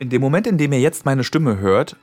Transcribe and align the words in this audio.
In 0.00 0.08
dem 0.08 0.22
Moment, 0.22 0.46
in 0.46 0.56
dem 0.56 0.72
ihr 0.72 0.80
jetzt 0.80 1.04
meine 1.04 1.24
Stimme 1.24 1.58
hört, 1.58 1.94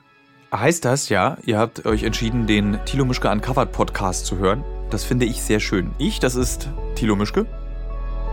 heißt 0.54 0.84
das 0.84 1.08
ja, 1.08 1.36
ihr 1.44 1.58
habt 1.58 1.84
euch 1.84 2.04
entschieden, 2.04 2.46
den 2.46 2.78
Thilo 2.84 3.04
Mischke 3.04 3.28
Uncovered 3.28 3.72
Podcast 3.72 4.24
zu 4.24 4.38
hören. 4.38 4.62
Das 4.88 5.02
finde 5.02 5.26
ich 5.26 5.42
sehr 5.42 5.58
schön. 5.58 5.90
Ich, 5.98 6.20
das 6.20 6.36
ist 6.36 6.68
Thilo 6.94 7.16
Mischke. 7.16 7.44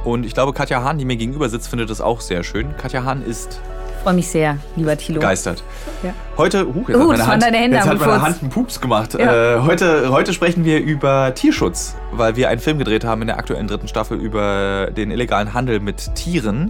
Und 0.03 0.23
ich 0.23 0.35
glaube, 0.35 0.53
Katja 0.53 0.83
Hahn, 0.83 0.99
die 0.99 1.05
mir 1.05 1.15
gegenüber 1.15 1.49
sitzt, 1.49 1.67
findet 1.67 1.89
das 1.89 1.99
auch 1.99 2.21
sehr 2.21 2.43
schön. 2.43 2.77
Katja 2.77 3.05
Hahn 3.05 3.25
ist 3.25 3.59
freue 4.03 4.13
mich 4.13 4.27
sehr, 4.27 4.59
lieber 4.75 4.95
Thilo. 4.95 5.19
Begeistert. 5.19 5.63
Ja. 6.03 6.13
Heute, 6.37 6.67
uh, 6.67 6.85
jetzt 6.87 6.95
Uh, 6.95 6.99
hat 6.99 7.07
meine 7.07 7.25
Hand, 7.25 7.41
deine 7.41 7.57
Hände 7.57 7.77
jetzt 7.77 7.87
hat 7.87 7.97
meine 7.97 8.11
Furz. 8.11 8.21
Hand 8.21 8.41
einen 8.43 8.51
Pups 8.51 8.79
gemacht. 8.79 9.15
Ja. 9.15 9.55
Äh, 9.55 9.61
heute, 9.61 10.11
heute 10.11 10.31
sprechen 10.31 10.63
wir 10.63 10.79
über 10.79 11.33
Tierschutz, 11.33 11.95
weil 12.11 12.35
wir 12.35 12.49
einen 12.49 12.61
Film 12.61 12.77
gedreht 12.77 13.03
haben 13.03 13.21
in 13.21 13.27
der 13.29 13.39
aktuellen 13.39 13.65
dritten 13.65 13.87
Staffel 13.87 14.19
über 14.19 14.91
den 14.95 15.09
illegalen 15.09 15.55
Handel 15.55 15.79
mit 15.79 16.13
Tieren. 16.13 16.69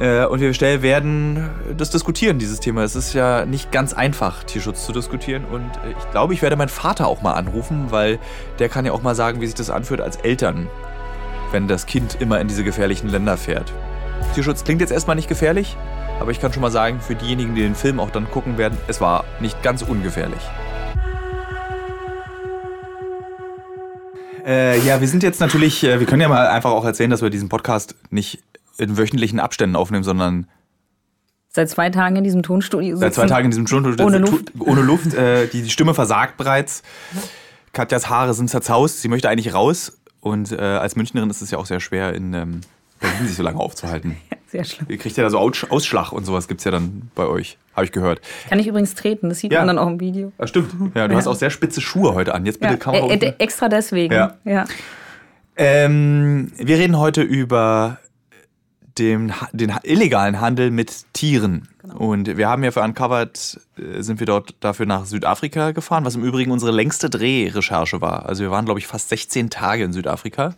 Äh, 0.00 0.24
und 0.26 0.40
wir 0.40 0.52
stell- 0.54 0.82
werden 0.82 1.50
das 1.76 1.90
diskutieren, 1.90 2.38
dieses 2.38 2.58
Thema. 2.60 2.82
Es 2.82 2.96
ist 2.96 3.12
ja 3.14 3.46
nicht 3.46 3.70
ganz 3.70 3.92
einfach, 3.92 4.42
Tierschutz 4.42 4.84
zu 4.84 4.92
diskutieren. 4.92 5.44
Und 5.44 5.62
äh, 5.62 5.94
ich 5.98 6.10
glaube, 6.10 6.34
ich 6.34 6.42
werde 6.42 6.56
meinen 6.56 6.68
Vater 6.68 7.06
auch 7.06 7.22
mal 7.22 7.34
anrufen, 7.34 7.86
weil 7.90 8.18
der 8.58 8.68
kann 8.68 8.84
ja 8.84 8.92
auch 8.92 9.02
mal 9.02 9.14
sagen, 9.14 9.40
wie 9.40 9.46
sich 9.46 9.54
das 9.54 9.70
anfühlt 9.70 10.00
als 10.00 10.16
Eltern, 10.16 10.68
wenn 11.52 11.68
das 11.68 11.86
Kind 11.86 12.16
immer 12.20 12.40
in 12.40 12.48
diese 12.48 12.64
gefährlichen 12.64 13.08
Länder 13.08 13.36
fährt. 13.36 13.72
Tierschutz 14.34 14.64
klingt 14.64 14.80
jetzt 14.80 14.90
erstmal 14.90 15.14
nicht 15.14 15.28
gefährlich, 15.28 15.76
aber 16.18 16.32
ich 16.32 16.40
kann 16.40 16.52
schon 16.52 16.62
mal 16.62 16.72
sagen, 16.72 17.00
für 17.00 17.14
diejenigen, 17.14 17.54
die 17.54 17.62
den 17.62 17.76
Film 17.76 18.00
auch 18.00 18.10
dann 18.10 18.28
gucken 18.28 18.58
werden, 18.58 18.76
es 18.88 19.00
war 19.00 19.24
nicht 19.38 19.62
ganz 19.62 19.82
ungefährlich. 19.82 20.40
Äh, 24.44 24.78
ja, 24.80 25.00
wir 25.00 25.08
sind 25.08 25.22
jetzt 25.22 25.40
natürlich, 25.40 25.84
äh, 25.84 26.00
wir 26.00 26.06
können 26.06 26.20
ja 26.20 26.28
mal 26.28 26.48
einfach 26.48 26.70
auch 26.70 26.84
erzählen, 26.84 27.10
dass 27.10 27.22
wir 27.22 27.30
diesen 27.30 27.48
Podcast 27.48 27.94
nicht 28.10 28.42
in 28.78 28.96
wöchentlichen 28.98 29.40
Abständen 29.40 29.76
aufnehmen, 29.76 30.04
sondern 30.04 30.46
Seit 31.48 31.70
zwei 31.70 31.88
Tagen 31.90 32.16
in 32.16 32.24
diesem 32.24 32.42
Tonstudio 32.42 32.96
seit 32.96 33.14
zwei. 33.14 33.26
Tagen 33.26 33.44
in 33.44 33.50
diesem 33.52 33.68
Studio 33.68 33.94
Ohne 34.04 34.18
Luft. 34.18 34.52
Ohne 34.58 34.80
Luft. 34.82 35.14
Äh, 35.14 35.46
die, 35.46 35.62
die 35.62 35.70
Stimme 35.70 35.94
versagt 35.94 36.36
bereits. 36.36 36.82
Katjas 37.72 38.08
Haare 38.08 38.34
sind 38.34 38.50
zerzaust. 38.50 39.00
Sie 39.02 39.06
möchte 39.08 39.28
eigentlich 39.28 39.54
raus. 39.54 39.96
Und 40.20 40.50
äh, 40.50 40.56
als 40.56 40.96
Münchnerin 40.96 41.30
ist 41.30 41.42
es 41.42 41.52
ja 41.52 41.58
auch 41.58 41.66
sehr 41.66 41.78
schwer, 41.78 42.12
in 42.14 42.34
ähm, 42.34 42.60
Berlin 42.98 43.26
sich 43.28 43.36
so 43.36 43.42
lange 43.44 43.58
aufzuhalten. 43.60 44.16
Sehr 44.48 44.62
schlimm. 44.64 44.86
Ihr 44.88 44.98
kriegt 44.98 45.16
ja 45.16 45.24
da 45.24 45.30
so 45.30 45.38
Aus- 45.38 45.66
Ausschlag 45.68 46.12
und 46.12 46.24
sowas 46.24 46.46
gibt 46.46 46.60
es 46.60 46.64
ja 46.64 46.70
dann 46.70 47.10
bei 47.16 47.26
euch. 47.26 47.58
Habe 47.74 47.86
ich 47.86 47.92
gehört. 47.92 48.20
Kann 48.48 48.60
ich 48.60 48.68
übrigens 48.68 48.94
treten, 48.94 49.28
das 49.28 49.38
sieht 49.40 49.52
Ja. 49.52 49.58
man 49.60 49.66
dann 49.68 49.78
auch 49.78 49.88
im 49.88 49.98
Video. 50.00 50.32
Ah, 50.38 50.46
stimmt. 50.46 50.70
Ja, 50.94 51.08
du 51.08 51.16
hast 51.16 51.26
auch 51.26 51.34
sehr 51.34 51.50
spitze 51.50 51.80
Schuhe 51.80 52.14
heute 52.14 52.34
an. 52.34 52.46
Jetzt 52.46 52.60
bitte 52.60 52.74
Ja, 52.74 52.78
Kamera 52.78 53.06
äh, 53.06 53.12
unten. 53.12 53.24
äh, 53.24 53.34
extra 53.38 53.68
deswegen. 53.68 54.14
Ja. 54.14 54.36
ja. 54.44 54.64
Ähm, 55.56 56.52
wir 56.56 56.78
reden 56.78 56.98
heute 56.98 57.22
über 57.22 57.98
den, 58.98 59.40
Ha- 59.40 59.48
den 59.52 59.72
illegalen 59.82 60.40
Handel 60.40 60.70
mit 60.70 61.12
Tieren. 61.12 61.68
Und 61.96 62.36
wir 62.36 62.48
haben 62.48 62.62
ja 62.64 62.70
für 62.70 62.82
Uncovered, 62.82 63.60
äh, 63.76 64.02
sind 64.02 64.20
wir 64.20 64.26
dort 64.26 64.54
dafür 64.60 64.86
nach 64.86 65.06
Südafrika 65.06 65.72
gefahren, 65.72 66.04
was 66.04 66.14
im 66.14 66.24
Übrigen 66.24 66.50
unsere 66.50 66.72
längste 66.72 67.10
Drehrecherche 67.10 68.00
war. 68.00 68.26
Also 68.26 68.42
wir 68.42 68.50
waren, 68.50 68.64
glaube 68.64 68.80
ich, 68.80 68.86
fast 68.86 69.08
16 69.08 69.50
Tage 69.50 69.84
in 69.84 69.92
Südafrika. 69.92 70.54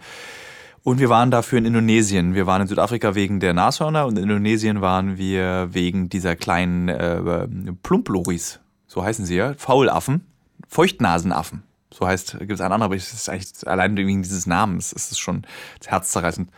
Und 0.83 1.01
wir 1.01 1.09
waren 1.09 1.33
dafür 1.33 1.59
in 1.59 1.65
Indonesien. 1.65 2.35
Wir 2.35 2.47
waren 2.47 2.63
in 2.63 2.69
Südafrika 2.69 3.17
wegen 3.17 3.41
der 3.41 3.55
Nashörner 3.55 4.07
und 4.07 4.17
in 4.17 4.25
Indonesien 4.25 4.81
waren 4.81 5.19
wir 5.19 5.69
wegen 5.73 6.09
dieser 6.09 6.37
kleinen 6.37 6.89
äh, 6.89 7.49
Plumploris. 7.83 8.61
So 8.87 9.03
heißen 9.03 9.25
sie 9.27 9.35
ja. 9.35 9.55
Faulaffen. 9.55 10.25
Feuchtnasenaffen. 10.69 11.63
So 11.93 12.07
heißt, 12.07 12.39
gibt 12.41 12.53
es 12.53 12.61
einen 12.61 12.73
anderen, 12.73 12.83
aber 12.83 12.97
es 12.97 13.13
ist 13.13 13.29
eigentlich 13.29 13.67
allein 13.67 13.97
wegen 13.97 14.23
dieses 14.23 14.47
Namens 14.47 14.93
ist 14.93 15.11
es 15.13 15.19
schon 15.19 15.43
herzzerreißend. 15.87 16.51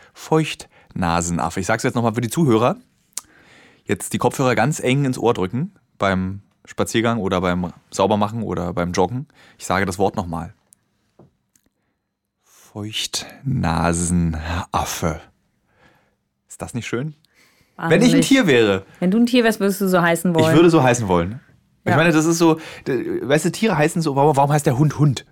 Feuchtnasenaffe. 0.93 1.59
Ich 1.59 1.65
sag's 1.67 1.83
jetzt 1.83 1.95
nochmal 1.95 2.13
für 2.13 2.21
die 2.21 2.29
Zuhörer. 2.29 2.77
Jetzt 3.85 4.13
die 4.13 4.17
Kopfhörer 4.17 4.55
ganz 4.55 4.79
eng 4.79 5.05
ins 5.05 5.17
Ohr 5.17 5.33
drücken 5.33 5.73
beim 5.97 6.41
Spaziergang 6.65 7.19
oder 7.19 7.41
beim 7.41 7.71
Saubermachen 7.91 8.43
oder 8.43 8.73
beim 8.73 8.91
Joggen. 8.91 9.27
Ich 9.57 9.65
sage 9.65 9.85
das 9.85 9.97
Wort 9.97 10.15
nochmal. 10.15 10.53
Feuchtnasenaffe. 12.43 15.21
Ist 16.47 16.61
das 16.61 16.73
nicht 16.73 16.87
schön? 16.87 17.15
Wenn 17.77 18.01
ich 18.01 18.13
ein. 18.13 18.21
Tier 18.21 18.45
wäre, 18.45 18.85
Wenn 18.99 19.09
du 19.11 19.17
ein 19.19 19.25
Tier 19.25 19.43
wärst, 19.43 19.59
würdest 19.61 19.81
du 19.81 19.87
so 19.87 20.01
heißen 20.01 20.35
wollen. 20.35 20.49
ich 20.49 20.55
würde 20.55 20.69
so 20.69 20.83
heißen 20.83 21.07
wollen. 21.07 21.39
Ich 21.85 21.91
Ja. 21.91 21.95
meine, 21.95 22.11
das 22.11 22.25
ist 22.25 22.37
so, 22.37 22.59
weißt 22.85 23.45
du, 23.45 23.51
Tiere 23.51 23.77
heißen 23.77 24.01
so, 24.01 24.15
warum 24.15 24.51
heißt 24.51 24.65
der 24.65 24.77
Hund 24.77 24.99
Hund? 24.99 25.25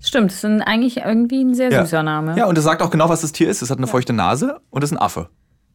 Stimmt, 0.00 0.30
das 0.30 0.44
ist 0.44 0.60
eigentlich 0.62 0.98
irgendwie 0.98 1.42
ein 1.42 1.54
sehr 1.54 1.70
Ja. 1.70 1.82
süßer 1.84 2.02
Name. 2.02 2.36
Ja, 2.36 2.46
und 2.46 2.56
das 2.56 2.64
sagt 2.64 2.82
auch 2.82 2.90
genau, 2.90 3.08
was 3.08 3.22
das 3.22 3.32
Tier 3.32 3.48
ist. 3.48 3.62
Es 3.62 3.70
hat 3.70 3.78
eine 3.78 3.86
feuchte 3.86 4.12
Nase 4.12 4.60
und 4.70 4.84
ist 4.84 4.92
ein 4.92 4.98
Affe. 4.98 5.28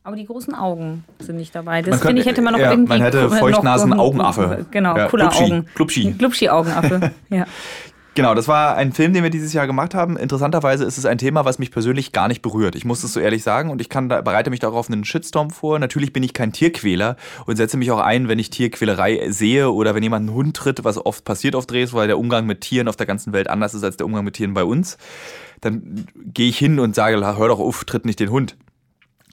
Aber 0.04 0.16
die 0.16 0.26
großen 0.26 0.54
Augen 0.54 1.04
sind 1.18 1.38
nicht 1.38 1.56
dabei. 1.56 1.82
Das 1.82 2.02
finde 2.02 2.22
ich, 2.22 2.28
hätte 2.28 2.44
man 2.44 2.54
noch 2.54 2.60
ja, 2.60 2.70
irgendwie. 2.70 2.90
man 2.90 3.02
hätte 3.02 3.28
Feuchtnasen-Augenaffe. 3.32 4.66
Genau, 4.70 4.96
Ja, 4.96 5.08
cooler 5.08 5.30
Glubschi, 5.30 5.44
Augen. 5.44 5.66
Glubschi. 5.74 6.12
Glubschi-Augenaffe. 6.14 7.12
ja. 7.30 7.46
Genau, 8.16 8.34
das 8.34 8.48
war 8.48 8.78
ein 8.78 8.94
Film, 8.94 9.12
den 9.12 9.24
wir 9.24 9.30
dieses 9.30 9.52
Jahr 9.52 9.68
gemacht 9.68 9.94
haben. 9.94 10.16
Interessanterweise 10.16 10.86
ist 10.86 10.98
es 10.98 11.06
ein 11.06 11.18
Thema, 11.18 11.44
was 11.44 11.60
mich 11.60 11.70
persönlich 11.70 12.14
gar 12.14 12.30
nicht 12.30 12.42
berührt. 12.42 12.76
Ich 12.76 12.86
muss 12.86 13.04
es 13.04 13.12
so 13.12 13.20
ehrlich 13.20 13.44
sagen 13.44 13.70
und 13.70 13.82
ich 13.82 13.90
kann 13.90 14.08
bereite 14.08 14.50
mich 14.50 14.62
darauf 14.62 14.90
einen 14.90 15.04
Shitstorm 15.04 15.50
vor. 15.50 15.80
Natürlich 15.80 16.14
bin 16.14 16.24
ich 16.24 16.34
kein 16.34 16.54
Tierquäler 16.54 17.18
und 17.46 17.58
setze 17.58 17.76
mich 17.76 17.92
auch 17.92 18.00
ein, 18.00 18.30
wenn 18.30 18.40
ich 18.40 18.50
Tierquälerei 18.50 19.30
sehe 19.32 19.70
oder 19.70 19.96
wenn 19.96 20.04
jemand 20.04 20.30
einen 20.30 20.36
Hund 20.36 20.56
tritt, 20.56 20.86
was 20.86 20.98
oft 21.06 21.26
passiert 21.26 21.56
auf 21.56 21.66
Drehs, 21.66 21.92
weil 21.92 22.08
der 22.08 22.18
Umgang 22.18 22.46
mit 22.46 22.62
Tieren 22.62 22.88
auf 22.88 22.96
der 22.96 23.06
ganzen 23.06 23.34
Welt 23.34 23.50
anders 23.50 23.74
ist 23.74 23.84
als 23.84 23.98
der 23.98 24.06
Umgang 24.06 24.24
mit 24.24 24.36
Tieren 24.36 24.54
bei 24.54 24.64
uns. 24.64 24.98
Dann 25.60 26.06
gehe 26.16 26.48
ich 26.48 26.58
hin 26.58 26.80
und 26.80 26.96
sage, 26.96 27.18
hör 27.18 27.48
doch 27.50 27.60
auf, 27.60 27.84
tritt 27.84 28.06
nicht 28.06 28.22
den 28.22 28.32
Hund. 28.32 28.56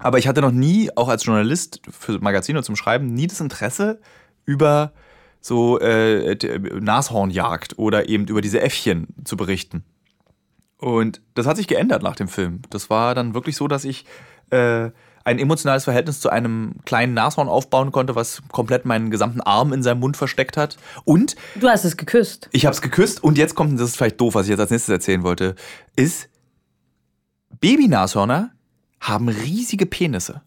Aber 0.00 0.18
ich 0.18 0.26
hatte 0.26 0.40
noch 0.40 0.50
nie, 0.50 0.90
auch 0.96 1.08
als 1.08 1.24
Journalist 1.24 1.82
für 1.88 2.18
Magazine 2.18 2.64
zum 2.64 2.74
Schreiben, 2.74 3.14
nie 3.14 3.28
das 3.28 3.40
Interesse 3.40 4.00
über 4.44 4.92
so 5.42 5.78
äh, 5.80 6.34
d- 6.36 6.58
Nashornjagd 6.80 7.78
oder 7.78 8.08
eben 8.08 8.26
über 8.26 8.40
diese 8.40 8.60
Äffchen 8.60 9.08
zu 9.24 9.36
berichten. 9.36 9.84
Und 10.78 11.20
das 11.34 11.46
hat 11.46 11.56
sich 11.58 11.66
geändert 11.68 12.02
nach 12.02 12.16
dem 12.16 12.28
Film. 12.28 12.62
Das 12.70 12.88
war 12.88 13.14
dann 13.14 13.34
wirklich 13.34 13.56
so, 13.56 13.68
dass 13.68 13.84
ich 13.84 14.04
äh, 14.50 14.90
ein 15.24 15.38
emotionales 15.38 15.84
Verhältnis 15.84 16.18
zu 16.20 16.30
einem 16.30 16.76
kleinen 16.84 17.14
Nashorn 17.14 17.48
aufbauen 17.48 17.92
konnte, 17.92 18.16
was 18.16 18.42
komplett 18.50 18.84
meinen 18.84 19.10
gesamten 19.10 19.40
Arm 19.40 19.72
in 19.72 19.82
seinem 19.84 20.00
Mund 20.00 20.16
versteckt 20.16 20.56
hat. 20.56 20.76
Und 21.04 21.36
Du 21.60 21.68
hast 21.68 21.84
es 21.84 21.96
geküsst. 21.96 22.48
ich 22.52 22.64
habe 22.66 22.74
es 22.74 22.82
geküsst 22.82 23.22
und 23.22 23.38
jetzt 23.38 23.54
kommt, 23.54 23.78
das 23.78 23.90
ist 23.90 23.96
vielleicht 23.96 24.20
doof, 24.20 24.34
was 24.34 24.46
ich 24.46 24.50
jetzt 24.50 24.60
als 24.60 24.70
nächstes 24.70 24.92
erzählen 24.92 25.22
wollte, 25.22 25.54
ist, 25.94 26.28
Babynashörner 27.60 28.50
haben 29.00 29.28
riesige 29.28 29.86
Penisse. 29.86 30.42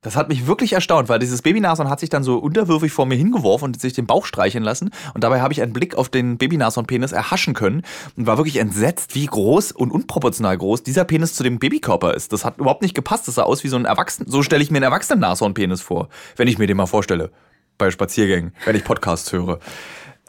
Das 0.00 0.14
hat 0.14 0.28
mich 0.28 0.46
wirklich 0.46 0.74
erstaunt, 0.74 1.08
weil 1.08 1.18
dieses 1.18 1.42
Babynashorn 1.42 1.90
hat 1.90 1.98
sich 1.98 2.08
dann 2.08 2.22
so 2.22 2.38
unterwürfig 2.38 2.92
vor 2.92 3.04
mir 3.04 3.16
hingeworfen 3.16 3.66
und 3.66 3.80
sich 3.80 3.94
den 3.94 4.06
Bauch 4.06 4.26
streicheln 4.26 4.62
lassen. 4.62 4.90
Und 5.12 5.24
dabei 5.24 5.40
habe 5.40 5.52
ich 5.52 5.60
einen 5.60 5.72
Blick 5.72 5.96
auf 5.96 6.08
den 6.08 6.38
Babynashorn-Penis 6.38 7.10
erhaschen 7.10 7.52
können 7.52 7.82
und 8.16 8.26
war 8.28 8.36
wirklich 8.36 8.58
entsetzt, 8.58 9.16
wie 9.16 9.26
groß 9.26 9.72
und 9.72 9.90
unproportional 9.90 10.56
groß 10.56 10.84
dieser 10.84 11.04
Penis 11.04 11.34
zu 11.34 11.42
dem 11.42 11.58
Babykörper 11.58 12.14
ist. 12.14 12.32
Das 12.32 12.44
hat 12.44 12.58
überhaupt 12.58 12.82
nicht 12.82 12.94
gepasst. 12.94 13.26
Das 13.26 13.34
sah 13.34 13.42
aus 13.42 13.64
wie 13.64 13.68
so 13.68 13.76
ein 13.76 13.86
Erwachsenen. 13.86 14.30
So 14.30 14.44
stelle 14.44 14.62
ich 14.62 14.70
mir 14.70 14.78
einen 14.78 14.84
erwachsenen 14.84 15.18
Nashorn-Penis 15.20 15.80
vor, 15.80 16.08
wenn 16.36 16.46
ich 16.46 16.58
mir 16.58 16.68
den 16.68 16.76
mal 16.76 16.86
vorstelle. 16.86 17.32
Bei 17.76 17.90
Spaziergängen, 17.90 18.52
wenn 18.66 18.76
ich 18.76 18.84
Podcasts 18.84 19.32
höre. 19.32 19.58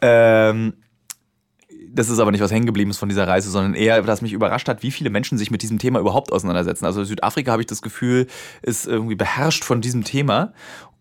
Ähm, 0.02 0.74
das 1.92 2.08
ist 2.08 2.18
aber 2.18 2.30
nicht 2.30 2.40
was 2.42 2.50
hängen 2.50 2.66
geblieben 2.66 2.90
ist 2.90 2.98
von 2.98 3.08
dieser 3.08 3.26
Reise, 3.26 3.50
sondern 3.50 3.74
eher, 3.74 4.02
dass 4.02 4.22
mich 4.22 4.32
überrascht 4.32 4.68
hat, 4.68 4.82
wie 4.82 4.90
viele 4.90 5.10
Menschen 5.10 5.38
sich 5.38 5.50
mit 5.50 5.62
diesem 5.62 5.78
Thema 5.78 5.98
überhaupt 6.00 6.32
auseinandersetzen. 6.32 6.84
Also 6.86 7.04
Südafrika 7.04 7.52
habe 7.52 7.62
ich 7.62 7.66
das 7.66 7.82
Gefühl, 7.82 8.26
ist 8.62 8.86
irgendwie 8.86 9.16
beherrscht 9.16 9.64
von 9.64 9.80
diesem 9.80 10.04
Thema. 10.04 10.52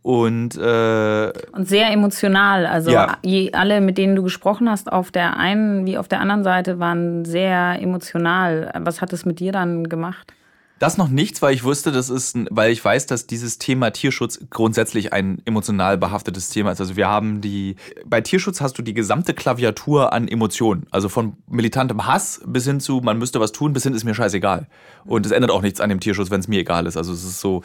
Und 0.02 0.56
äh, 0.56 1.32
Und 1.52 1.68
sehr 1.68 1.92
emotional. 1.92 2.66
Also 2.66 2.90
Ja. 2.92 3.18
je, 3.22 3.52
alle, 3.52 3.82
mit 3.82 3.98
denen 3.98 4.16
du 4.16 4.24
gesprochen 4.24 4.70
hast, 4.70 4.92
auf 4.92 5.12
der 5.12 5.38
einen 5.38 5.86
wie 5.86 5.98
auf 5.98 6.08
der 6.08 6.22
anderen 6.22 6.44
Seite, 6.44 6.80
waren 6.80 7.26
sehr 7.26 7.78
emotional. 7.82 8.72
Was 8.80 9.02
hat 9.02 9.12
es 9.14 9.26
mit 9.26 9.40
dir 9.40 9.52
dann 9.52 9.90
gemacht? 9.90 10.34
Das 10.80 10.98
noch 10.98 11.10
nichts, 11.10 11.42
weil 11.42 11.54
ich 11.54 11.64
wusste, 11.64 11.92
das 11.92 12.10
ist, 12.10 12.38
weil 12.50 12.72
ich 12.72 12.84
weiß, 12.84 13.06
dass 13.06 13.28
dieses 13.28 13.58
Thema 13.58 13.92
Tierschutz 13.92 14.40
grundsätzlich 14.50 15.12
ein 15.14 15.42
emotional 15.46 15.98
behaftetes 15.98 16.50
Thema 16.50 16.72
ist. 16.72 16.80
Also 16.80 16.96
wir 16.96 17.08
haben 17.08 17.42
die, 17.42 17.76
bei 18.06 18.22
Tierschutz 18.22 18.62
hast 18.62 18.78
du 18.78 18.82
die 18.82 18.94
gesamte 18.94 19.34
Klaviatur 19.34 20.14
an 20.14 20.28
Emotionen. 20.28 20.88
Also 20.90 21.10
von 21.10 21.34
militantem 21.48 22.06
Hass 22.06 22.42
bis 22.46 22.66
hin 22.66 22.80
zu, 22.80 23.02
man 23.02 23.18
müsste 23.18 23.40
was 23.40 23.52
tun, 23.52 23.74
bis 23.74 23.84
hin 23.84 23.94
ist 23.94 24.06
mir 24.06 24.16
scheißegal. 24.16 24.68
Und 25.06 25.26
es 25.26 25.32
ändert 25.32 25.52
auch 25.52 25.62
nichts 25.62 25.82
an 25.82 25.90
dem 25.90 26.00
Tierschutz, 26.00 26.32
wenn 26.32 26.40
es 26.40 26.48
mir 26.48 26.62
egal 26.62 26.88
ist. 26.88 26.98
Also 26.98 27.14
es 27.14 27.24
ist 27.24 27.42
so, 27.42 27.62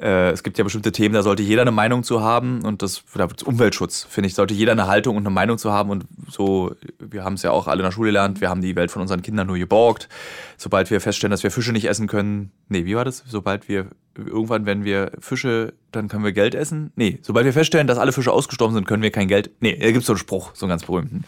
äh, 0.00 0.30
es 0.30 0.42
gibt 0.42 0.58
ja 0.58 0.64
bestimmte 0.64 0.92
Themen, 0.92 1.14
da 1.14 1.22
sollte 1.22 1.42
jeder 1.42 1.62
eine 1.62 1.70
Meinung 1.70 2.02
zu 2.02 2.20
haben 2.22 2.62
und 2.62 2.82
das 2.82 3.02
da- 3.14 3.28
Umweltschutz, 3.44 4.06
finde 4.08 4.28
ich, 4.28 4.34
sollte 4.34 4.54
jeder 4.54 4.72
eine 4.72 4.86
Haltung 4.86 5.16
und 5.16 5.22
eine 5.22 5.34
Meinung 5.34 5.58
zu 5.58 5.72
haben 5.72 5.90
und 5.90 6.04
so, 6.30 6.74
wir 6.98 7.24
haben 7.24 7.34
es 7.34 7.42
ja 7.42 7.50
auch 7.50 7.66
alle 7.66 7.80
in 7.80 7.84
der 7.84 7.92
Schule 7.92 8.08
gelernt, 8.08 8.40
wir 8.40 8.48
haben 8.48 8.60
die 8.60 8.76
Welt 8.76 8.90
von 8.90 9.02
unseren 9.02 9.22
Kindern 9.22 9.46
nur 9.46 9.58
geborgt. 9.58 10.08
Sobald 10.56 10.90
wir 10.90 11.00
feststellen, 11.00 11.30
dass 11.30 11.42
wir 11.42 11.50
Fische 11.50 11.72
nicht 11.72 11.86
essen 11.86 12.06
können, 12.06 12.50
nee, 12.68 12.84
wie 12.84 12.96
war 12.96 13.04
das? 13.04 13.24
Sobald 13.26 13.68
wir, 13.68 13.86
irgendwann, 14.16 14.66
wenn 14.66 14.84
wir 14.84 15.12
Fische, 15.20 15.74
dann 15.92 16.08
können 16.08 16.24
wir 16.24 16.32
Geld 16.32 16.54
essen? 16.54 16.92
Nee, 16.96 17.18
sobald 17.22 17.44
wir 17.44 17.52
feststellen, 17.52 17.86
dass 17.86 17.98
alle 17.98 18.12
Fische 18.12 18.32
ausgestorben 18.32 18.74
sind, 18.74 18.86
können 18.86 19.02
wir 19.02 19.10
kein 19.10 19.28
Geld, 19.28 19.50
nee, 19.60 19.76
da 19.78 19.86
gibt 19.86 19.98
es 19.98 20.06
so 20.06 20.12
einen 20.12 20.18
Spruch, 20.18 20.52
so 20.54 20.66
einen 20.66 20.70
ganz 20.70 20.84
berühmten. 20.84 21.24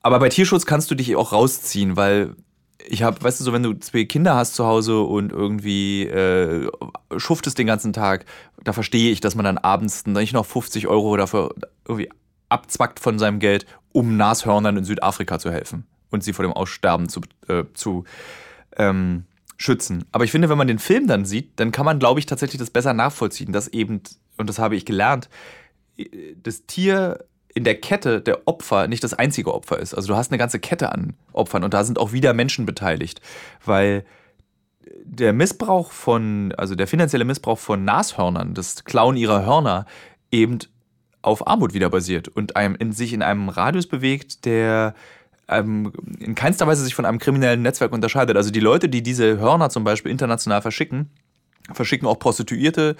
Aber 0.00 0.18
bei 0.20 0.28
Tierschutz 0.28 0.64
kannst 0.64 0.90
du 0.90 0.94
dich 0.94 1.16
auch 1.16 1.32
rausziehen, 1.32 1.96
weil 1.96 2.34
ich 2.86 3.02
habe, 3.02 3.22
weißt 3.22 3.40
du, 3.40 3.44
so 3.44 3.52
wenn 3.52 3.62
du 3.62 3.74
zwei 3.74 4.04
Kinder 4.04 4.36
hast 4.36 4.54
zu 4.54 4.66
Hause 4.66 5.00
und 5.00 5.32
irgendwie 5.32 6.04
äh, 6.06 6.70
schuftest 7.16 7.58
den 7.58 7.66
ganzen 7.66 7.92
Tag, 7.92 8.24
da 8.62 8.72
verstehe 8.72 9.10
ich, 9.10 9.20
dass 9.20 9.34
man 9.34 9.44
dann 9.44 9.58
abends 9.58 10.06
nicht 10.06 10.32
noch 10.32 10.46
50 10.46 10.86
Euro 10.86 11.16
dafür 11.16 11.54
irgendwie 11.86 12.10
abzwackt 12.48 13.00
von 13.00 13.18
seinem 13.18 13.40
Geld, 13.40 13.66
um 13.92 14.16
Nashörnern 14.16 14.76
in 14.76 14.84
Südafrika 14.84 15.38
zu 15.38 15.50
helfen 15.50 15.86
und 16.10 16.22
sie 16.22 16.32
vor 16.32 16.44
dem 16.44 16.52
Aussterben 16.52 17.08
zu, 17.08 17.20
äh, 17.48 17.64
zu 17.74 18.04
ähm, 18.76 19.24
schützen. 19.56 20.04
Aber 20.12 20.24
ich 20.24 20.30
finde, 20.30 20.48
wenn 20.48 20.58
man 20.58 20.68
den 20.68 20.78
Film 20.78 21.06
dann 21.06 21.24
sieht, 21.24 21.58
dann 21.58 21.72
kann 21.72 21.84
man, 21.84 21.98
glaube 21.98 22.20
ich, 22.20 22.26
tatsächlich 22.26 22.58
das 22.58 22.70
besser 22.70 22.94
nachvollziehen, 22.94 23.52
dass 23.52 23.68
eben, 23.68 24.02
und 24.36 24.48
das 24.48 24.58
habe 24.58 24.76
ich 24.76 24.86
gelernt, 24.86 25.28
das 26.42 26.64
Tier 26.66 27.24
in 27.54 27.64
der 27.64 27.80
Kette 27.80 28.20
der 28.20 28.46
Opfer 28.46 28.88
nicht 28.88 29.02
das 29.02 29.14
einzige 29.14 29.54
Opfer 29.54 29.78
ist. 29.78 29.94
Also 29.94 30.08
du 30.08 30.16
hast 30.16 30.30
eine 30.30 30.38
ganze 30.38 30.60
Kette 30.60 30.92
an 30.92 31.14
Opfern 31.32 31.64
und 31.64 31.74
da 31.74 31.84
sind 31.84 31.98
auch 31.98 32.12
wieder 32.12 32.34
Menschen 32.34 32.66
beteiligt, 32.66 33.20
weil 33.64 34.04
der 35.04 35.32
Missbrauch 35.32 35.90
von, 35.90 36.52
also 36.56 36.74
der 36.74 36.86
finanzielle 36.86 37.24
Missbrauch 37.24 37.58
von 37.58 37.84
Nashörnern, 37.84 38.54
das 38.54 38.84
Klauen 38.84 39.16
ihrer 39.16 39.44
Hörner, 39.44 39.86
eben 40.30 40.58
auf 41.22 41.46
Armut 41.46 41.74
wieder 41.74 41.90
basiert 41.90 42.28
und 42.28 42.56
einem 42.56 42.76
in 42.76 42.92
sich 42.92 43.12
in 43.12 43.22
einem 43.22 43.48
Radius 43.48 43.86
bewegt, 43.86 44.44
der 44.44 44.94
ähm, 45.48 45.92
in 46.18 46.34
keinster 46.34 46.66
Weise 46.66 46.84
sich 46.84 46.94
von 46.94 47.04
einem 47.04 47.18
kriminellen 47.18 47.62
Netzwerk 47.62 47.92
unterscheidet. 47.92 48.36
Also 48.36 48.50
die 48.50 48.60
Leute, 48.60 48.88
die 48.88 49.02
diese 49.02 49.38
Hörner 49.38 49.70
zum 49.70 49.84
Beispiel 49.84 50.12
international 50.12 50.62
verschicken, 50.62 51.10
verschicken 51.72 52.06
auch 52.06 52.18
Prostituierte, 52.18 52.96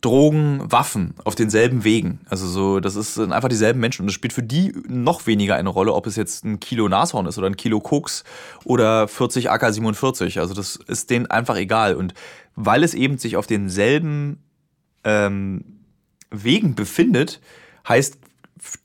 Drogen, 0.00 0.60
Waffen 0.70 1.14
auf 1.24 1.34
denselben 1.34 1.82
Wegen. 1.82 2.20
Also 2.28 2.46
so, 2.46 2.80
das 2.80 2.94
ist 2.94 3.18
einfach 3.18 3.48
dieselben 3.48 3.80
Menschen 3.80 4.02
und 4.02 4.08
es 4.08 4.14
spielt 4.14 4.32
für 4.32 4.42
die 4.42 4.72
noch 4.86 5.26
weniger 5.26 5.56
eine 5.56 5.68
Rolle, 5.68 5.92
ob 5.92 6.06
es 6.06 6.14
jetzt 6.14 6.44
ein 6.44 6.60
Kilo 6.60 6.88
Nashorn 6.88 7.26
ist 7.26 7.36
oder 7.36 7.48
ein 7.48 7.56
Kilo 7.56 7.80
Koks 7.80 8.22
oder 8.64 9.08
40 9.08 9.50
AK-47. 9.50 10.38
Also 10.38 10.54
das 10.54 10.76
ist 10.76 11.10
denen 11.10 11.26
einfach 11.26 11.56
egal. 11.56 11.96
Und 11.96 12.14
weil 12.54 12.84
es 12.84 12.94
eben 12.94 13.18
sich 13.18 13.36
auf 13.36 13.48
denselben 13.48 14.42
ähm, 15.02 15.64
Wegen 16.30 16.74
befindet, 16.74 17.40
heißt 17.88 18.18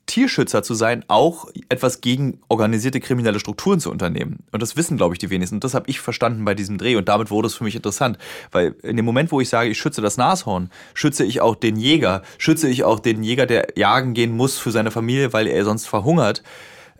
Tierschützer 0.06 0.62
zu 0.62 0.74
sein, 0.74 1.04
auch 1.08 1.48
etwas 1.68 2.00
gegen 2.00 2.40
organisierte 2.48 3.00
kriminelle 3.00 3.40
Strukturen 3.40 3.80
zu 3.80 3.90
unternehmen. 3.90 4.40
Und 4.52 4.62
das 4.62 4.76
wissen, 4.76 4.96
glaube 4.96 5.14
ich, 5.14 5.18
die 5.18 5.30
wenigsten. 5.30 5.56
Und 5.56 5.64
das 5.64 5.74
habe 5.74 5.88
ich 5.88 6.00
verstanden 6.00 6.44
bei 6.44 6.54
diesem 6.54 6.78
Dreh. 6.78 6.96
Und 6.96 7.08
damit 7.08 7.30
wurde 7.30 7.46
es 7.46 7.54
für 7.54 7.64
mich 7.64 7.76
interessant. 7.76 8.18
Weil 8.52 8.74
in 8.82 8.96
dem 8.96 9.04
Moment, 9.04 9.32
wo 9.32 9.40
ich 9.40 9.48
sage, 9.48 9.70
ich 9.70 9.78
schütze 9.78 10.02
das 10.02 10.16
Nashorn, 10.16 10.70
schütze 10.92 11.24
ich 11.24 11.40
auch 11.40 11.56
den 11.56 11.76
Jäger, 11.76 12.22
schütze 12.38 12.68
ich 12.68 12.84
auch 12.84 13.00
den 13.00 13.22
Jäger, 13.22 13.46
der 13.46 13.68
jagen 13.76 14.14
gehen 14.14 14.36
muss 14.36 14.58
für 14.58 14.70
seine 14.70 14.90
Familie, 14.90 15.32
weil 15.32 15.46
er 15.46 15.64
sonst 15.64 15.86
verhungert. 15.86 16.42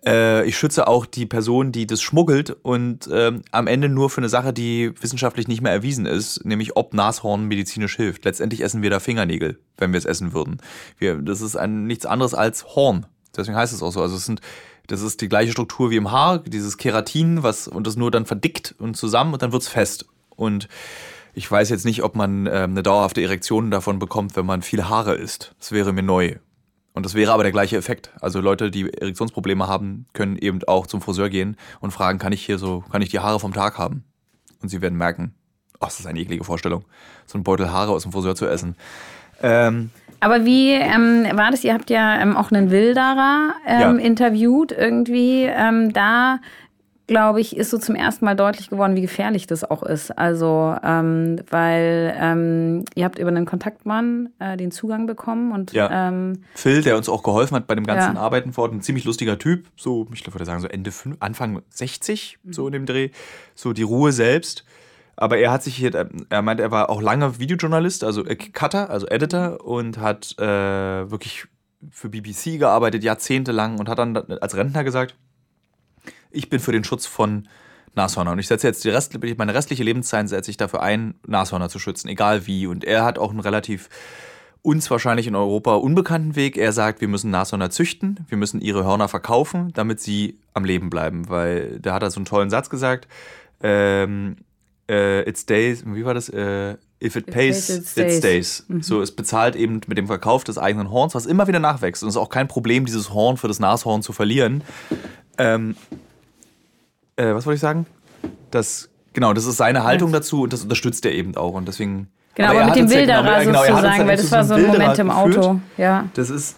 Äh, 0.06 0.46
ich 0.46 0.56
schütze 0.56 0.86
auch 0.86 1.06
die 1.06 1.26
Person, 1.26 1.72
die 1.72 1.86
das 1.86 2.02
schmuggelt 2.02 2.50
und 2.62 3.08
ähm, 3.12 3.42
am 3.50 3.66
Ende 3.66 3.88
nur 3.88 4.10
für 4.10 4.18
eine 4.18 4.28
Sache, 4.28 4.52
die 4.52 4.92
wissenschaftlich 5.00 5.48
nicht 5.48 5.62
mehr 5.62 5.72
erwiesen 5.72 6.06
ist, 6.06 6.44
nämlich 6.44 6.76
ob 6.76 6.94
Nashorn 6.94 7.46
medizinisch 7.46 7.96
hilft. 7.96 8.24
Letztendlich 8.24 8.62
essen 8.62 8.82
wir 8.82 8.90
da 8.90 9.00
Fingernägel, 9.00 9.58
wenn 9.78 9.92
wir 9.92 9.98
es 9.98 10.04
essen 10.04 10.32
würden. 10.32 10.58
Wir, 10.98 11.16
das 11.16 11.40
ist 11.40 11.56
ein, 11.56 11.86
nichts 11.86 12.06
anderes 12.06 12.34
als 12.34 12.74
Horn. 12.74 13.06
Deswegen 13.36 13.56
heißt 13.56 13.72
es 13.72 13.82
auch 13.82 13.92
so. 13.92 14.02
Also 14.02 14.16
es 14.16 14.26
sind, 14.26 14.40
das 14.86 15.00
ist 15.00 15.20
die 15.20 15.28
gleiche 15.28 15.52
Struktur 15.52 15.90
wie 15.90 15.96
im 15.96 16.12
Haar, 16.12 16.38
dieses 16.38 16.76
Keratin, 16.76 17.42
was 17.42 17.68
und 17.68 17.86
das 17.86 17.96
nur 17.96 18.10
dann 18.10 18.26
verdickt 18.26 18.74
und 18.78 18.96
zusammen 18.96 19.32
und 19.32 19.42
dann 19.42 19.52
wird's 19.52 19.68
fest. 19.68 20.06
Und 20.36 20.68
ich 21.32 21.50
weiß 21.50 21.70
jetzt 21.70 21.84
nicht, 21.84 22.02
ob 22.02 22.14
man 22.14 22.46
ähm, 22.46 22.70
eine 22.70 22.82
dauerhafte 22.82 23.22
Erektion 23.22 23.70
davon 23.70 23.98
bekommt, 23.98 24.36
wenn 24.36 24.46
man 24.46 24.62
viel 24.62 24.84
Haare 24.84 25.14
isst. 25.14 25.54
Das 25.58 25.72
wäre 25.72 25.92
mir 25.92 26.02
neu. 26.02 26.36
Und 26.94 27.04
das 27.04 27.14
wäre 27.14 27.32
aber 27.32 27.42
der 27.42 27.52
gleiche 27.52 27.76
Effekt. 27.76 28.12
Also 28.20 28.40
Leute, 28.40 28.70
die 28.70 28.90
Erektionsprobleme 28.92 29.66
haben, 29.66 30.06
können 30.12 30.36
eben 30.36 30.60
auch 30.64 30.86
zum 30.86 31.00
Friseur 31.00 31.28
gehen 31.28 31.56
und 31.80 31.90
fragen, 31.90 32.18
kann 32.18 32.32
ich 32.32 32.46
hier 32.46 32.56
so, 32.56 32.84
kann 32.90 33.02
ich 33.02 33.08
die 33.08 33.18
Haare 33.18 33.40
vom 33.40 33.52
Tag 33.52 33.78
haben? 33.78 34.04
Und 34.62 34.68
sie 34.68 34.80
werden 34.80 34.96
merken, 34.96 35.34
ach, 35.80 35.88
das 35.88 36.00
ist 36.00 36.06
eine 36.06 36.20
eklige 36.20 36.44
Vorstellung, 36.44 36.84
so 37.26 37.36
ein 37.36 37.42
Beutel 37.42 37.72
Haare 37.72 37.90
aus 37.90 38.04
dem 38.04 38.12
Friseur 38.12 38.36
zu 38.36 38.46
essen. 38.46 38.76
Ähm, 39.42 39.90
aber 40.20 40.46
wie 40.46 40.70
ähm, 40.70 41.26
war 41.34 41.50
das? 41.50 41.64
Ihr 41.64 41.74
habt 41.74 41.90
ja 41.90 42.18
ähm, 42.20 42.36
auch 42.36 42.50
einen 42.50 42.70
Wilderer 42.70 43.54
ähm, 43.66 43.80
ja. 43.80 43.90
interviewt 43.96 44.72
irgendwie. 44.72 45.42
Ähm, 45.42 45.92
da 45.92 46.38
glaube 47.06 47.40
ich, 47.40 47.56
ist 47.56 47.70
so 47.70 47.78
zum 47.78 47.94
ersten 47.94 48.24
Mal 48.24 48.34
deutlich 48.34 48.70
geworden, 48.70 48.96
wie 48.96 49.02
gefährlich 49.02 49.46
das 49.46 49.62
auch 49.62 49.82
ist. 49.82 50.10
Also, 50.16 50.74
ähm, 50.82 51.36
weil 51.50 52.14
ähm, 52.18 52.84
ihr 52.94 53.04
habt 53.04 53.18
über 53.18 53.28
einen 53.28 53.46
Kontaktmann 53.46 54.30
äh, 54.38 54.56
den 54.56 54.70
Zugang 54.70 55.06
bekommen 55.06 55.52
und 55.52 55.72
ja. 55.72 56.08
ähm, 56.08 56.44
Phil, 56.54 56.82
der 56.82 56.96
uns 56.96 57.08
auch 57.08 57.22
geholfen 57.22 57.56
hat 57.56 57.66
bei 57.66 57.74
dem 57.74 57.86
ganzen 57.86 58.14
ja. 58.14 58.20
Arbeiten 58.20 58.52
vor 58.52 58.64
Ort, 58.64 58.72
ein 58.72 58.80
ziemlich 58.80 59.04
lustiger 59.04 59.38
Typ, 59.38 59.66
so, 59.76 60.06
ich 60.12 60.26
würde 60.32 60.44
sagen, 60.44 60.60
so 60.60 60.68
Ende, 60.68 60.92
fünf, 60.92 61.16
Anfang 61.20 61.62
60, 61.68 62.38
mhm. 62.42 62.52
so 62.52 62.66
in 62.66 62.72
dem 62.72 62.86
Dreh, 62.86 63.10
so 63.54 63.72
die 63.72 63.82
Ruhe 63.82 64.12
selbst. 64.12 64.64
Aber 65.16 65.38
er 65.38 65.52
hat 65.52 65.62
sich 65.62 65.76
hier, 65.76 66.08
er 66.28 66.42
meint, 66.42 66.58
er 66.58 66.72
war 66.72 66.90
auch 66.90 67.00
lange 67.00 67.38
Videojournalist, 67.38 68.02
also 68.02 68.24
äh, 68.24 68.34
Cutter, 68.34 68.90
also 68.90 69.06
Editor 69.06 69.64
und 69.64 69.98
hat 69.98 70.34
äh, 70.38 70.44
wirklich 70.44 71.46
für 71.90 72.08
BBC 72.08 72.58
gearbeitet, 72.58 73.04
jahrzehntelang 73.04 73.78
und 73.78 73.88
hat 73.88 73.98
dann 73.98 74.16
als 74.16 74.56
Rentner 74.56 74.84
gesagt, 74.84 75.14
ich 76.34 76.50
bin 76.50 76.60
für 76.60 76.72
den 76.72 76.84
Schutz 76.84 77.06
von 77.06 77.48
Nashörner. 77.94 78.32
Und 78.32 78.38
ich 78.38 78.48
setze 78.48 78.66
jetzt 78.66 78.84
die 78.84 78.90
Rest, 78.90 79.16
meine 79.38 79.54
restliche 79.54 79.84
Lebenszeit 79.84 80.28
setze 80.28 80.50
ich 80.50 80.56
dafür 80.56 80.82
ein, 80.82 81.14
Nashörner 81.26 81.68
zu 81.68 81.78
schützen, 81.78 82.08
egal 82.08 82.46
wie. 82.46 82.66
Und 82.66 82.84
er 82.84 83.04
hat 83.04 83.18
auch 83.18 83.30
einen 83.30 83.40
relativ 83.40 83.88
uns 84.62 84.90
wahrscheinlich 84.90 85.26
in 85.26 85.36
Europa 85.36 85.74
unbekannten 85.74 86.36
Weg. 86.36 86.56
Er 86.56 86.72
sagt, 86.72 87.00
wir 87.00 87.08
müssen 87.08 87.30
Nashörner 87.30 87.70
züchten, 87.70 88.24
wir 88.28 88.38
müssen 88.38 88.60
ihre 88.60 88.84
Hörner 88.84 89.08
verkaufen, 89.08 89.72
damit 89.74 90.00
sie 90.00 90.38
am 90.54 90.64
Leben 90.64 90.90
bleiben. 90.90 91.28
Weil 91.28 91.78
da 91.80 91.94
hat 91.94 92.02
er 92.02 92.10
so 92.10 92.18
einen 92.18 92.24
tollen 92.24 92.50
Satz 92.50 92.70
gesagt. 92.70 93.06
Ähm, 93.62 94.36
äh, 94.88 95.28
it 95.28 95.38
stays, 95.38 95.84
wie 95.86 96.04
war 96.04 96.14
das? 96.14 96.28
Äh, 96.30 96.76
if 97.02 97.16
it, 97.16 97.28
it 97.28 97.34
pays, 97.34 97.68
it 97.68 97.86
stays. 97.86 98.14
It 98.14 98.18
stays. 98.18 98.64
Mhm. 98.68 98.82
So, 98.82 99.02
es 99.02 99.14
bezahlt 99.14 99.54
eben 99.54 99.80
mit 99.86 99.98
dem 99.98 100.06
Verkauf 100.06 100.44
des 100.44 100.58
eigenen 100.58 100.90
Horns, 100.90 101.14
was 101.14 101.26
immer 101.26 101.46
wieder 101.46 101.60
nachwächst. 101.60 102.02
Und 102.02 102.08
es 102.08 102.14
ist 102.14 102.20
auch 102.20 102.30
kein 102.30 102.48
Problem, 102.48 102.86
dieses 102.86 103.12
Horn 103.12 103.36
für 103.36 103.48
das 103.48 103.60
Nashorn 103.60 104.02
zu 104.02 104.12
verlieren. 104.12 104.62
Ähm, 105.36 105.76
äh, 107.16 107.34
was 107.34 107.46
wollte 107.46 107.56
ich 107.56 107.60
sagen? 107.60 107.86
Das, 108.50 108.90
genau, 109.12 109.32
das 109.32 109.46
ist 109.46 109.56
seine 109.56 109.84
Haltung 109.84 110.12
dazu 110.12 110.42
und 110.42 110.52
das 110.52 110.62
unterstützt 110.62 111.04
er 111.04 111.12
eben 111.12 111.36
auch. 111.36 111.54
Und 111.54 111.68
deswegen. 111.68 112.08
Genau, 112.34 112.50
aber, 112.50 112.60
aber 112.60 112.66
mit 112.70 112.76
dem 112.76 112.88
Bilderer 112.88 113.24
ja, 113.24 113.44
genau, 113.44 113.64
sozusagen, 113.64 114.06
weil 114.06 114.16
das 114.16 114.32
war 114.32 114.44
so 114.44 114.54
ein 114.54 114.66
Moment 114.66 114.98
im 114.98 115.10
Auto. 115.10 115.60
Ja. 115.76 116.08
Das 116.14 116.30
ist. 116.30 116.56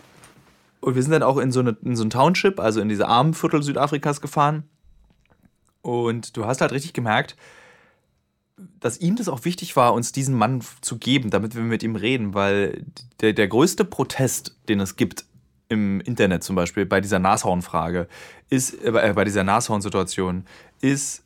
Und 0.81 0.95
wir 0.95 1.03
sind 1.03 1.13
dann 1.13 1.23
auch 1.23 1.39
in 1.39 1.51
so, 1.51 1.61
eine, 1.61 1.77
in 1.85 1.97
so 1.97 2.05
ein 2.05 2.11
Township, 2.11 2.61
also 2.61 2.81
in 2.81 2.89
diese 2.89 3.09
armen 3.09 3.35
Viertel 3.35 3.63
Südafrikas 3.63 4.21
gefahren. 4.21 4.65
Und 5.83 6.37
du 6.37 6.47
hast 6.47 6.61
halt 6.61 6.73
richtig 6.73 6.93
gemerkt, 6.93 7.37
dass 8.81 8.99
ihm 8.99 9.17
das 9.17 9.29
auch 9.29 9.45
wichtig 9.45 9.77
war, 9.77 9.95
uns 9.95 10.13
diesen 10.13 10.35
Mann 10.35 10.63
zu 10.81 10.99
geben, 10.99 11.31
damit 11.31 11.55
wir 11.55 11.63
mit 11.63 11.83
ihm 11.83 11.97
reden, 11.97 12.35
weil 12.35 12.85
der, 13.21 13.33
der 13.33 13.49
größte 13.49 13.85
Protest, 13.85 14.57
den 14.69 14.81
es 14.81 14.97
gibt 14.97 15.27
im 15.69 16.01
Internet 16.01 16.45
zum 16.45 16.57
Beispiel 16.57 16.87
bei 16.87 17.01
dieser 17.01 17.19
Nashorn-Frage 17.19 18.09
ist, 18.51 18.75
äh, 18.85 19.13
bei 19.15 19.25
dieser 19.25 19.45
Nashorn-Situation 19.45 20.45
ist, 20.81 21.25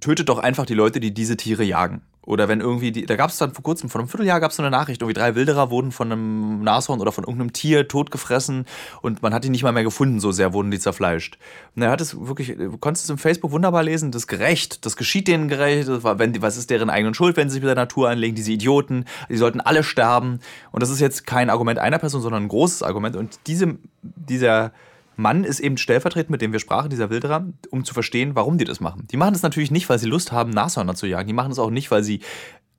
tötet 0.00 0.28
doch 0.28 0.38
einfach 0.38 0.66
die 0.66 0.74
Leute, 0.74 1.00
die 1.00 1.14
diese 1.14 1.36
Tiere 1.36 1.64
jagen. 1.64 2.02
Oder 2.26 2.48
wenn 2.48 2.60
irgendwie, 2.60 2.92
die, 2.92 3.06
da 3.06 3.16
gab 3.16 3.30
es 3.30 3.38
dann 3.38 3.52
vor 3.52 3.62
kurzem, 3.62 3.90
vor 3.90 4.00
einem 4.00 4.08
Vierteljahr 4.08 4.40
gab 4.40 4.50
es 4.50 4.56
so 4.56 4.62
eine 4.62 4.70
Nachricht, 4.70 5.02
irgendwie 5.02 5.18
drei 5.18 5.34
Wilderer 5.34 5.70
wurden 5.70 5.92
von 5.92 6.10
einem 6.10 6.62
Nashorn 6.62 7.00
oder 7.00 7.12
von 7.12 7.24
irgendeinem 7.24 7.52
Tier 7.52 7.86
totgefressen 7.88 8.64
und 9.02 9.22
man 9.22 9.34
hat 9.34 9.44
die 9.44 9.50
nicht 9.50 9.62
mal 9.62 9.72
mehr 9.72 9.84
gefunden, 9.84 10.20
so 10.20 10.32
sehr 10.32 10.52
wurden 10.52 10.70
die 10.70 10.78
zerfleischt. 10.78 11.38
Und 11.76 11.82
er 11.82 11.90
hat 11.90 12.00
es 12.00 12.18
wirklich, 12.26 12.56
du 12.56 12.78
konntest 12.78 13.04
es 13.04 13.10
im 13.10 13.18
Facebook 13.18 13.50
wunderbar 13.50 13.82
lesen, 13.82 14.10
das 14.10 14.26
gerecht, 14.26 14.86
das 14.86 14.96
geschieht 14.96 15.28
denen 15.28 15.48
gerecht, 15.48 15.88
das 15.88 16.02
war, 16.02 16.18
wenn, 16.18 16.40
was 16.40 16.56
ist 16.56 16.70
deren 16.70 16.90
eigenen 16.90 17.14
Schuld, 17.14 17.36
wenn 17.36 17.48
sie 17.48 17.54
sich 17.54 17.62
mit 17.62 17.68
der 17.68 17.76
Natur 17.76 18.08
anlegen, 18.08 18.34
diese 18.34 18.52
Idioten, 18.52 19.04
die 19.28 19.36
sollten 19.36 19.60
alle 19.60 19.82
sterben. 19.82 20.40
Und 20.72 20.82
das 20.82 20.90
ist 20.90 21.00
jetzt 21.00 21.26
kein 21.26 21.50
Argument 21.50 21.78
einer 21.78 21.98
Person, 21.98 22.22
sondern 22.22 22.44
ein 22.44 22.48
großes 22.48 22.82
Argument. 22.82 23.16
Und 23.16 23.38
diese, 23.46 23.76
dieser, 24.02 24.72
Mann 25.16 25.44
ist 25.44 25.60
eben 25.60 25.76
stellvertretend, 25.76 26.30
mit 26.30 26.42
dem 26.42 26.52
wir 26.52 26.60
sprachen, 26.60 26.90
dieser 26.90 27.10
Wilderer, 27.10 27.46
um 27.70 27.84
zu 27.84 27.94
verstehen, 27.94 28.34
warum 28.34 28.58
die 28.58 28.64
das 28.64 28.80
machen. 28.80 29.06
Die 29.10 29.16
machen 29.16 29.32
das 29.32 29.42
natürlich 29.42 29.70
nicht, 29.70 29.88
weil 29.88 29.98
sie 29.98 30.08
Lust 30.08 30.32
haben, 30.32 30.50
Nashörner 30.50 30.94
zu 30.94 31.06
jagen. 31.06 31.26
Die 31.26 31.34
machen 31.34 31.52
es 31.52 31.58
auch 31.58 31.70
nicht, 31.70 31.90
weil 31.90 32.02
sie 32.02 32.20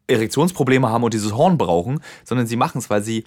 Erektionsprobleme 0.08 0.90
haben 0.90 1.04
und 1.04 1.14
dieses 1.14 1.34
Horn 1.34 1.58
brauchen, 1.58 2.02
sondern 2.24 2.48
sie 2.48 2.56
machen 2.56 2.78
es, 2.78 2.90
weil 2.90 3.02
sie 3.02 3.26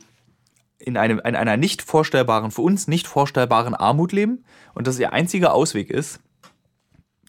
in, 0.78 0.96
einem, 0.96 1.18
in 1.18 1.34
einer 1.34 1.56
nicht 1.56 1.82
vorstellbaren, 1.82 2.50
für 2.50 2.62
uns 2.62 2.86
nicht 2.86 3.06
vorstellbaren 3.06 3.74
Armut 3.74 4.12
leben 4.12 4.44
und 4.74 4.86
das 4.86 4.98
ihr 4.98 5.12
einziger 5.12 5.54
Ausweg 5.54 5.90
ist, 5.90 6.20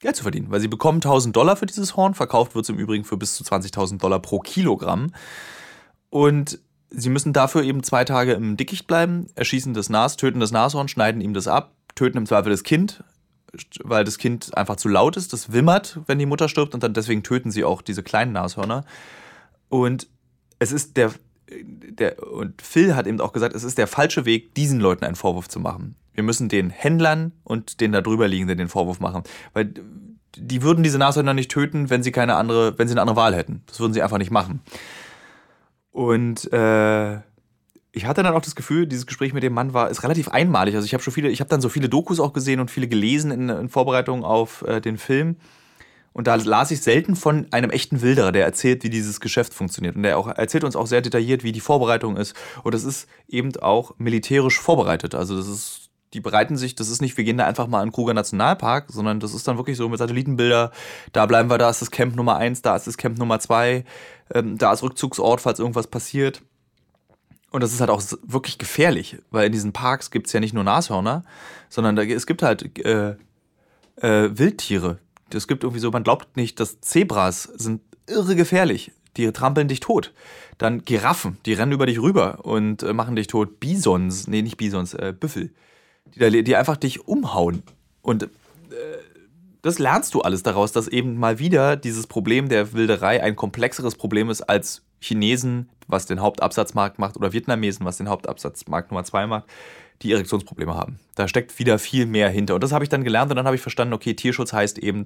Geld 0.01 0.15
zu 0.15 0.24
verdienen. 0.24 0.50
Weil 0.50 0.62
sie 0.62 0.67
bekommen 0.67 0.98
1000 0.98 1.36
Dollar 1.36 1.55
für 1.55 1.65
dieses 1.65 1.95
Horn, 1.95 2.13
verkauft 2.13 2.55
wird 2.55 2.63
es 2.63 2.69
im 2.69 2.77
Übrigen 2.77 3.03
für 3.03 3.17
bis 3.17 3.36
zu 3.36 3.43
20.000 3.43 3.98
Dollar 3.98 4.19
pro 4.19 4.39
Kilogramm. 4.39 5.13
Und 6.09 6.59
Sie 6.91 7.10
müssen 7.10 7.34
dafür 7.34 7.63
eben 7.63 7.84
zwei 7.84 8.03
Tage 8.03 8.34
im 8.34 8.58
Dickicht 8.58 8.88
bleiben, 8.88 9.27
erschießen 9.36 9.74
das 9.74 9.89
Nas, 9.89 10.17
töten 10.17 10.39
das 10.39 10.51
Nashorn, 10.51 10.88
schneiden 10.88 11.22
ihm 11.22 11.34
das 11.34 11.48
ab, 11.48 11.74
töten 11.96 12.17
im 12.17 12.25
Zweifel 12.25 12.50
das 12.50 12.63
Kind, 12.63 13.03
weil 13.84 14.03
das 14.03 14.17
Kind 14.17 14.55
einfach 14.58 14.75
zu 14.75 14.89
laut 14.89 15.17
ist, 15.17 15.34
das 15.34 15.51
wimmert, 15.51 16.00
wenn 16.08 16.19
die 16.19 16.25
Mutter 16.25 16.50
stirbt 16.50 16.74
und 16.74 16.84
dann 16.84 16.93
deswegen 16.93 17.24
töten 17.24 17.51
sie 17.51 17.63
auch 17.63 17.81
diese 17.81 18.03
kleinen 18.03 18.34
Nashörner. 18.34 18.86
Und 19.69 20.08
es 20.58 20.72
ist 20.72 20.98
der, 20.98 21.12
der, 21.50 22.22
und 22.31 22.62
Phil 22.62 22.96
hat 22.96 23.08
eben 23.08 23.22
auch 23.22 23.34
gesagt, 23.34 23.55
es 23.55 23.63
ist 23.63 23.77
der 23.77 23.88
falsche 23.88 24.25
Weg, 24.25 24.55
diesen 24.55 24.79
Leuten 24.79 25.05
einen 25.05 25.15
Vorwurf 25.15 25.48
zu 25.48 25.60
machen. 25.60 25.96
Wir 26.13 26.24
müssen 26.24 26.50
den 26.50 26.69
Händlern 26.69 27.31
und 27.43 27.81
den 27.81 27.91
da 27.91 28.01
drüber 28.01 28.27
liegenden 28.27 28.58
den 28.58 28.67
Vorwurf 28.67 29.00
machen. 29.00 29.24
Weil 29.53 29.74
die 30.36 30.62
würden 30.62 30.84
diese 30.84 30.98
Nashörner 30.98 31.34
nicht 31.34 31.51
töten, 31.51 31.89
wenn 31.89 32.03
sie 32.03 32.12
keine 32.12 32.36
andere, 32.36 32.77
wenn 32.77 32.88
sie 32.88 32.93
eine 32.93 33.01
andere 33.01 33.15
Wahl 33.15 33.36
hätten. 33.36 33.63
Das 33.67 33.79
würden 33.79 33.93
sie 33.93 34.01
einfach 34.01 34.17
nicht 34.17 34.31
machen. 34.31 34.62
Und 35.91 36.51
äh, 36.53 37.17
ich 37.91 38.05
hatte 38.05 38.24
dann 38.24 38.34
auch 38.34 38.41
das 38.41 38.55
Gefühl, 38.55 38.86
dieses 38.86 39.08
Gespräch 39.08 39.34
mit 39.34 39.43
dem 39.43 39.53
Mann 39.53 39.74
war 39.74 39.89
ist 39.89 40.03
relativ 40.03 40.29
einmalig. 40.29 40.75
Also 40.75 40.86
ich 40.86 40.93
habe 40.93 41.03
schon 41.03 41.13
viele, 41.13 41.29
ich 41.29 41.39
habe 41.39 41.50
dann 41.50 41.62
so 41.62 41.69
viele 41.69 41.89
Dokus 41.89 42.19
auch 42.19 42.34
gesehen 42.34 42.60
und 42.60 42.69
viele 42.69 42.88
gelesen 42.88 43.31
in, 43.31 43.50
in 43.50 43.69
Vorbereitung 43.69 44.24
auf 44.24 44.62
äh, 44.63 44.79
den 44.79 44.98
Film. 44.98 45.38
Und 46.12 46.27
da 46.27 46.36
las 46.36 46.72
ich 46.72 46.81
selten 46.81 47.15
von 47.15 47.48
einem 47.51 47.69
echten 47.69 48.01
Wilderer, 48.01 48.31
der 48.31 48.46
erzählt, 48.46 48.84
wie 48.84 48.89
dieses 48.89 49.19
Geschäft 49.19 49.53
funktioniert. 49.53 49.96
Und 49.96 50.03
der 50.03 50.17
auch 50.17 50.27
erzählt 50.27 50.63
uns 50.63 50.75
auch 50.75 50.88
sehr 50.88 51.01
detailliert, 51.01 51.43
wie 51.43 51.51
die 51.51 51.60
Vorbereitung 51.60 52.17
ist. 52.17 52.36
Und 52.63 52.74
das 52.74 52.84
ist 52.84 53.08
eben 53.27 53.55
auch 53.58 53.93
militärisch 54.00 54.60
vorbereitet. 54.60 55.15
Also 55.15 55.38
das 55.38 55.48
ist, 55.48 55.89
die 56.13 56.19
bereiten 56.19 56.58
sich, 56.58 56.75
das 56.75 56.89
ist 56.89 57.01
nicht, 57.01 57.15
wir 57.17 57.24
gehen 57.24 57.38
da 57.38 57.46
einfach 57.46 57.67
mal 57.67 57.84
in 57.84 57.91
Kruger 57.91 58.13
Nationalpark, 58.13 58.88
sondern 58.89 59.19
das 59.19 59.34
ist 59.34 59.48
dann 59.48 59.58
wirklich 59.58 59.77
so 59.77 59.88
mit 59.88 60.00
Satellitenbilder. 60.00 60.72
Da 61.13 61.25
bleiben 61.25 61.50
wir, 61.50 61.58
da 61.60 61.69
ist 61.69 61.81
das 61.81 61.91
Camp 61.91 62.15
Nummer 62.15 62.38
eins, 62.38 62.63
da 62.63 62.75
ist 62.75 62.88
das 62.88 62.98
Camp 62.98 63.19
Nummer 63.19 63.39
zwei, 63.39 63.86
ähm, 64.33 64.57
da 64.57 64.74
ist 64.74 64.83
Rückzugsort, 64.83 65.41
falls 65.41 65.59
irgendwas 65.59 65.88
passiert. 65.88 66.41
Und 67.51 67.62
das 67.63 67.74
ist 67.74 67.79
halt 67.79 67.89
auch 67.89 68.01
wirklich 68.24 68.57
gefährlich, 68.57 69.17
weil 69.31 69.48
in 69.48 69.51
diesen 69.51 69.74
Parks 69.74 70.12
gibt 70.12 70.27
es 70.27 70.33
ja 70.33 70.39
nicht 70.39 70.53
nur 70.53 70.63
Nashörner, 70.63 71.24
sondern 71.67 71.95
da, 71.95 72.03
es 72.03 72.27
gibt 72.27 72.43
halt 72.43 72.77
äh, 72.86 73.15
äh, 74.01 74.38
Wildtiere. 74.38 75.00
Es 75.33 75.48
gibt 75.48 75.63
irgendwie 75.63 75.79
so, 75.79 75.91
man 75.91 76.03
glaubt 76.03 76.38
nicht, 76.38 76.59
dass 76.59 76.79
Zebras 76.81 77.43
sind 77.43 77.81
irre 78.07 78.36
gefährlich. 78.36 78.91
Die 79.17 79.31
trampeln 79.31 79.67
dich 79.67 79.79
tot. 79.79 80.13
Dann 80.57 80.86
Giraffen, 80.86 81.38
die 81.45 81.53
rennen 81.53 81.71
über 81.71 81.86
dich 81.86 82.00
rüber 82.00 82.45
und 82.45 82.83
äh, 82.83 82.93
machen 82.93 83.15
dich 83.15 83.27
tot. 83.27 83.59
Bisons, 83.59 84.27
nee, 84.27 84.41
nicht 84.41 84.57
Bisons, 84.57 84.93
äh, 84.93 85.13
Büffel, 85.17 85.51
die, 86.05 86.43
die 86.43 86.55
einfach 86.55 86.77
dich 86.77 87.07
umhauen. 87.07 87.63
Und 88.01 88.29
das 89.61 89.79
lernst 89.79 90.13
du 90.13 90.21
alles 90.21 90.43
daraus, 90.43 90.71
dass 90.71 90.87
eben 90.87 91.17
mal 91.17 91.39
wieder 91.39 91.75
dieses 91.75 92.07
Problem 92.07 92.49
der 92.49 92.73
Wilderei 92.73 93.21
ein 93.21 93.35
komplexeres 93.35 93.95
Problem 93.95 94.29
ist 94.29 94.41
als 94.41 94.83
Chinesen, 94.99 95.69
was 95.87 96.05
den 96.05 96.21
Hauptabsatzmarkt 96.21 96.99
macht, 96.99 97.17
oder 97.17 97.33
Vietnamesen, 97.33 97.85
was 97.85 97.97
den 97.97 98.09
Hauptabsatzmarkt 98.09 98.91
Nummer 98.91 99.03
zwei 99.03 99.27
macht, 99.27 99.45
die 100.01 100.11
Erektionsprobleme 100.13 100.75
haben. 100.75 100.99
Da 101.15 101.27
steckt 101.27 101.57
wieder 101.59 101.79
viel 101.79 102.05
mehr 102.05 102.29
hinter. 102.29 102.55
Und 102.55 102.63
das 102.63 102.71
habe 102.71 102.83
ich 102.83 102.89
dann 102.89 103.03
gelernt 103.03 103.31
und 103.31 103.35
dann 103.35 103.45
habe 103.45 103.55
ich 103.55 103.61
verstanden, 103.61 103.93
okay, 103.93 104.13
Tierschutz 104.13 104.53
heißt 104.53 104.77
eben, 104.77 105.05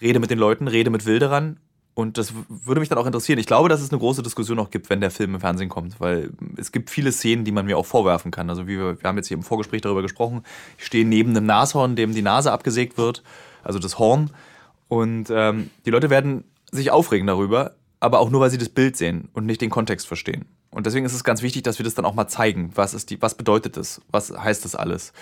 rede 0.00 0.20
mit 0.20 0.30
den 0.30 0.38
Leuten, 0.38 0.68
rede 0.68 0.90
mit 0.90 1.04
Wilderern. 1.04 1.60
Und 1.94 2.18
das 2.18 2.32
würde 2.48 2.80
mich 2.80 2.88
dann 2.88 2.98
auch 2.98 3.06
interessieren. 3.06 3.38
Ich 3.38 3.46
glaube, 3.46 3.68
dass 3.68 3.80
es 3.80 3.90
eine 3.90 4.00
große 4.00 4.22
Diskussion 4.22 4.58
auch 4.58 4.70
gibt, 4.70 4.90
wenn 4.90 5.00
der 5.00 5.12
Film 5.12 5.34
im 5.34 5.40
Fernsehen 5.40 5.68
kommt, 5.68 6.00
weil 6.00 6.30
es 6.56 6.72
gibt 6.72 6.90
viele 6.90 7.12
Szenen, 7.12 7.44
die 7.44 7.52
man 7.52 7.66
mir 7.66 7.78
auch 7.78 7.86
vorwerfen 7.86 8.32
kann. 8.32 8.50
Also 8.50 8.66
wie 8.66 8.76
wir, 8.78 9.00
wir 9.00 9.08
haben 9.08 9.16
jetzt 9.16 9.28
hier 9.28 9.36
im 9.36 9.44
Vorgespräch 9.44 9.80
darüber 9.80 10.02
gesprochen. 10.02 10.42
Ich 10.76 10.86
stehe 10.86 11.06
neben 11.06 11.30
einem 11.30 11.46
Nashorn, 11.46 11.94
dem 11.94 12.12
die 12.12 12.22
Nase 12.22 12.50
abgesägt 12.50 12.98
wird, 12.98 13.22
also 13.62 13.78
das 13.78 13.98
Horn. 14.00 14.30
Und 14.88 15.30
ähm, 15.30 15.70
die 15.86 15.90
Leute 15.90 16.10
werden 16.10 16.42
sich 16.72 16.90
aufregen 16.90 17.28
darüber, 17.28 17.74
aber 18.00 18.18
auch 18.18 18.28
nur, 18.28 18.40
weil 18.40 18.50
sie 18.50 18.58
das 18.58 18.68
Bild 18.68 18.96
sehen 18.96 19.28
und 19.32 19.46
nicht 19.46 19.60
den 19.60 19.70
Kontext 19.70 20.08
verstehen. 20.08 20.46
Und 20.70 20.86
deswegen 20.86 21.06
ist 21.06 21.14
es 21.14 21.22
ganz 21.22 21.42
wichtig, 21.42 21.62
dass 21.62 21.78
wir 21.78 21.84
das 21.84 21.94
dann 21.94 22.04
auch 22.04 22.14
mal 22.14 22.26
zeigen. 22.26 22.72
Was, 22.74 22.94
ist 22.94 23.10
die, 23.10 23.22
was 23.22 23.36
bedeutet 23.36 23.76
das? 23.76 24.00
Was 24.10 24.36
heißt 24.36 24.64
das 24.64 24.74
alles? 24.74 25.12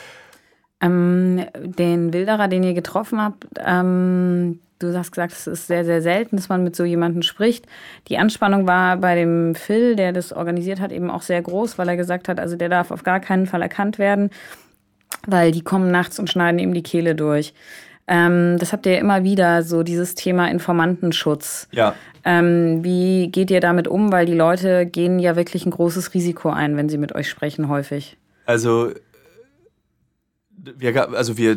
Ähm, 0.82 1.46
den 1.54 2.12
Wilderer, 2.12 2.48
den 2.48 2.64
ihr 2.64 2.74
getroffen 2.74 3.22
habt, 3.22 3.46
ähm, 3.64 4.58
du 4.82 4.96
hast 4.96 5.12
gesagt, 5.12 5.32
es 5.32 5.46
ist 5.46 5.66
sehr, 5.68 5.84
sehr 5.84 6.02
selten, 6.02 6.36
dass 6.36 6.48
man 6.48 6.64
mit 6.64 6.74
so 6.74 6.84
jemandem 6.84 7.22
spricht. 7.22 7.66
Die 8.08 8.18
Anspannung 8.18 8.66
war 8.66 8.96
bei 8.96 9.14
dem 9.14 9.54
Phil, 9.54 9.96
der 9.96 10.12
das 10.12 10.32
organisiert 10.32 10.80
hat, 10.80 10.92
eben 10.92 11.10
auch 11.10 11.22
sehr 11.22 11.40
groß, 11.40 11.78
weil 11.78 11.88
er 11.88 11.96
gesagt 11.96 12.28
hat, 12.28 12.40
also 12.40 12.56
der 12.56 12.68
darf 12.68 12.90
auf 12.90 13.04
gar 13.04 13.20
keinen 13.20 13.46
Fall 13.46 13.62
erkannt 13.62 13.98
werden, 13.98 14.30
weil 15.26 15.52
die 15.52 15.62
kommen 15.62 15.90
nachts 15.90 16.18
und 16.18 16.28
schneiden 16.28 16.58
ihm 16.58 16.74
die 16.74 16.82
Kehle 16.82 17.14
durch. 17.14 17.54
Ähm, 18.08 18.56
das 18.58 18.72
habt 18.72 18.84
ihr 18.86 18.94
ja 18.94 18.98
immer 18.98 19.22
wieder, 19.22 19.62
so 19.62 19.84
dieses 19.84 20.14
Thema 20.14 20.50
Informantenschutz. 20.50 21.68
Ja. 21.70 21.94
Ähm, 22.24 22.82
wie 22.82 23.28
geht 23.28 23.50
ihr 23.50 23.60
damit 23.60 23.86
um? 23.86 24.12
Weil 24.12 24.26
die 24.26 24.34
Leute 24.34 24.86
gehen 24.86 25.18
ja 25.18 25.36
wirklich 25.36 25.64
ein 25.66 25.70
großes 25.70 26.14
Risiko 26.14 26.50
ein, 26.50 26.76
wenn 26.76 26.88
sie 26.88 26.98
mit 26.98 27.14
euch 27.14 27.28
sprechen, 27.28 27.68
häufig. 27.68 28.16
Also, 28.44 28.90
wir, 30.76 31.10
also 31.10 31.36
wir 31.36 31.56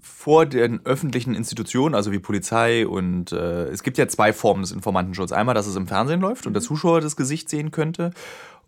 vor 0.00 0.46
den 0.46 0.84
öffentlichen 0.84 1.34
Institutionen, 1.34 1.94
also 1.94 2.12
wie 2.12 2.18
Polizei 2.18 2.86
und 2.86 3.32
äh, 3.32 3.64
es 3.68 3.82
gibt 3.82 3.98
ja 3.98 4.06
zwei 4.08 4.32
Formen 4.32 4.62
des 4.62 4.72
Informantenschutzes. 4.72 5.36
Einmal, 5.36 5.54
dass 5.54 5.66
es 5.66 5.76
im 5.76 5.86
Fernsehen 5.86 6.20
läuft 6.20 6.46
und 6.46 6.54
der 6.54 6.62
Zuschauer 6.62 7.00
das 7.00 7.16
Gesicht 7.16 7.48
sehen 7.48 7.70
könnte. 7.70 8.12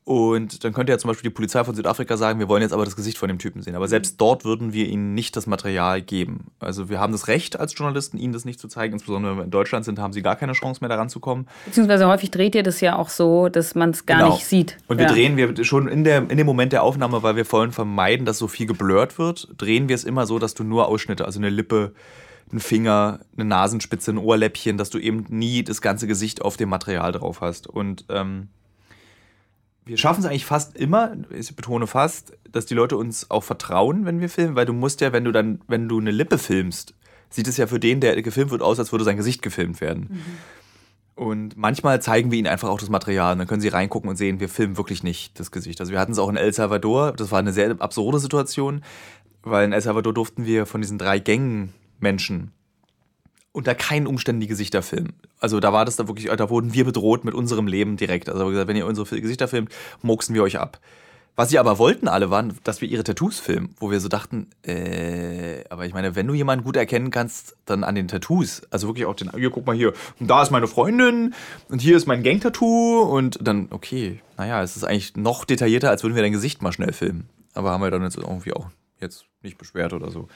Und 0.07 0.65
dann 0.65 0.75
könnte 0.75 0.93
ja 0.93 0.99
zum 0.99 1.09
Beispiel 1.09 1.31
die 1.31 1.35
Polizei 1.35 1.65
von 1.65 1.75
Südafrika 1.75 2.19
sagen, 2.19 2.39
wir 2.39 2.47
wollen 2.47 2.61
jetzt 2.61 2.75
aber 2.75 2.85
das 2.85 2.95
Gesicht 2.95 3.17
von 3.17 3.29
dem 3.29 3.39
Typen 3.39 3.63
sehen. 3.63 3.75
Aber 3.75 3.89
selbst 3.89 4.21
dort 4.21 4.45
würden 4.45 4.75
wir 4.75 4.87
ihnen 4.87 5.15
nicht 5.15 5.35
das 5.35 5.47
Material 5.47 6.03
geben. 6.03 6.49
Also 6.59 6.91
wir 6.91 7.01
haben 7.01 7.13
das 7.13 7.27
Recht 7.27 7.59
als 7.59 7.73
Journalisten, 7.75 8.19
ihnen 8.19 8.35
das 8.35 8.45
nicht 8.45 8.61
zu 8.61 8.69
zeigen. 8.69 8.93
Insbesondere 8.93 9.33
wenn 9.33 9.39
wir 9.39 9.45
in 9.45 9.51
Deutschland 9.51 9.87
sind, 9.87 9.99
haben 9.99 10.13
sie 10.13 10.21
gar 10.21 10.37
keine 10.37 10.53
Chance 10.53 10.81
mehr 10.83 10.91
daran 10.91 11.09
zu 11.09 11.21
kommen. 11.21 11.47
Beziehungsweise 11.65 12.07
häufig 12.07 12.31
dreht 12.31 12.55
ihr 12.55 12.63
das 12.63 12.83
ja 12.83 12.97
auch 12.97 13.09
so, 13.09 13.49
dass 13.49 13.75
man 13.75 13.91
es 13.91 14.05
gar 14.05 14.19
genau. 14.19 14.35
nicht 14.35 14.45
sieht. 14.45 14.77
Und 14.89 14.99
wir 14.99 15.07
ja. 15.07 15.13
drehen 15.13 15.39
wir 15.39 15.65
schon 15.65 15.89
in, 15.89 16.05
der, 16.05 16.19
in 16.19 16.37
dem 16.37 16.47
Moment 16.47 16.75
der 16.75 16.83
Aufnahme, 16.83 17.23
weil 17.23 17.37
wir 17.37 17.51
wollen 17.51 17.73
vermeiden, 17.73 18.27
dass 18.27 18.37
so 18.37 18.47
viel 18.47 18.67
geblurrt 18.67 19.19
wird, 19.19 19.49
drehen 19.57 19.89
wir 19.89 19.95
es 19.95 20.05
immer 20.05 20.27
so, 20.27 20.39
dass 20.39 20.53
du 20.53 20.65
nur 20.65 20.87
Ausschnitte, 20.87 21.25
also 21.25 21.39
eine 21.39 21.49
Lippe, 21.49 21.95
ein 22.53 22.61
Finger, 22.61 23.21
eine 23.37 23.47
Nasenspitze, 23.47 24.11
ein 24.11 24.19
Ohrläppchen, 24.19 24.77
dass 24.77 24.91
du 24.91 24.99
eben 24.99 25.25
nie 25.31 25.65
das 25.65 25.81
ganze 25.81 26.07
Gesicht 26.07 26.43
auf 26.43 26.59
dem 26.59 26.69
Material 26.69 27.13
drauf 27.13 27.41
hast. 27.41 27.67
Und 27.67 28.05
ähm, 28.11 28.49
wir 29.85 29.99
schaffen 29.99 30.21
es 30.21 30.27
eigentlich 30.27 30.47
fast 30.47 30.77
immer, 30.77 31.17
ich 31.31 31.55
betone 31.55 31.87
fast, 31.87 32.33
dass 32.51 32.67
die 32.67 32.75
Leute 32.75 32.97
uns 32.97 33.31
auch 33.31 33.45
vertrauen, 33.45 34.07
wenn 34.07 34.21
wir 34.21 34.29
filmen, 34.29 34.57
weil 34.57 34.67
du 34.67 34.73
musst 34.73 35.01
ja, 35.01 35.13
wenn 35.13 35.25
du 35.25 35.33
dann, 35.33 35.61
wenn 35.69 35.89
du 35.89 36.01
eine 36.01 36.11
Lippe 36.11 36.39
filmst, 36.39 36.95
sieht 37.29 37.49
es 37.49 37.57
ja 37.57 37.67
für 37.67 37.81
den, 37.81 38.01
der 38.01 38.21
gefilmt 38.23 38.51
wird, 38.51 38.63
aus, 38.63 38.79
als 38.79 38.93
würde 38.93 39.05
sein 39.05 39.17
Gesicht 39.17 39.43
gefilmt 39.43 39.81
werden. 39.81 40.09
Mhm. 40.11 40.23
Und 41.17 41.57
manchmal 41.57 42.03
zeigen 42.03 42.31
wir 42.31 42.39
ihnen 42.39 42.49
einfach 42.49 42.69
auch 42.69 42.81
das 42.81 42.89
Material. 42.89 43.33
Und 43.33 43.39
dann 43.39 43.47
können 43.47 43.61
sie 43.61 43.69
reingucken 43.69 44.11
und 44.11 44.17
sehen, 44.17 44.41
wir 44.41 44.49
filmen 44.49 44.77
wirklich 44.77 45.03
nicht 45.05 45.39
das 45.39 45.53
Gesicht. 45.53 45.81
Also 45.81 45.93
wir 45.93 46.01
hatten 46.01 46.13
es 46.13 46.19
auch 46.19 46.29
in 46.29 46.37
El 46.37 46.53
Salvador. 46.53 47.13
Das 47.13 47.31
war 47.31 47.39
eine 47.39 47.53
sehr 47.53 47.71
absurde 47.81 48.19
Situation, 48.19 48.83
weil 49.43 49.65
in 49.65 49.73
El 49.73 49.81
Salvador 49.81 50.13
durften 50.13 50.45
wir 50.45 50.67
von 50.67 50.81
diesen 50.81 50.99
drei 50.99 51.21
Gängen 51.21 51.73
Menschen 52.01 52.51
unter 53.55 53.75
keinen 53.77 54.09
Umständen 54.09 54.41
die 54.41 54.49
Gesichter 54.49 54.83
filmen. 54.83 55.13
Also 55.39 55.61
da 55.61 55.73
war 55.73 55.85
das 55.85 55.95
da 55.95 56.09
wirklich, 56.09 56.27
da 56.27 56.51
wurden 56.51 56.75
wir 56.75 56.85
bedroht 56.85 57.25
mit 57.25 57.35
unserem 57.35 57.69
Leben 57.69 57.97
direkt. 57.97 58.29
Also 58.29 58.47
gesagt, 58.49 58.67
wenn 58.67 58.77
ihr 58.77 58.85
unsere 58.85 59.21
Gesichter 59.21 59.47
filmt, 59.47 59.71
mucksen 60.03 60.35
wir 60.35 60.43
euch 60.43 60.59
ab. 60.59 60.81
Was 61.37 61.51
sie 61.51 61.59
aber 61.59 61.79
wollten 61.79 62.09
alle 62.09 62.31
waren, 62.31 62.59
dass 62.65 62.81
wir 62.81 62.89
ihre 62.89 63.05
Tattoos 63.05 63.39
filmen, 63.39 63.75
wo 63.79 63.91
wir 63.91 64.01
so 64.01 64.09
dachten, 64.09 64.49
äh, 64.65 65.65
aber 65.69 65.87
ich 65.87 65.95
meine, 65.95 66.17
wenn 66.17 66.27
du 66.27 66.35
jemanden 66.35 66.65
gut 66.65 66.77
erkennen 66.77 67.11
kannst, 67.11 67.57
dann 67.65 67.85
an 67.85 67.95
den 67.95 68.09
Tattoos. 68.09 68.63
Also 68.71 68.89
wirklich 68.89 69.07
auch 69.07 69.15
den, 69.15 69.31
hier, 69.37 69.51
guck 69.51 69.67
mal 69.67 69.75
hier, 69.75 69.93
und 70.19 70.29
da 70.29 70.43
ist 70.43 70.51
meine 70.51 70.67
Freundin 70.67 71.35
und 71.69 71.81
hier 71.81 71.97
ist 71.97 72.07
mein 72.07 72.25
Gang-Tattoo 72.25 73.03
und 73.03 73.39
dann, 73.41 73.69
okay, 73.71 74.21
naja, 74.37 74.63
es 74.63 74.77
ist 74.77 74.85
eigentlich 74.85 75.17
noch 75.17 75.45
detaillierter, 75.45 75.91
als 75.91 76.03
würden 76.03 76.17
wir 76.17 76.23
dein 76.23 76.33
Gesicht 76.33 76.61
mal 76.61 76.73
schnell 76.73 76.93
filmen. 76.93 77.29
Aber 77.53 77.71
haben 77.71 77.83
wir 77.83 77.91
dann 77.91 78.03
jetzt 78.03 78.17
irgendwie 78.17 78.53
auch 78.53 78.67
jetzt 79.01 79.27
nicht 79.43 79.59
beschwert 79.59 79.93
oder 79.93 80.11
so. 80.11 80.29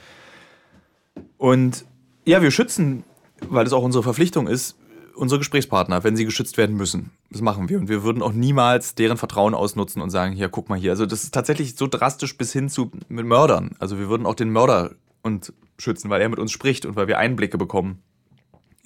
Und 1.37 1.85
ja, 2.29 2.43
wir 2.43 2.51
schützen, 2.51 3.05
weil 3.49 3.67
es 3.67 3.73
auch 3.73 3.83
unsere 3.83 4.03
Verpflichtung 4.03 4.47
ist, 4.47 4.77
unsere 5.15 5.39
Gesprächspartner, 5.39 6.05
wenn 6.05 6.17
sie 6.17 6.25
geschützt 6.25 6.57
werden 6.57 6.77
müssen. 6.77 7.11
Das 7.31 7.41
machen 7.41 7.69
wir. 7.69 7.79
Und 7.79 7.89
wir 7.89 8.05
würden 8.05 8.23
auch 8.23 8.33
niemals 8.33 8.95
deren 8.95 9.17
Vertrauen 9.17 9.55
ausnutzen 9.55 10.01
und 10.01 10.11
sagen, 10.11 10.33
hier, 10.33 10.49
guck 10.49 10.69
mal 10.69 10.79
hier. 10.79 10.93
Also 10.93 11.07
das 11.07 11.25
ist 11.25 11.35
tatsächlich 11.35 11.77
so 11.77 11.87
drastisch 11.87 12.37
bis 12.37 12.53
hin 12.53 12.69
zu 12.69 12.91
mit 13.09 13.27
Mördern. 13.27 13.75
Also 13.79 13.99
wir 13.99 14.09
würden 14.09 14.27
auch 14.27 14.35
den 14.35 14.51
Mörder 14.51 14.93
und 15.23 15.53
schützen, 15.79 16.11
weil 16.11 16.21
er 16.21 16.29
mit 16.29 16.39
uns 16.39 16.53
spricht 16.53 16.87
und 16.87 16.97
weil 16.97 17.09
wir 17.09 17.19
Einblicke 17.19 17.59
bekommen 17.59 18.03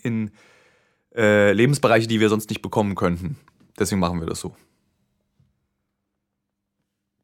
in 0.02 0.30
äh, 1.14 1.52
Lebensbereiche, 1.52 2.09
die 2.09 2.21
wir 2.21 2.28
sonst 2.28 2.50
nicht 2.50 2.62
bekommen 2.62 2.94
könnten. 2.94 3.37
Deswegen 3.78 4.00
machen 4.00 4.21
wir 4.21 4.26
das 4.26 4.40
so. 4.40 4.54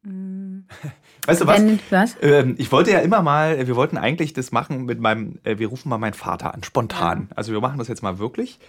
Mm. 0.03 0.59
Weißt 1.29 1.41
du 1.41 1.47
was? 1.47 1.61
Wenn, 1.61 1.79
was? 1.91 2.17
Ähm, 2.21 2.55
ich 2.57 2.71
wollte 2.71 2.91
ja 2.91 2.99
immer 2.99 3.21
mal, 3.21 3.67
wir 3.67 3.75
wollten 3.75 3.97
eigentlich 3.97 4.33
das 4.33 4.51
machen 4.51 4.85
mit 4.85 4.99
meinem, 4.99 5.37
äh, 5.43 5.59
wir 5.59 5.67
rufen 5.67 5.89
mal 5.89 5.99
meinen 5.99 6.13
Vater 6.13 6.55
an, 6.55 6.63
spontan. 6.63 7.29
Also 7.35 7.51
wir 7.51 7.61
machen 7.61 7.77
das 7.77 7.87
jetzt 7.87 8.01
mal 8.01 8.17
wirklich. 8.17 8.59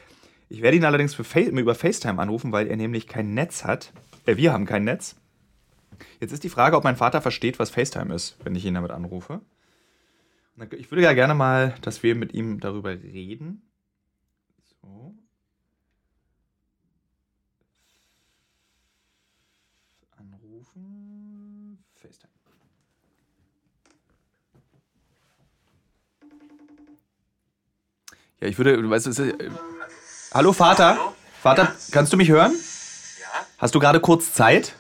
Ich 0.51 0.61
werde 0.61 0.77
ihn 0.77 0.85
allerdings 0.85 1.15
für 1.15 1.25
Fa 1.25 1.41
über 1.41 1.75
FaceTime 1.75 2.21
anrufen, 2.21 2.53
weil 2.53 2.67
er 2.67 2.77
nämlich 2.77 3.07
kein 3.07 3.33
Netz 3.33 3.65
hat. 3.65 3.93
Äh, 4.27 4.37
wir 4.37 4.53
haben 4.53 4.67
kein 4.67 4.85
Netz. 4.85 5.17
Jetzt 6.21 6.33
ist 6.33 6.45
die 6.45 6.51
Frage, 6.51 6.77
ob 6.77 6.85
mein 6.85 6.97
Vater 6.97 7.23
versteht, 7.23 7.59
was 7.59 7.71
FaceTime 7.71 8.15
ist, 8.15 8.37
wenn 8.45 8.55
ich 8.55 8.67
ihn 8.67 8.75
damit 8.75 8.91
anrufe. 8.91 9.41
Ich 10.77 10.91
würde 10.91 11.03
ja 11.03 11.15
gerne 11.15 11.35
mal, 11.35 11.75
dass 11.81 12.03
wir 12.03 12.15
mit 12.15 12.35
ihm 12.35 12.61
darüber 12.61 12.91
reden. 12.91 13.63
So. 14.83 15.15
Ja, 28.41 28.49
ich 28.49 28.57
würde, 28.57 28.89
weißt 28.89 29.07
du, 29.07 29.23
äh, 29.23 29.51
hallo 30.33 30.53
Vater? 30.53 30.97
Hallo? 30.97 31.13
Vater, 31.43 31.63
ja? 31.65 31.75
kannst 31.91 32.13
du 32.13 32.17
mich 32.17 32.31
hören? 32.31 32.53
Ja. 32.53 33.47
Hast 33.59 33.75
du 33.75 33.81
gerade 33.81 34.01
kurz 34.01 34.33
Zeit? 34.33 34.75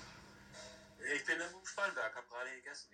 Ich 1.15 1.27
bin 1.27 1.35
im 1.37 1.67
Stallwerk, 1.67 2.13
hab 2.17 2.31
gerade 2.31 2.49
gegessen, 2.57 2.89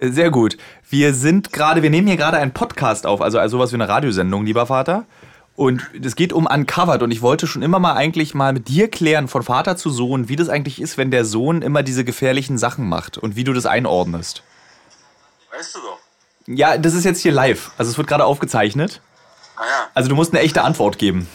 ja. 0.00 0.12
Sehr 0.12 0.30
gut. 0.30 0.56
Wir 0.88 1.12
sind 1.12 1.52
gerade, 1.52 1.82
wir 1.82 1.90
nehmen 1.90 2.06
hier 2.06 2.16
gerade 2.16 2.38
einen 2.38 2.52
Podcast 2.52 3.06
auf, 3.06 3.20
also, 3.20 3.38
also 3.38 3.58
sowas 3.58 3.72
wie 3.72 3.76
eine 3.76 3.88
Radiosendung, 3.88 4.46
lieber 4.46 4.64
Vater. 4.64 5.04
Und 5.56 5.82
es 6.02 6.16
geht 6.16 6.32
um 6.32 6.46
Uncovered 6.46 7.02
und 7.02 7.10
ich 7.10 7.20
wollte 7.20 7.46
schon 7.46 7.60
immer 7.60 7.78
mal 7.78 7.92
eigentlich 7.92 8.34
mal 8.34 8.54
mit 8.54 8.68
dir 8.68 8.88
klären, 8.88 9.28
von 9.28 9.42
Vater 9.42 9.76
zu 9.76 9.90
Sohn, 9.90 10.30
wie 10.30 10.36
das 10.36 10.48
eigentlich 10.48 10.80
ist, 10.80 10.96
wenn 10.96 11.10
der 11.10 11.26
Sohn 11.26 11.60
immer 11.60 11.82
diese 11.82 12.06
gefährlichen 12.06 12.56
Sachen 12.56 12.88
macht 12.88 13.18
und 13.18 13.36
wie 13.36 13.44
du 13.44 13.52
das 13.52 13.66
einordnest. 13.66 14.42
Weißt 15.54 15.74
du 15.74 15.80
doch. 15.80 15.98
Ja, 16.46 16.78
das 16.78 16.94
ist 16.94 17.04
jetzt 17.04 17.20
hier 17.20 17.32
live. 17.32 17.72
Also 17.76 17.90
es 17.90 17.98
wird 17.98 18.08
gerade 18.08 18.24
aufgezeichnet. 18.24 19.02
Ah 19.56 19.66
ja. 19.66 19.90
Also 19.94 20.08
du 20.08 20.14
musst 20.14 20.32
eine 20.32 20.40
echte 20.40 20.62
Antwort 20.62 20.98
geben. 20.98 21.28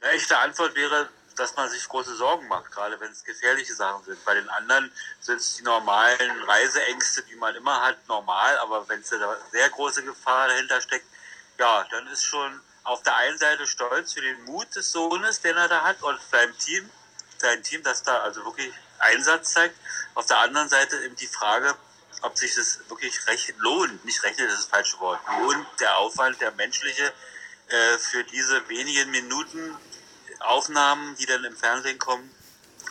Eine 0.00 0.12
echte 0.12 0.36
Antwort 0.38 0.74
wäre, 0.74 1.08
dass 1.36 1.56
man 1.56 1.68
sich 1.68 1.88
große 1.88 2.14
Sorgen 2.16 2.46
macht, 2.48 2.70
gerade 2.70 2.98
wenn 3.00 3.10
es 3.10 3.24
gefährliche 3.24 3.74
Sachen 3.74 4.04
sind. 4.04 4.24
Bei 4.24 4.34
den 4.34 4.48
anderen 4.48 4.92
sind 5.20 5.36
es 5.36 5.56
die 5.56 5.62
normalen 5.62 6.42
Reiseängste, 6.42 7.22
die 7.24 7.36
man 7.36 7.54
immer 7.54 7.82
hat, 7.82 7.96
normal, 8.08 8.58
aber 8.58 8.88
wenn 8.88 9.00
es 9.00 9.10
da 9.10 9.36
sehr 9.50 9.68
große 9.70 10.04
Gefahr 10.04 10.48
dahinter 10.48 10.80
steckt, 10.80 11.06
ja, 11.58 11.84
dann 11.90 12.06
ist 12.08 12.24
schon 12.24 12.60
auf 12.84 13.02
der 13.02 13.16
einen 13.16 13.38
Seite 13.38 13.66
stolz 13.66 14.12
für 14.12 14.20
den 14.20 14.44
Mut 14.44 14.74
des 14.74 14.92
Sohnes, 14.92 15.40
den 15.40 15.56
er 15.56 15.68
da 15.68 15.82
hat 15.82 16.02
und 16.02 16.18
seinem 16.30 16.56
Team, 16.58 16.88
sein 17.38 17.62
Team, 17.62 17.82
das 17.82 18.02
da 18.02 18.18
also 18.18 18.44
wirklich 18.44 18.72
Einsatz 18.98 19.52
zeigt. 19.52 19.76
Auf 20.14 20.26
der 20.26 20.38
anderen 20.38 20.68
Seite 20.68 20.96
eben 21.04 21.16
die 21.16 21.26
Frage, 21.26 21.74
ob 22.24 22.36
sich 22.38 22.54
das 22.54 22.80
wirklich 22.88 23.14
recht 23.26 23.54
lohnt, 23.58 24.04
nicht 24.04 24.22
rechnet, 24.22 24.48
das 24.48 24.60
ist 24.60 24.64
das 24.64 24.70
falsche 24.70 24.98
Wort, 25.00 25.20
lohnt 25.42 25.66
der 25.80 25.98
Aufwand, 25.98 26.40
der 26.40 26.52
menschliche, 26.52 27.04
äh, 27.68 27.98
für 27.98 28.24
diese 28.24 28.68
wenigen 28.68 29.10
Minuten 29.10 29.76
Aufnahmen, 30.40 31.14
die 31.18 31.26
dann 31.26 31.44
im 31.44 31.54
Fernsehen 31.54 31.98
kommen, 31.98 32.30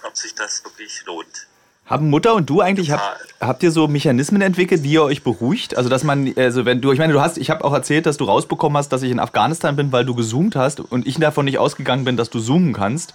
ob 0.04 0.18
sich 0.18 0.34
das 0.34 0.64
wirklich 0.64 1.04
lohnt. 1.06 1.48
Haben 1.86 2.10
Mutter 2.10 2.34
und 2.34 2.50
du 2.50 2.62
eigentlich, 2.62 2.92
habt, 2.92 3.34
habt 3.42 3.62
ihr 3.62 3.70
so 3.70 3.88
Mechanismen 3.88 4.42
entwickelt, 4.42 4.84
wie 4.84 4.94
ihr 4.94 5.04
euch 5.04 5.22
beruhigt? 5.22 5.76
Also, 5.76 5.90
dass 5.90 6.04
man, 6.04 6.34
also 6.38 6.64
wenn 6.66 6.80
du, 6.80 6.94
ich 6.94 7.00
meine, 7.00 7.12
du 7.12 7.20
hast, 7.20 7.38
ich 7.38 7.50
habe 7.50 7.66
auch 7.66 7.74
erzählt, 7.74 8.06
dass 8.06 8.16
du 8.16 8.24
rausbekommen 8.24 8.78
hast, 8.78 8.90
dass 8.90 9.04
ich 9.04 9.12
in 9.12 9.20
Afghanistan 9.20 9.76
bin, 9.76 9.92
weil 9.92 10.06
du 10.06 10.16
gezoomt 10.16 10.56
hast 10.56 10.80
und 10.80 11.06
ich 11.06 11.20
davon 11.20 11.44
nicht 11.44 11.58
ausgegangen 11.58 12.06
bin, 12.06 12.16
dass 12.16 12.30
du 12.30 12.40
zoomen 12.40 12.72
kannst. 12.72 13.14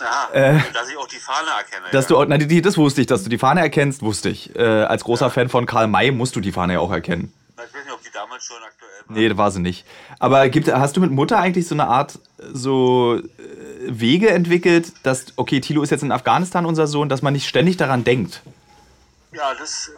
Ja, 0.00 0.28
äh, 0.32 0.60
dass 0.72 0.88
ich 0.88 0.96
auch 0.96 1.08
die 1.08 1.16
Fahne 1.16 1.48
erkenne. 1.56 1.86
Dass 1.92 2.08
ja. 2.08 2.16
du, 2.16 2.24
na, 2.28 2.38
die, 2.38 2.62
das 2.62 2.76
wusste 2.76 3.00
ich, 3.00 3.06
dass 3.06 3.22
du 3.22 3.28
die 3.28 3.38
Fahne 3.38 3.60
erkennst, 3.60 4.02
wusste 4.02 4.28
ich. 4.28 4.54
Äh, 4.56 4.62
als 4.62 5.04
großer 5.04 5.26
ja. 5.26 5.30
Fan 5.30 5.48
von 5.48 5.66
Karl 5.66 5.86
May 5.86 6.10
musst 6.10 6.36
du 6.36 6.40
die 6.40 6.52
Fahne 6.52 6.74
ja 6.74 6.80
auch 6.80 6.92
erkennen. 6.92 7.32
Ich 7.50 7.58
weiß 7.58 7.84
nicht, 7.84 7.92
ob 7.92 8.02
die 8.02 8.10
damals 8.12 8.44
schon 8.44 8.56
aktuell 8.56 8.90
war. 9.06 9.16
Nee, 9.16 9.36
war 9.36 9.50
sie 9.50 9.60
nicht. 9.60 9.84
Aber 10.18 10.48
gibt, 10.48 10.72
hast 10.72 10.96
du 10.96 11.00
mit 11.00 11.10
Mutter 11.10 11.38
eigentlich 11.38 11.66
so 11.66 11.74
eine 11.74 11.88
Art 11.88 12.18
so 12.52 13.16
äh, 13.16 13.22
Wege 13.88 14.30
entwickelt, 14.30 14.92
dass, 15.02 15.26
okay, 15.36 15.60
Thilo 15.60 15.82
ist 15.82 15.90
jetzt 15.90 16.02
in 16.02 16.12
Afghanistan 16.12 16.66
unser 16.66 16.86
Sohn, 16.86 17.08
dass 17.08 17.22
man 17.22 17.32
nicht 17.32 17.48
ständig 17.48 17.76
daran 17.76 18.04
denkt? 18.04 18.42
Ja, 19.32 19.54
das, 19.58 19.90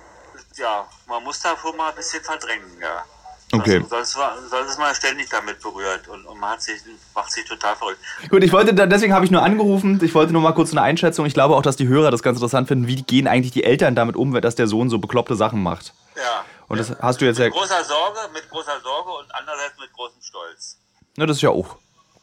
ja, 0.57 0.87
man 1.07 1.23
muss 1.25 1.41
davor 1.41 1.75
mal 1.77 1.91
ein 1.91 1.97
bisschen 1.97 2.23
verdrängen, 2.23 2.67
ja. 2.81 3.05
Okay. 3.53 3.85
Sonst, 3.89 4.13
sonst 4.13 4.71
ist 4.71 4.79
man 4.79 4.95
ständig 4.95 5.29
damit 5.29 5.61
berührt 5.61 6.07
und, 6.07 6.25
und 6.25 6.39
man 6.39 6.61
sich, 6.61 6.81
macht 7.15 7.33
sich 7.33 7.45
total 7.45 7.75
verrückt. 7.75 7.99
Gut, 8.29 8.45
ich 8.45 8.53
wollte, 8.53 8.73
deswegen 8.75 9.13
habe 9.13 9.25
ich 9.25 9.33
nur 9.33 9.43
angerufen. 9.43 9.99
Ich 10.05 10.15
wollte 10.15 10.33
nur 10.33 10.41
mal 10.41 10.53
kurz 10.53 10.71
eine 10.71 10.83
Einschätzung. 10.83 11.27
Ich 11.27 11.35
glaube 11.35 11.57
auch, 11.57 11.63
dass 11.63 11.77
die 11.77 11.89
Hörer 11.89 12.13
das 12.13 12.23
ganz 12.23 12.39
interessant 12.39 12.69
finden. 12.69 12.87
Wie 12.87 13.03
gehen 13.03 13.27
eigentlich 13.27 13.53
die 13.53 13.65
Eltern 13.65 13.97
damit 13.97 14.15
um, 14.15 14.33
dass 14.41 14.55
der 14.55 14.69
Sohn 14.69 14.89
so 14.89 15.01
bekloppte 15.01 15.35
Sachen 15.35 15.63
macht? 15.63 15.95
Ja. 16.17 16.45
Und 16.69 16.79
das 16.79 16.95
hast 17.01 17.21
du 17.21 17.25
jetzt 17.25 17.39
ja. 17.39 17.47
Mit 17.47 17.55
großer 17.55 17.83
Sorge, 17.83 18.21
mit 18.33 18.49
großer 18.49 18.81
Sorge 18.85 19.11
und 19.11 19.35
andererseits 19.35 19.77
mit 19.81 19.93
großem 19.93 20.23
Stolz. 20.23 20.79
Na, 21.17 21.27
das 21.27 21.39
ist 21.39 21.43
ja 21.43 21.51
auch 21.51 21.77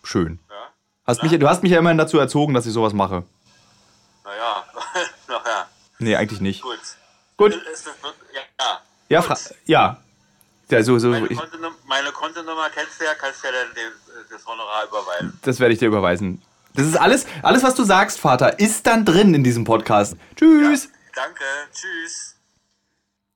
schön. 0.03 0.39
Ja. 0.49 0.55
Hast 1.05 1.23
mich, 1.23 1.37
du 1.37 1.49
hast 1.49 1.61
mich 1.61 1.73
ja 1.73 1.79
immerhin 1.79 1.97
dazu 1.97 2.17
erzogen, 2.17 2.53
dass 2.53 2.65
ich 2.65 2.71
sowas 2.71 2.93
mache. 2.93 3.23
Naja, 4.23 4.63
naja. 5.27 5.67
Nee, 5.99 6.15
eigentlich 6.15 6.39
nicht. 6.39 6.61
Gut. 6.61 6.79
Gut. 7.35 7.61
Ja. 9.09 9.21
Ja, 9.21 9.37
ja. 9.65 10.01
Ja, 10.69 10.83
so, 10.83 10.99
so, 10.99 11.09
meine, 11.09 11.27
ich, 11.27 11.37
Kontonummer, 11.37 11.75
meine 11.87 12.11
Kontonummer 12.11 12.69
kennst 12.73 12.99
du 12.99 13.05
ja, 13.05 13.11
kannst 13.17 13.41
du 13.41 13.47
ja 13.47 13.53
dann 13.53 13.73
den, 13.73 13.91
das 14.29 14.45
Honorar 14.45 14.85
überweisen. 14.87 15.39
das 15.41 15.59
werde 15.59 15.73
ich 15.73 15.79
dir 15.79 15.87
überweisen. 15.87 16.41
Das 16.75 16.85
ist 16.85 16.95
alles, 16.95 17.25
alles, 17.41 17.63
was 17.63 17.73
du 17.73 17.83
sagst, 17.83 18.19
Vater, 18.19 18.59
ist 18.59 18.85
dann 18.85 19.05
drin 19.05 19.33
in 19.33 19.43
diesem 19.43 19.63
Podcast. 19.63 20.15
Tschüss. 20.35 20.89
Danke, 21.15 21.43
tschüss. 21.71 22.35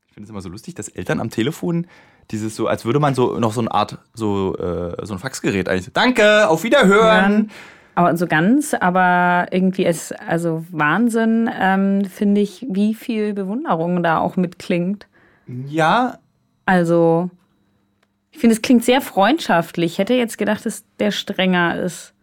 Ich 0.08 0.13
finde 0.13 0.26
es 0.26 0.30
immer 0.30 0.41
so 0.41 0.50
lustig, 0.50 0.76
dass 0.76 0.89
Eltern 0.89 1.20
am 1.20 1.30
Telefon 1.30 1.88
dieses 2.30 2.56
so, 2.56 2.67
als 2.67 2.86
würde 2.86 3.00
man 3.00 3.15
so 3.15 3.39
noch 3.39 3.54
so 3.54 3.62
eine 3.62 3.72
Art, 3.72 3.98
so, 4.13 4.56
äh, 4.58 5.06
so 5.06 5.13
ein 5.13 5.20
Faxgerät 5.20 5.70
eigentlich. 5.70 5.91
Danke, 5.94 6.48
auf 6.50 6.63
Wiederhören. 6.63 7.50
Aber 7.96 8.15
so 8.15 8.28
ganz, 8.28 8.74
aber 8.74 9.48
irgendwie 9.52 9.86
ist 9.86 10.17
also 10.20 10.65
Wahnsinn, 10.70 11.50
ähm, 11.54 12.06
finde 12.06 12.41
ich, 12.41 12.65
wie 12.70 12.94
viel 12.94 13.34
Bewunderung 13.34 14.02
da 14.02 14.20
auch 14.20 14.38
mitklingt. 14.38 15.08
Ja, 15.48 16.17
Also, 16.72 17.30
ich 18.32 18.40
finde, 18.40 18.56
es 18.56 18.62
klingt 18.62 18.86
sehr 18.86 19.02
freundschaftlich. 19.02 19.94
Ich 19.94 19.98
hätte 19.98 20.14
jetzt 20.14 20.38
gedacht, 20.38 20.66
dass 20.66 20.84
der 21.00 21.12
strenger 21.12 21.80
ist. 21.82 22.14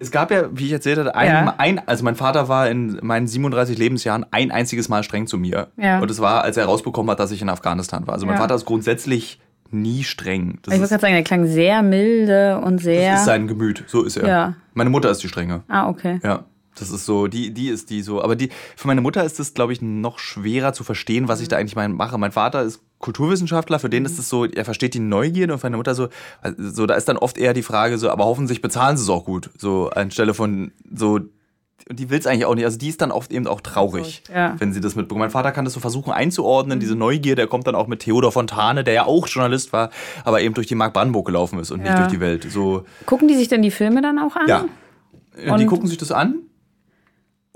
Es 0.00 0.10
gab 0.10 0.30
ja, 0.30 0.48
wie 0.52 0.66
ich 0.66 0.72
erzählt 0.72 0.98
hatte, 0.98 1.14
ein, 1.14 1.28
Ja. 1.28 1.54
ein, 1.58 1.80
also 1.86 2.04
mein 2.04 2.16
Vater 2.16 2.48
war 2.48 2.68
in 2.68 2.98
meinen 3.02 3.26
37 3.28 3.78
Lebensjahren 3.78 4.24
ein 4.32 4.50
einziges 4.50 4.88
Mal 4.88 5.02
streng 5.04 5.26
zu 5.26 5.38
mir. 5.38 5.68
Ja. 5.76 6.00
Und 6.00 6.10
es 6.10 6.20
war, 6.20 6.42
als 6.42 6.56
er 6.56 6.64
herausbekommen 6.64 7.10
hat, 7.10 7.20
dass 7.20 7.30
ich 7.30 7.42
in 7.42 7.48
Afghanistan 7.48 8.06
war. 8.06 8.14
Also 8.14 8.26
mein 8.26 8.34
Ja. 8.36 8.40
Vater 8.40 8.54
ist 8.56 8.64
grundsätzlich 8.64 9.40
nie 9.70 10.02
streng. 10.02 10.58
Das, 10.62 10.74
ich 10.74 10.80
ist, 10.80 10.88
gerade 10.88 11.00
sagen, 11.02 11.14
der 11.14 11.22
klang 11.24 11.46
sehr 11.46 11.82
milde 11.82 12.58
und 12.58 12.78
sehr. 12.78 13.12
das 13.12 13.20
ist 13.20 13.26
sein 13.26 13.46
Gemüt, 13.46 13.84
so 13.86 14.02
ist 14.02 14.16
er. 14.16 14.26
Ja. 14.28 14.54
Meine 14.74 14.90
Mutter 14.90 15.10
ist 15.10 15.22
die 15.22 15.28
strenge. 15.28 15.62
ah, 15.68 15.88
okay. 15.88 16.20
Ja. 16.22 16.44
Das 16.78 16.90
ist 16.90 17.06
so, 17.06 17.26
die, 17.26 17.52
die 17.52 17.68
ist 17.70 17.90
die 17.90 18.02
so. 18.02 18.22
Aber 18.22 18.36
die, 18.36 18.50
für 18.76 18.86
meine 18.86 19.00
Mutter 19.00 19.24
ist 19.24 19.40
es, 19.40 19.52
glaube 19.52 19.72
ich, 19.72 19.82
noch 19.82 20.20
schwerer 20.20 20.72
zu 20.72 20.84
verstehen, 20.84 21.26
was 21.26 21.40
ich 21.40 21.48
da 21.48 21.56
eigentlich 21.56 21.74
mein, 21.74 21.92
mache. 21.92 22.16
Mein 22.18 22.30
Vater 22.30 22.62
ist 22.62 22.80
Kulturwissenschaftler, 22.98 23.78
für 23.78 23.88
den 23.88 24.04
ist 24.04 24.18
es 24.18 24.28
so, 24.28 24.44
er 24.44 24.64
versteht 24.64 24.94
die 24.94 24.98
Neugierde 25.00 25.52
und 25.52 25.58
für 25.60 25.66
meine 25.66 25.76
Mutter 25.76 25.94
so, 25.94 26.08
also 26.42 26.56
so, 26.70 26.86
da 26.86 26.94
ist 26.94 27.08
dann 27.08 27.16
oft 27.16 27.38
eher 27.38 27.54
die 27.54 27.62
Frage 27.62 27.96
so, 27.98 28.10
aber 28.10 28.24
hoffentlich 28.24 28.60
bezahlen 28.60 28.96
sie 28.96 29.04
es 29.04 29.08
auch 29.08 29.24
gut. 29.24 29.50
So 29.56 29.90
anstelle 29.90 30.34
von 30.34 30.72
so, 30.92 31.20
und 31.88 31.98
die 31.98 32.10
will 32.10 32.18
es 32.18 32.26
eigentlich 32.26 32.44
auch 32.44 32.54
nicht. 32.56 32.64
Also 32.64 32.76
die 32.76 32.88
ist 32.88 33.00
dann 33.00 33.12
oft 33.12 33.30
eben 33.32 33.46
auch 33.46 33.60
traurig, 33.60 34.22
Ja. 34.34 34.56
wenn 34.58 34.72
sie 34.72 34.80
das 34.80 34.94
mitbekommt. 34.96 35.20
Mein 35.20 35.30
Vater 35.30 35.52
kann 35.52 35.64
das 35.64 35.74
so 35.74 35.80
versuchen 35.80 36.12
einzuordnen, 36.12 36.80
diese 36.80 36.96
Neugier, 36.96 37.34
der 37.36 37.46
kommt 37.46 37.66
dann 37.66 37.74
auch 37.76 37.86
mit 37.86 38.00
Theodor 38.00 38.32
Fontane, 38.32 38.82
der 38.84 38.94
ja 38.94 39.06
auch 39.06 39.26
Journalist 39.28 39.72
war, 39.72 39.90
aber 40.24 40.40
eben 40.42 40.54
durch 40.54 40.66
die 40.66 40.74
Mark 40.74 40.92
Brandenburg 40.92 41.24
gelaufen 41.26 41.58
ist 41.60 41.70
und 41.70 41.80
nicht 41.80 41.88
Ja. 41.90 41.98
durch 41.98 42.08
die 42.10 42.20
Welt. 42.20 42.46
So, 42.50 42.84
Gucken 43.06 43.28
die 43.28 43.34
sich 43.36 43.48
denn 43.48 43.62
die 43.62 43.70
Filme 43.70 44.02
dann 44.02 44.18
auch 44.18 44.34
an? 44.36 44.48
ja. 44.48 44.64
die 45.40 45.48
Und- 45.50 45.66
gucken 45.68 45.86
sich 45.86 45.98
das 45.98 46.10
an. 46.10 46.34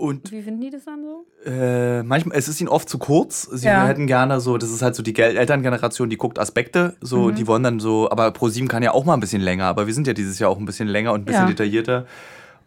Und 0.02 0.32
Wie 0.32 0.42
finden 0.42 0.60
die 0.60 0.70
das 0.70 0.84
dann 0.84 1.04
so? 1.04 1.24
äh, 1.48 2.02
manchmal, 2.02 2.36
es 2.36 2.48
ist 2.48 2.60
ihnen 2.60 2.68
oft 2.68 2.88
zu 2.88 2.98
kurz. 2.98 3.42
Sie 3.52 3.68
Ja. 3.68 3.86
hätten 3.86 4.08
gerne 4.08 4.40
so, 4.40 4.58
das 4.58 4.72
ist 4.72 4.82
halt 4.82 4.96
so 4.96 5.02
die 5.04 5.14
Elterngeneration, 5.16 6.10
die 6.10 6.16
guckt 6.16 6.40
Aspekte, 6.40 6.96
so, 7.00 7.28
Mhm. 7.28 7.36
die 7.36 7.46
wollen 7.46 7.62
dann 7.62 7.78
so, 7.78 8.10
aber 8.10 8.32
ProSieben 8.32 8.68
kann 8.68 8.82
ja 8.82 8.90
auch 8.92 9.04
mal 9.04 9.14
ein 9.14 9.20
bisschen 9.20 9.40
länger, 9.42 9.66
aber 9.66 9.86
wir 9.86 9.94
sind 9.94 10.08
ja 10.08 10.12
dieses 10.12 10.40
Jahr 10.40 10.50
auch 10.50 10.58
ein 10.58 10.64
bisschen 10.64 10.88
länger 10.88 11.12
und 11.12 11.20
ein 11.20 11.24
bisschen 11.24 11.42
Ja. 11.44 11.50
detaillierter. 11.50 12.06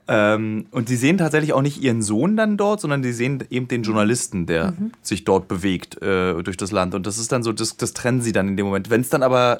Ähm, 0.07 0.67
und 0.71 0.87
die 0.87 0.95
sehen 0.95 1.17
tatsächlich 1.17 1.51
auch 1.51 1.61
nicht 1.61 1.81
ihren 1.83 2.01
Sohn 2.01 2.37
dann 2.37 2.55
dort, 2.55 2.79
sondern 2.79 3.01
die 3.01 3.11
sehen 3.11 3.43
eben 3.49 3.67
den 3.67 3.83
Journalisten, 3.83 4.45
der 4.45 4.71
Mhm. 4.71 4.91
sich 5.01 5.25
dort 5.25 5.49
bewegt 5.49 6.01
äh, 6.01 6.41
durch 6.41 6.55
das 6.55 6.71
Land. 6.71 6.95
Und 6.95 7.05
das 7.05 7.17
ist 7.17 7.33
dann 7.33 7.43
so, 7.43 7.51
das, 7.51 7.75
das 7.75 7.91
trennen 7.93 8.21
sie 8.21 8.31
dann 8.31 8.47
in 8.47 8.55
dem 8.55 8.65
Moment. 8.67 8.89
Wenn 8.89 9.01
es 9.01 9.09
dann 9.09 9.23
aber 9.23 9.59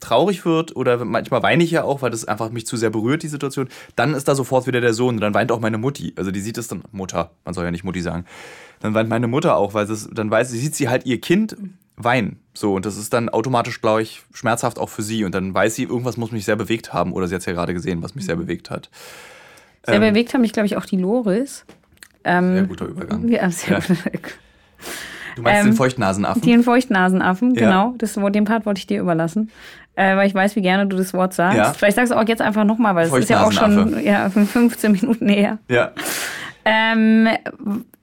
traurig 0.00 0.44
wird 0.44 0.76
oder 0.76 1.04
manchmal 1.04 1.42
weine 1.42 1.64
ich 1.64 1.70
ja 1.70 1.84
auch, 1.84 2.02
weil 2.02 2.10
das 2.10 2.24
einfach 2.26 2.50
mich 2.50 2.66
zu 2.66 2.76
sehr 2.76 2.90
berührt, 2.90 3.22
die 3.22 3.28
Situation, 3.28 3.68
dann 3.96 4.14
ist 4.14 4.28
da 4.28 4.34
sofort 4.34 4.66
wieder 4.66 4.80
der 4.80 4.92
Sohn 4.94 5.14
und 5.16 5.20
dann 5.20 5.34
weint 5.34 5.50
auch 5.50 5.60
meine 5.60 5.78
Mutti. 5.78 6.12
Also 6.16 6.30
die 6.30 6.40
sieht 6.40 6.58
es 6.58 6.68
dann, 6.68 6.82
Mutter, 6.92 7.30
man 7.44 7.54
soll 7.54 7.64
ja 7.64 7.70
nicht 7.70 7.84
Mutti 7.84 8.02
sagen. 8.02 8.24
Dann 8.80 8.92
weint 8.94 9.08
meine 9.08 9.26
Mutter 9.26 9.56
auch, 9.56 9.72
weil 9.74 9.90
es, 9.90 10.08
dann 10.12 10.30
weiß 10.30 10.50
sie, 10.50 10.58
sieht 10.58 10.74
sie 10.74 10.88
halt 10.88 11.06
ihr 11.06 11.20
Kind 11.20 11.56
weinen. 11.96 12.40
So, 12.52 12.74
und 12.74 12.84
das 12.84 12.98
ist 12.98 13.14
dann 13.14 13.30
automatisch, 13.30 13.80
glaube 13.80 14.02
ich, 14.02 14.22
schmerzhaft 14.34 14.78
auch 14.78 14.90
für 14.90 15.02
sie. 15.02 15.24
Und 15.24 15.34
dann 15.34 15.54
weiß 15.54 15.74
sie, 15.76 15.84
irgendwas 15.84 16.18
muss 16.18 16.30
mich 16.30 16.44
sehr 16.44 16.56
bewegt 16.56 16.92
haben. 16.92 17.12
Oder 17.14 17.26
sie 17.26 17.34
hat 17.34 17.40
es 17.40 17.46
ja 17.46 17.54
gerade 17.54 17.72
gesehen, 17.72 18.02
was 18.02 18.14
mich 18.14 18.26
sehr 18.26 18.36
bewegt 18.36 18.68
hat. 18.70 18.90
Sehr 19.86 19.94
Ähm. 19.94 20.02
bewegt 20.02 20.34
haben 20.34 20.42
mich, 20.42 20.52
glaube 20.52 20.66
ich, 20.66 20.76
auch 20.76 20.84
die 20.84 20.98
Loris. 20.98 21.64
Ähm, 22.24 22.52
Sehr 22.54 22.64
guter 22.64 22.86
Übergang. 22.86 23.26
Ja, 23.28 23.50
sehr 23.50 23.78
Ja. 23.78 24.18
Du 25.36 25.42
meinst 25.42 25.60
Ähm, 25.60 25.66
den 25.70 25.76
Feuchtnasenaffen? 25.76 26.42
Den 26.42 26.62
Feuchtnasenaffen, 26.62 27.54
Ja. 27.54 27.60
genau. 27.60 27.94
Das, 27.98 28.14
den 28.14 28.44
Part 28.44 28.66
wollte 28.66 28.78
ich 28.78 28.86
dir 28.86 29.00
überlassen. 29.00 29.50
Äh, 29.96 30.16
weil 30.16 30.26
ich 30.26 30.34
weiß, 30.34 30.56
wie 30.56 30.62
gerne 30.62 30.86
du 30.86 30.96
das 30.96 31.14
Wort 31.14 31.32
sagst. 31.32 31.56
Ja. 31.56 31.72
Vielleicht 31.72 31.96
sagst 31.96 32.12
du 32.12 32.16
auch 32.16 32.28
jetzt 32.28 32.42
einfach 32.42 32.64
nochmal, 32.64 32.94
weil 32.94 33.08
es 33.08 33.14
ist 33.14 33.30
ja 33.30 33.44
auch 33.44 33.52
schon 33.52 34.02
ja, 34.04 34.28
15 34.52 34.92
Minuten 34.92 35.28
her. 35.28 35.58
Ja. 35.68 35.90
Ähm, 36.66 37.28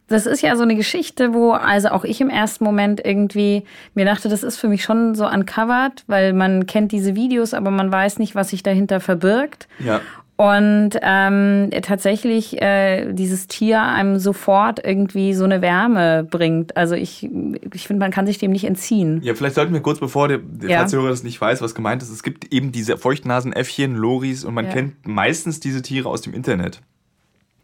das 0.08 0.26
ist 0.26 0.42
ja 0.42 0.56
so 0.56 0.64
eine 0.64 0.76
Geschichte, 0.76 1.34
wo 1.34 1.52
also 1.52 1.90
auch 1.90 2.04
ich 2.04 2.20
im 2.20 2.30
ersten 2.30 2.64
Moment 2.64 3.04
irgendwie 3.04 3.64
mir 3.94 4.06
dachte, 4.06 4.30
das 4.30 4.44
ist 4.44 4.58
für 4.58 4.68
mich 4.68 4.84
schon 4.84 5.16
so 5.16 5.28
uncovered, 5.28 6.04
weil 6.08 6.34
man 6.34 6.66
kennt 6.66 6.92
diese 6.92 7.16
Videos, 7.16 7.54
aber 7.54 7.72
man 7.72 7.92
weiß 7.92 8.20
nicht, 8.20 8.36
was 8.36 8.50
sich 8.50 8.64
dahinter 8.64 9.00
verbirgt. 9.00 9.68
Ja. 9.80 10.02
Und 10.36 10.92
ähm, 11.02 11.70
tatsächlich 11.84 12.60
äh, 12.60 13.14
dieses 13.14 13.48
Tier 13.48 13.82
einem 13.84 14.18
sofort 14.18 14.84
irgendwie 14.84 15.36
so 15.36 15.44
eine 15.44 15.62
Wärme 15.62 16.24
bringt. 16.30 16.76
Also 16.76 16.96
ich, 16.96 17.30
ich 17.74 17.86
finde, 17.88 18.00
man 18.00 18.10
kann 18.12 18.26
sich 18.26 18.40
dem 18.40 18.52
nicht 18.52 18.64
entziehen. 18.66 19.22
Ja, 19.24 19.36
vielleicht 19.36 19.54
sollten 19.56 19.74
wir 19.74 19.82
kurz, 19.82 20.00
bevor 20.00 20.28
der, 20.28 20.40
der 20.40 20.70
Ja. 20.72 20.78
falls 20.80 20.92
der 20.92 21.02
Hörer 21.02 21.12
das 21.12 21.24
nicht 21.24 21.40
weiß, 21.40 21.62
was 21.62 21.76
gemeint 21.76 22.02
ist, 22.02 22.10
es 22.10 22.24
gibt 22.24 22.52
eben 22.52 22.72
diese 22.72 22.98
Feuchtnasenäffchen, 22.98 23.96
Loris 23.96 24.44
und 24.44 24.56
man 24.56 24.66
Ja. 24.66 24.72
kennt 24.72 25.08
meistens 25.08 25.60
diese 25.60 25.84
Tiere 25.84 26.10
aus 26.10 26.22
dem 26.22 26.34
Internet. 26.34 26.82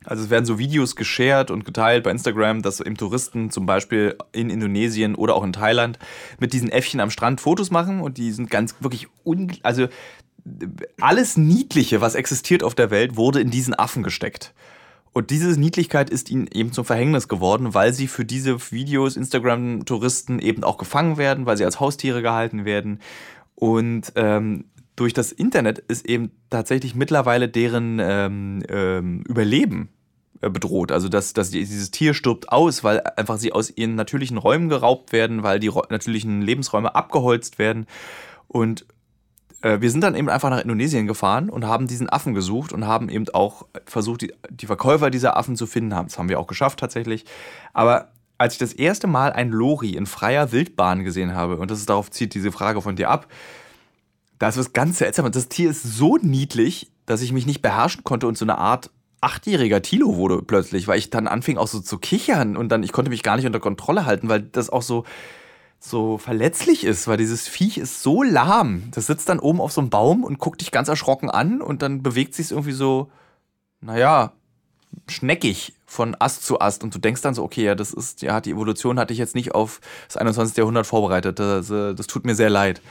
Also 0.06 0.24
es 0.24 0.30
werden 0.30 0.46
so 0.46 0.58
Videos 0.60 0.96
geshared 0.96 1.52
und 1.52 1.66
geteilt 1.66 2.04
bei 2.04 2.12
Instagram, 2.12 2.62
dass 2.62 2.80
eben 2.80 2.96
Touristen 2.96 3.50
zum 3.50 3.66
Beispiel 3.66 4.16
in 4.32 4.50
Indonesien 4.50 5.16
oder 5.16 5.36
auch 5.36 5.44
in 5.44 5.54
Thailand 5.54 6.00
mit 6.40 6.54
diesen 6.54 6.70
Äffchen 6.70 7.00
am 7.00 7.10
Strand 7.10 7.42
Fotos 7.42 7.70
machen 7.72 8.00
und 8.00 8.18
die 8.18 8.32
sind 8.32 8.50
ganz 8.50 8.76
wirklich, 8.80 9.08
un 9.26 9.52
also 9.64 9.88
alles 11.00 11.38
Niedliche, 11.38 12.02
was 12.02 12.16
existiert 12.16 12.64
auf 12.64 12.76
der 12.76 12.92
Welt, 12.92 13.16
wurde 13.18 13.42
in 13.42 13.52
diesen 13.52 13.74
Affen 13.74 14.04
gesteckt. 14.04 14.54
Und 15.12 15.32
diese 15.32 15.60
Niedlichkeit 15.60 16.10
ist 16.10 16.30
ihnen 16.30 16.48
eben 16.48 16.72
zum 16.72 16.86
Verhängnis 16.86 17.28
geworden, 17.28 17.74
weil 17.74 17.94
sie 17.94 18.08
für 18.08 18.26
diese 18.26 18.72
Videos 18.72 19.18
Instagram-Touristen 19.18 20.40
eben 20.40 20.64
auch 20.64 20.78
gefangen 20.78 21.18
werden, 21.18 21.46
weil 21.46 21.58
sie 21.58 21.66
als 21.66 21.80
Haustiere 21.80 22.22
gehalten 22.22 22.64
werden. 22.64 23.00
Und 23.56 24.14
ähm, 24.16 24.66
durch 24.96 25.14
das 25.14 25.32
Internet 25.32 25.80
ist 25.80 26.06
eben 26.06 26.32
tatsächlich 26.50 26.94
mittlerweile 26.94 27.50
deren 27.50 28.00
ähm, 28.02 28.64
ähm, 28.70 29.24
Überleben 29.28 29.90
äh, 30.42 30.50
bedroht. 30.50 30.92
Also 30.92 31.10
dass, 31.10 31.34
dass 31.34 31.52
dieses 31.52 31.92
Tier 31.92 32.14
stirbt 32.14 32.52
aus, 32.52 32.84
weil 32.84 33.02
einfach 33.02 33.38
sie 33.38 33.52
aus 33.52 33.72
ihren 33.76 33.96
natürlichen 33.96 34.38
Räumen 34.38 34.70
geraubt 34.70 35.12
werden, 35.12 35.42
weil 35.42 35.60
die 35.60 35.72
natürlichen 35.90 36.42
Lebensräume 36.42 36.96
abgeholzt 36.96 37.60
werden. 37.60 37.88
Und 38.48 38.86
äh, 39.62 39.82
wir 39.82 39.92
sind 39.92 40.02
dann 40.02 40.16
eben 40.16 40.30
einfach 40.30 40.50
nach 40.50 40.62
Indonesien 40.62 41.08
gefahren 41.08 41.50
und 41.50 41.66
haben 41.66 41.88
diesen 41.88 42.10
Affen 42.10 42.34
gesucht 42.34 42.74
und 42.74 42.88
haben 42.88 43.10
eben 43.10 43.28
auch 43.30 43.66
versucht, 43.86 44.22
die, 44.22 44.34
die 44.50 44.66
Verkäufer 44.66 45.10
dieser 45.10 45.38
Affen 45.38 45.56
zu 45.56 45.68
finden. 45.68 45.90
Das 45.90 46.18
haben 46.18 46.30
wir 46.30 46.40
auch 46.40 46.48
geschafft 46.48 46.80
tatsächlich. 46.80 47.26
Aber 47.74 48.10
als 48.38 48.54
ich 48.54 48.60
das 48.60 48.74
erste 48.74 49.08
Mal 49.08 49.34
ein 49.34 49.50
Lori 49.50 49.92
in 49.92 50.06
freier 50.06 50.52
Wildbahn 50.52 51.04
gesehen 51.04 51.36
habe, 51.36 51.58
und 51.58 51.70
das 51.70 51.80
ist 51.80 51.90
darauf 51.90 52.10
zieht 52.10 52.34
diese 52.34 52.52
Frage 52.52 52.82
von 52.82 52.96
dir 52.96 53.10
ab, 53.10 53.28
da 54.40 54.48
ist 54.48 54.58
was 54.58 54.72
ganz 54.72 54.98
seltsam. 54.98 55.30
Das 55.32 55.50
Tier 55.50 55.70
ist 55.70 55.84
so 55.84 56.18
niedlich, 56.18 56.90
dass 57.06 57.22
ich 57.22 57.34
mich 57.34 57.46
nicht 57.46 57.62
beherrschen 57.62 58.06
konnte 58.06 58.28
und 58.28 58.38
so 58.38 58.46
eine 58.46 58.58
Art 58.58 58.90
achtjähriger 59.22 59.82
Tilo 59.82 60.16
wurde 60.16 60.42
plötzlich, 60.42 60.88
weil 60.88 60.98
ich 60.98 61.10
dann 61.10 61.28
anfing 61.28 61.58
auch 61.58 61.68
so 61.68 61.82
zu 61.82 61.98
kichern 61.98 62.56
und 62.56 62.70
dann 62.70 62.84
ich 62.84 62.94
konnte 62.94 63.12
mich 63.12 63.24
gar 63.24 63.36
nicht 63.36 63.46
unter 63.46 63.60
Kontrolle 63.60 64.06
halten, 64.06 64.30
weil 64.30 64.42
das 64.42 64.70
auch 64.70 64.82
so 64.82 65.04
so 65.80 66.18
verletzlich 66.18 66.84
ist, 66.84 67.08
weil 67.08 67.18
dieses 67.18 67.48
Viech 67.48 67.78
ist 67.78 68.04
so 68.04 68.22
lahm. 68.22 68.84
Das 68.92 69.08
sitzt 69.08 69.30
dann 69.30 69.40
oben 69.40 69.62
auf 69.62 69.72
so 69.72 69.82
einem 69.82 69.90
Baum 69.90 70.24
und 70.24 70.40
guckt 70.40 70.62
dich 70.62 70.72
ganz 70.72 70.90
erschrocken 70.90 71.30
an 71.30 71.62
und 71.62 71.82
dann 71.82 72.04
bewegt 72.04 72.36
sich 72.36 72.52
irgendwie 72.52 72.74
so, 72.74 73.10
naja, 73.82 74.34
schneckig 75.08 75.74
von 75.86 76.16
Ast 76.20 76.46
zu 76.46 76.60
Ast 76.60 76.84
und 76.84 76.94
du 76.94 77.00
denkst 77.00 77.22
dann 77.22 77.34
so, 77.34 77.44
okay, 77.44 77.64
ja, 77.64 77.76
das 77.76 77.94
ist, 77.94 78.22
ja, 78.22 78.42
die 78.42 78.52
Evolution 78.52 79.00
hatte 79.00 79.14
ich 79.14 79.20
jetzt 79.20 79.36
nicht 79.36 79.56
auf 79.56 79.80
das 80.08 80.18
21. 80.18 80.58
Jahrhundert 80.58 80.86
vorbereitet. 80.86 81.40
Das, 81.40 81.70
äh, 81.70 81.96
das 81.96 82.08
tut 82.08 82.26
mir 82.26 82.36
sehr 82.36 82.50
leid. 82.50 82.82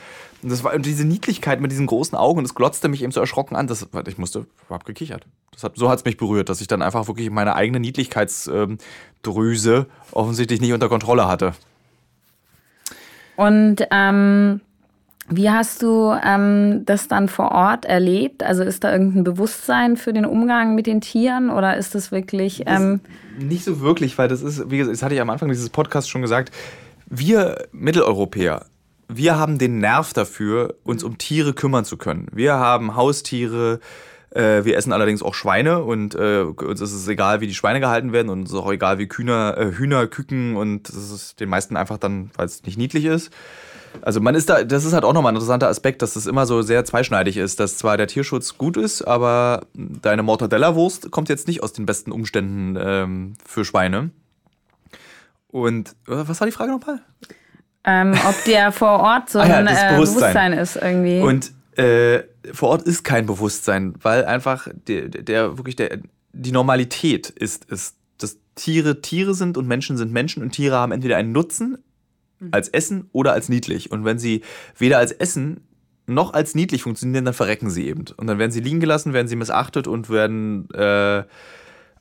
Und 0.41 0.51
das 0.51 0.63
war 0.63 0.73
und 0.73 0.85
diese 0.85 1.05
Niedlichkeit 1.05 1.61
mit 1.61 1.71
diesen 1.71 1.85
großen 1.85 2.17
Augen, 2.17 2.43
das 2.43 2.55
glotzte 2.55 2.87
mich 2.87 3.03
eben 3.03 3.11
so 3.11 3.19
erschrocken 3.19 3.55
an. 3.55 3.67
Das, 3.67 3.87
ich 4.07 4.17
musste, 4.17 4.47
hab 4.69 4.85
gekichert. 4.85 5.27
Das 5.51 5.63
hat, 5.63 5.75
so 5.75 5.89
hat 5.89 5.99
es 5.99 6.05
mich 6.05 6.17
berührt, 6.17 6.49
dass 6.49 6.61
ich 6.61 6.67
dann 6.67 6.81
einfach 6.81 7.07
wirklich 7.07 7.29
meine 7.29 7.55
eigene 7.55 7.79
Niedlichkeitsdrüse 7.79 9.75
ähm, 9.75 9.85
offensichtlich 10.11 10.61
nicht 10.61 10.73
unter 10.73 10.89
Kontrolle 10.89 11.27
hatte. 11.27 11.53
Und 13.39 13.87
ähm, 13.91 14.59
wie 15.29 15.49
hast 15.49 15.81
du 15.81 16.13
ähm, 16.21 16.83
das 16.85 17.07
dann 17.07 17.29
vor 17.29 17.53
Ort 17.53 17.85
erlebt? 17.85 18.43
Also 18.43 18.63
ist 18.63 18.83
da 18.83 18.91
irgendein 18.91 19.23
Bewusstsein 19.23 19.95
für 19.95 20.11
den 20.11 20.25
Umgang 20.25 20.75
mit 20.75 20.87
den 20.87 20.99
Tieren 20.99 21.49
oder 21.49 21.77
ist 21.77 21.95
das 21.95 22.11
wirklich. 22.11 22.63
Ähm 22.65 22.99
nicht 23.39 23.63
so 23.63 23.79
wirklich, 23.79 24.17
weil 24.17 24.27
das 24.27 24.41
ist, 24.41 24.69
wie 24.69 24.79
gesagt, 24.79 24.93
das 24.93 25.03
hatte 25.03 25.15
ich 25.15 25.21
am 25.21 25.29
Anfang 25.29 25.47
dieses 25.47 25.69
Podcasts 25.69 26.09
schon 26.09 26.21
gesagt, 26.21 26.53
wir 27.05 27.69
Mitteleuropäer, 27.71 28.65
wir 29.07 29.39
haben 29.39 29.57
den 29.57 29.79
Nerv 29.79 30.11
dafür, 30.11 30.75
uns 30.83 31.01
um 31.05 31.17
Tiere 31.17 31.53
kümmern 31.53 31.85
zu 31.85 31.95
können. 31.95 32.27
Wir 32.33 32.55
haben 32.55 32.97
Haustiere, 32.97 33.79
äh, 34.31 34.63
wir 34.63 34.77
essen 34.77 34.93
allerdings 34.93 35.23
auch 35.23 35.33
Schweine 35.33 35.83
und 35.83 36.15
äh, 36.15 36.41
uns 36.41 36.81
ist 36.81 36.93
es 36.93 37.07
egal, 37.07 37.41
wie 37.41 37.47
die 37.47 37.55
Schweine 37.55 37.79
gehalten 37.79 38.13
werden 38.13 38.29
und 38.29 38.43
es 38.43 38.51
ist 38.51 38.57
auch 38.57 38.71
egal, 38.71 38.99
wie 38.99 39.07
Kühner, 39.07 39.57
äh, 39.57 39.71
Hühner, 39.71 40.07
Küken 40.07 40.55
und 40.55 40.89
das 40.89 41.11
ist 41.11 41.39
den 41.39 41.49
meisten 41.49 41.77
einfach 41.77 41.97
dann, 41.97 42.31
weil 42.35 42.45
es 42.45 42.63
nicht 42.63 42.77
niedlich 42.77 43.05
ist. 43.05 43.31
Also 44.01 44.21
man 44.21 44.35
ist 44.35 44.49
da, 44.49 44.63
das 44.63 44.85
ist 44.85 44.93
halt 44.93 45.03
auch 45.03 45.13
nochmal 45.13 45.31
ein 45.31 45.35
interessanter 45.35 45.67
Aspekt, 45.67 46.01
dass 46.03 46.13
das 46.13 46.27
immer 46.27 46.45
so 46.45 46.61
sehr 46.61 46.85
zweischneidig 46.85 47.37
ist, 47.37 47.59
dass 47.59 47.77
zwar 47.77 47.97
der 47.97 48.07
Tierschutz 48.07 48.57
gut 48.57 48.77
ist, 48.77 49.01
aber 49.01 49.65
deine 49.73 50.21
Mortadella-Wurst 50.21 51.09
kommt 51.09 51.29
jetzt 51.29 51.47
nicht 51.47 51.63
aus 51.63 51.73
den 51.73 51.85
besten 51.87 52.11
Umständen 52.11 52.77
ähm, 52.79 53.33
für 53.45 53.65
Schweine. 53.65 54.11
Und 55.47 55.89
äh, 56.07 56.23
was 56.27 56.39
war 56.39 56.45
die 56.45 56.53
Frage 56.53 56.71
nochmal? 56.71 57.01
Ähm, 57.83 58.13
ob 58.27 58.43
der 58.45 58.71
vor 58.71 58.99
Ort 58.99 59.29
so 59.31 59.39
ah, 59.39 59.47
ja, 59.47 59.57
ein 59.57 59.67
äh, 59.67 59.93
Bewusstsein. 59.93 60.51
Bewusstsein. 60.51 60.53
ist 60.53 60.75
irgendwie. 60.75 61.21
Und 61.21 61.51
äh, 61.77 62.23
vor 62.53 62.69
Ort 62.69 62.83
ist 62.83 63.03
kein 63.03 63.25
Bewusstsein, 63.25 63.93
weil 64.01 64.25
einfach 64.25 64.67
der, 64.87 65.09
der 65.09 65.57
wirklich 65.57 65.75
der, 65.75 65.99
die 66.33 66.51
Normalität 66.51 67.29
ist, 67.29 67.65
ist, 67.65 67.95
dass 68.17 68.37
Tiere 68.55 69.01
Tiere 69.01 69.33
sind 69.33 69.57
und 69.57 69.67
Menschen 69.67 69.97
sind 69.97 70.11
Menschen 70.11 70.43
und 70.43 70.51
Tiere 70.51 70.75
haben 70.75 70.91
entweder 70.91 71.17
einen 71.17 71.31
Nutzen 71.31 71.77
mhm. 72.39 72.49
als 72.51 72.69
Essen 72.69 73.09
oder 73.11 73.33
als 73.33 73.49
niedlich. 73.49 73.91
Und 73.91 74.05
wenn 74.05 74.19
sie 74.19 74.41
weder 74.77 74.97
als 74.97 75.11
Essen 75.11 75.61
noch 76.05 76.33
als 76.33 76.55
niedlich 76.55 76.83
funktionieren, 76.83 77.25
dann 77.25 77.33
verrecken 77.33 77.69
sie 77.69 77.87
eben. 77.87 78.05
Und 78.17 78.27
dann 78.27 78.39
werden 78.39 78.51
sie 78.51 78.61
liegen 78.61 78.79
gelassen, 78.79 79.13
werden 79.13 79.27
sie 79.27 79.35
missachtet 79.35 79.87
und 79.87 80.09
werden 80.09 80.69
äh, 80.71 81.23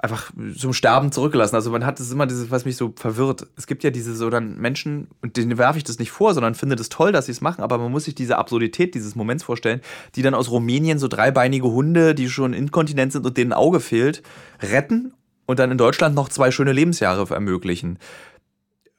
einfach 0.00 0.30
zum 0.56 0.72
Sterben 0.72 1.10
zurückgelassen. 1.10 1.56
Also 1.56 1.70
man 1.70 1.84
hat 1.84 1.98
das 1.98 2.12
immer 2.12 2.26
dieses, 2.26 2.52
was 2.52 2.64
mich 2.64 2.76
so 2.76 2.92
verwirrt. 2.94 3.48
Es 3.56 3.66
gibt 3.66 3.82
ja 3.82 3.90
diese 3.90 4.14
so 4.14 4.30
dann 4.30 4.56
Menschen, 4.56 5.08
und 5.22 5.36
denen 5.36 5.58
werfe 5.58 5.78
ich 5.78 5.84
das 5.84 5.98
nicht 5.98 6.12
vor, 6.12 6.34
sondern 6.34 6.54
finde 6.54 6.76
es 6.76 6.88
toll, 6.88 7.10
dass 7.10 7.26
sie 7.26 7.32
es 7.32 7.40
machen, 7.40 7.62
aber 7.62 7.78
man 7.78 7.90
muss 7.90 8.04
sich 8.04 8.14
diese 8.14 8.38
Absurdität 8.38 8.94
dieses 8.94 9.16
Moments 9.16 9.42
vorstellen, 9.42 9.80
die 10.14 10.22
dann 10.22 10.34
aus 10.34 10.50
Rumänien 10.50 11.00
so 11.00 11.08
dreibeinige 11.08 11.68
Hunde, 11.68 12.14
die 12.14 12.28
schon 12.28 12.52
inkontinent 12.52 13.12
sind 13.12 13.26
und 13.26 13.36
denen 13.36 13.52
ein 13.52 13.58
Auge 13.58 13.80
fehlt, 13.80 14.22
retten 14.62 15.14
und 15.46 15.58
dann 15.58 15.72
in 15.72 15.78
Deutschland 15.78 16.14
noch 16.14 16.28
zwei 16.28 16.52
schöne 16.52 16.72
Lebensjahre 16.72 17.34
ermöglichen. 17.34 17.98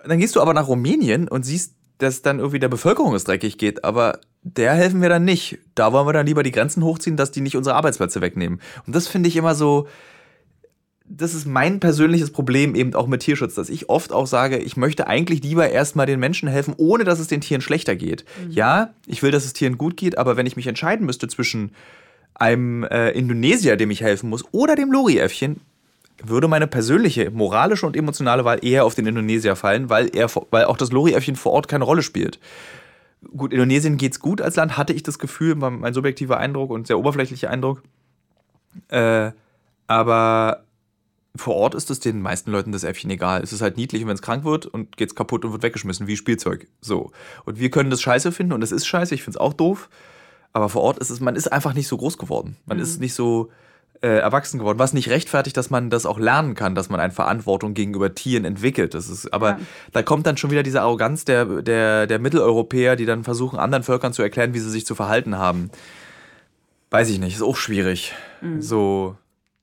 Dann 0.06 0.20
gehst 0.20 0.36
du 0.36 0.42
aber 0.42 0.54
nach 0.54 0.68
Rumänien 0.68 1.30
und 1.30 1.46
siehst, 1.46 1.76
dass 2.00 2.22
dann 2.22 2.40
irgendwie 2.40 2.60
der 2.60 2.70
Bevölkerung 2.70 3.14
es 3.14 3.24
dreckig 3.24 3.58
geht, 3.58 3.86
aber 3.86 4.20
der 4.42 4.74
helfen 4.74 5.02
wir 5.02 5.10
dann 5.10 5.26
nicht. 5.26 5.60
Da 5.76 5.94
wollen 5.94 6.08
wir 6.08 6.14
dann 6.14 6.26
lieber 6.26 6.44
die 6.44 6.52
Grenzen 6.52 6.84
hochziehen, 6.84 7.18
dass 7.18 7.32
die 7.32 7.42
nicht 7.42 7.58
unsere 7.58 7.76
Arbeitsplätze 7.76 8.22
wegnehmen. 8.22 8.62
Und 8.86 8.96
das 8.96 9.08
finde 9.08 9.30
ich 9.30 9.36
immer 9.36 9.54
so, 9.54 9.88
das 11.10 11.34
ist 11.34 11.48
mein 11.48 11.80
persönliches 11.80 12.30
Problem 12.30 12.76
eben 12.76 12.94
auch 12.94 13.08
mit 13.08 13.22
Tierschutz, 13.22 13.56
dass 13.56 13.70
ich 13.70 13.90
oft 13.90 14.14
auch 14.14 14.28
sage, 14.28 14.58
ich 14.60 14.78
möchte 14.78 15.08
eigentlich 15.08 15.42
lieber 15.44 15.70
erstmal 15.70 16.06
den 16.06 16.20
Menschen 16.20 16.48
helfen, 16.48 16.76
ohne 16.78 17.04
dass 17.04 17.20
es 17.20 17.28
den 17.28 17.42
Tieren 17.42 17.62
schlechter 17.62 17.96
geht. 17.96 18.26
Mhm. 18.46 18.52
Ja, 18.52 18.94
ich 19.08 19.24
will, 19.24 19.32
dass 19.32 19.44
es 19.44 19.54
Tieren 19.54 19.80
gut 19.80 19.98
geht, 19.98 20.18
aber 20.20 20.38
wenn 20.38 20.46
ich 20.46 20.56
mich 20.56 20.68
entscheiden 20.68 21.08
müsste 21.08 21.28
zwischen 21.28 21.72
einem 22.36 22.84
äh, 22.84 23.10
Indonesier, 23.10 23.76
dem 23.76 23.90
ich 23.90 24.02
helfen 24.02 24.30
muss, 24.30 24.46
oder 24.52 24.76
dem 24.76 24.92
Lori-Äffchen, 24.92 25.60
würde 26.24 26.48
meine 26.48 26.68
persönliche 26.68 27.32
moralische 27.32 27.88
und 27.88 27.98
emotionale 27.98 28.46
Wahl 28.46 28.60
eher 28.62 28.86
auf 28.86 28.94
den 28.94 29.08
Indonesier 29.08 29.56
fallen, 29.56 29.90
weil 29.90 30.10
er, 30.14 30.30
weil 30.52 30.66
auch 30.66 30.78
das 30.78 30.92
Lori-Äffchen 30.92 31.36
vor 31.36 31.54
Ort 31.54 31.68
keine 31.68 31.86
Rolle 31.86 32.04
spielt. 32.04 32.40
Gut, 33.36 33.52
Indonesien 33.52 33.98
geht's 33.98 34.20
gut 34.20 34.42
als 34.42 34.56
Land, 34.58 34.78
hatte 34.78 34.94
ich 34.94 35.04
das 35.04 35.18
Gefühl, 35.18 35.60
war 35.60 35.72
mein 35.72 35.94
subjektiver 35.94 36.38
Eindruck 36.38 36.70
und 36.70 36.88
sehr 36.88 37.00
oberflächlicher 37.00 37.50
Eindruck. 37.50 37.84
Äh, 38.90 39.32
aber 39.88 40.64
vor 41.40 41.56
Ort 41.56 41.76
ist 41.76 41.90
es 41.90 42.00
den 42.00 42.22
meisten 42.22 42.52
Leuten 42.52 42.72
das 42.72 42.84
Äffchen 42.84 43.10
egal. 43.10 43.42
Es 43.42 43.54
ist 43.54 43.62
halt 43.62 43.78
niedlich, 43.78 44.06
wenn 44.06 44.14
es 44.14 44.22
krank 44.22 44.44
wird 44.44 44.66
und 44.66 44.98
geht's 44.98 45.16
kaputt 45.16 45.46
und 45.46 45.52
wird 45.52 45.64
weggeschmissen, 45.64 46.08
wie 46.08 46.18
Spielzeug. 46.18 46.68
So. 46.82 47.12
Und 47.46 47.60
wir 47.60 47.70
können 47.72 47.90
das 47.90 48.02
scheiße 48.02 48.32
finden 48.32 48.54
und 48.54 48.64
es 48.64 48.72
ist 48.72 48.86
scheiße, 48.86 49.16
ich 49.16 49.24
finde 49.24 49.38
es 49.38 49.42
auch 49.42 49.54
doof. 49.54 49.90
Aber 50.54 50.70
vor 50.70 50.82
Ort 50.82 51.00
ist 51.00 51.10
es, 51.10 51.20
man 51.20 51.36
ist 51.36 51.52
einfach 51.52 51.74
nicht 51.74 51.88
so 51.88 51.98
groß 51.98 52.18
geworden. 52.18 52.58
Man 52.66 52.78
mhm. 52.78 52.84
ist 52.84 53.00
nicht 53.00 53.14
so 53.14 53.50
äh, 54.02 54.08
erwachsen 54.08 54.60
geworden, 54.60 54.80
was 54.80 54.94
nicht 54.94 55.10
rechtfertigt, 55.10 55.58
dass 55.58 55.70
man 55.70 55.90
das 55.90 56.06
auch 56.06 56.20
lernen 56.20 56.56
kann, 56.56 56.74
dass 56.76 56.90
man 56.90 57.00
eine 57.00 57.14
Verantwortung 57.14 57.74
gegenüber 57.74 58.16
Tieren 58.16 58.46
entwickelt. 58.46 58.94
Das 58.94 59.10
ist, 59.10 59.34
aber 59.34 59.52
ja. 59.52 59.60
da 59.92 60.04
kommt 60.04 60.26
dann 60.26 60.38
schon 60.38 60.52
wieder 60.52 60.64
diese 60.64 60.82
Arroganz 60.82 61.26
der, 61.26 61.62
der, 61.62 62.08
der 62.08 62.20
Mitteleuropäer, 62.20 62.96
die 62.96 63.06
dann 63.06 63.24
versuchen, 63.24 63.60
anderen 63.60 63.84
Völkern 63.84 64.14
zu 64.14 64.22
erklären, 64.22 64.54
wie 64.54 64.60
sie 64.60 64.70
sich 64.70 64.86
zu 64.86 64.96
verhalten 64.96 65.38
haben. 65.38 65.70
Weiß 66.92 67.10
ich 67.10 67.20
nicht, 67.20 67.36
ist 67.36 67.42
auch 67.42 67.58
schwierig. 67.58 68.14
Mhm. 68.42 68.62
So, 68.62 69.18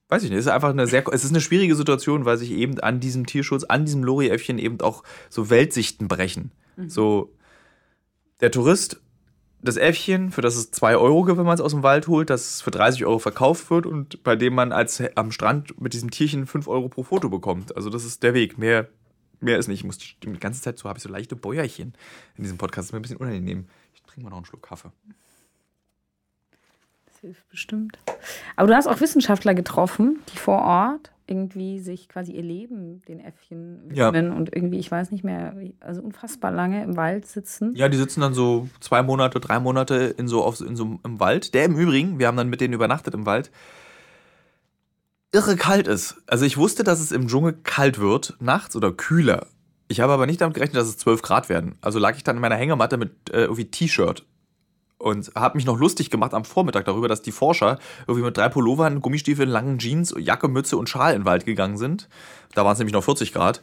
weiß 0.09 0.23
ich 0.23 0.31
nicht, 0.31 0.39
es 0.39 0.47
ist 0.47 0.53
einfach 0.53 0.71
eine 0.71 0.87
sehr, 0.87 1.05
es 1.13 1.25
ist 1.25 1.31
eine 1.31 1.41
schwierige 1.41 1.75
Situation, 1.75 2.25
weil 2.25 2.37
sich 2.37 2.51
eben 2.53 2.79
an 2.81 3.01
diesem 3.01 3.27
Tierschutz, 3.27 3.65
an 3.65 3.85
diesem 3.85 4.05
Lori-Äffchen 4.05 4.59
eben 4.59 4.81
auch 4.81 5.03
so 5.29 5.51
Weltsichten 5.51 6.09
brechen. 6.09 6.53
Mhm. 6.77 6.89
So, 6.89 7.33
der 8.41 8.51
Tourist, 8.51 9.01
das 9.63 9.77
Äffchen, 9.77 10.31
für 10.31 10.43
das 10.43 10.57
es 10.57 10.71
2 10.71 10.97
Euro 10.97 11.25
gibt, 11.25 11.39
wenn 11.39 11.47
man 11.47 11.55
es 11.55 11.61
aus 11.61 11.73
dem 11.73 11.83
Wald 11.83 12.07
holt, 12.07 12.31
das 12.31 12.61
für 12.61 12.71
30 12.71 13.05
Euro 13.05 13.19
verkauft 13.19 13.71
wird 13.71 13.87
und 13.87 14.23
bei 14.23 14.37
dem 14.37 14.55
man 14.55 14.73
als 14.73 15.03
am 15.17 15.33
Strand 15.33 15.81
mit 15.81 15.93
diesem 15.93 16.11
Tierchen 16.11 16.47
5 16.47 16.69
Euro 16.69 16.89
pro 16.89 17.03
Foto 17.03 17.29
bekommt. 17.29 17.75
Also 17.75 17.91
das 17.91 18.05
ist 18.05 18.23
der 18.23 18.35
Weg. 18.35 18.59
Mehr, 18.59 18.89
mehr 19.41 19.59
ist 19.59 19.67
nicht. 19.67 19.81
Ich 19.81 19.85
muss 19.85 19.99
die, 19.99 20.15
die 20.23 20.39
ganze 20.39 20.63
Zeit 20.63 20.79
so, 20.79 20.89
habe 20.89 20.99
ich 20.99 21.03
so 21.03 21.09
leichte 21.09 21.35
Bäuerchen 21.35 21.95
in 22.37 22.45
diesem 22.45 22.59
Podcast. 22.59 22.79
Das 22.79 22.87
ist 22.87 22.93
mir 22.93 23.01
ein 23.01 23.03
bisschen 23.03 23.17
unangenehm. 23.17 23.67
Ich 23.95 24.03
trinke 24.03 24.23
mal 24.23 24.31
noch 24.31 24.37
einen 24.37 24.47
Schluck 24.47 24.63
Kaffee 24.63 24.93
hilft 27.21 27.49
bestimmt. 27.49 27.99
Aber 28.57 28.69
du 28.69 28.75
hast 28.75 28.87
auch 28.87 29.01
Wissenschaftler 29.01 29.55
getroffen, 29.55 30.21
die 30.33 30.39
vor 30.39 30.63
Ort 30.63 31.13
irgendwie 31.27 31.81
sich 31.81 32.09
quasi 32.09 32.33
ihr 32.33 32.43
Leben 32.43 33.03
den 33.09 33.21
Äffchen 33.21 33.83
widmen 33.89 33.97
ja. 33.97 34.37
und 34.37 34.55
irgendwie, 34.55 34.79
ich 34.79 34.91
weiß 34.91 35.11
nicht 35.11 35.25
mehr, 35.25 35.55
also 35.81 36.03
unfassbar 36.03 36.53
lange 36.53 36.83
im 36.85 36.97
Wald 36.97 37.27
sitzen. 37.27 37.75
Ja, 37.75 37.89
die 37.89 37.97
sitzen 37.97 38.21
dann 38.21 38.33
so 38.33 38.69
zwei 38.81 39.03
Monate, 39.03 39.41
drei 39.41 39.59
Monate 39.59 40.15
in 40.17 40.29
so, 40.29 40.45
auf, 40.45 40.61
in 40.61 40.77
so 40.77 41.01
im 41.03 41.21
Wald. 41.21 41.55
Der 41.55 41.65
im 41.65 41.77
Übrigen, 41.77 42.19
wir 42.19 42.29
haben 42.29 42.37
dann 42.37 42.49
mit 42.49 42.61
denen 42.61 42.75
übernachtet 42.75 43.15
im 43.15 43.27
Wald. 43.27 43.51
irre 45.33 45.57
kalt 45.57 45.89
ist. 45.89 46.23
Also 46.27 46.45
ich 46.45 46.57
wusste, 46.57 46.85
dass 46.85 47.01
es 47.01 47.11
im 47.11 47.27
Dschungel 47.27 47.55
kalt 47.55 47.99
wird, 47.99 48.37
nachts 48.39 48.77
oder 48.77 48.93
kühler. 48.93 49.49
Ich 49.89 50.01
habe 50.01 50.13
aber 50.13 50.27
nicht 50.27 50.41
damit 50.41 50.55
gerechnet, 50.55 50.81
dass 50.81 50.89
es 50.89 50.99
12 50.99 51.23
Grad 51.23 51.49
werden. 51.49 51.77
Also 51.81 51.99
lag 51.99 52.17
ich 52.17 52.25
dann 52.25 52.37
in 52.37 52.43
meiner 52.43 52.57
Hängematte 52.57 52.97
mit 52.97 53.31
äh, 53.31 53.43
irgendwie 53.43 53.71
T-Shirt 53.71 54.25
und 54.99 55.31
habe 55.35 55.57
mich 55.57 55.67
noch 55.67 55.79
lustig 55.79 56.11
gemacht 56.11 56.35
am 56.35 56.45
Vormittag 56.45 56.85
darüber, 56.87 57.09
dass 57.09 57.23
die 57.23 57.33
Forscher 57.33 57.79
irgendwie 58.07 58.25
mit 58.25 58.37
drei 58.37 58.49
Pullovern, 58.49 59.01
Gummistiefeln, 59.01 59.49
langen 59.49 59.79
Jeans, 59.79 60.15
Jacke, 60.19 60.49
Mütze 60.49 60.77
und 60.77 60.89
Schal 60.89 61.15
in 61.15 61.23
den 61.23 61.27
Wald 61.27 61.45
gegangen 61.45 61.77
sind. 61.77 62.09
Da 62.55 62.65
waren 62.65 62.73
es 62.73 62.79
nämlich 62.79 62.95
noch 62.95 63.05
40 63.05 63.33
Grad. 63.33 63.63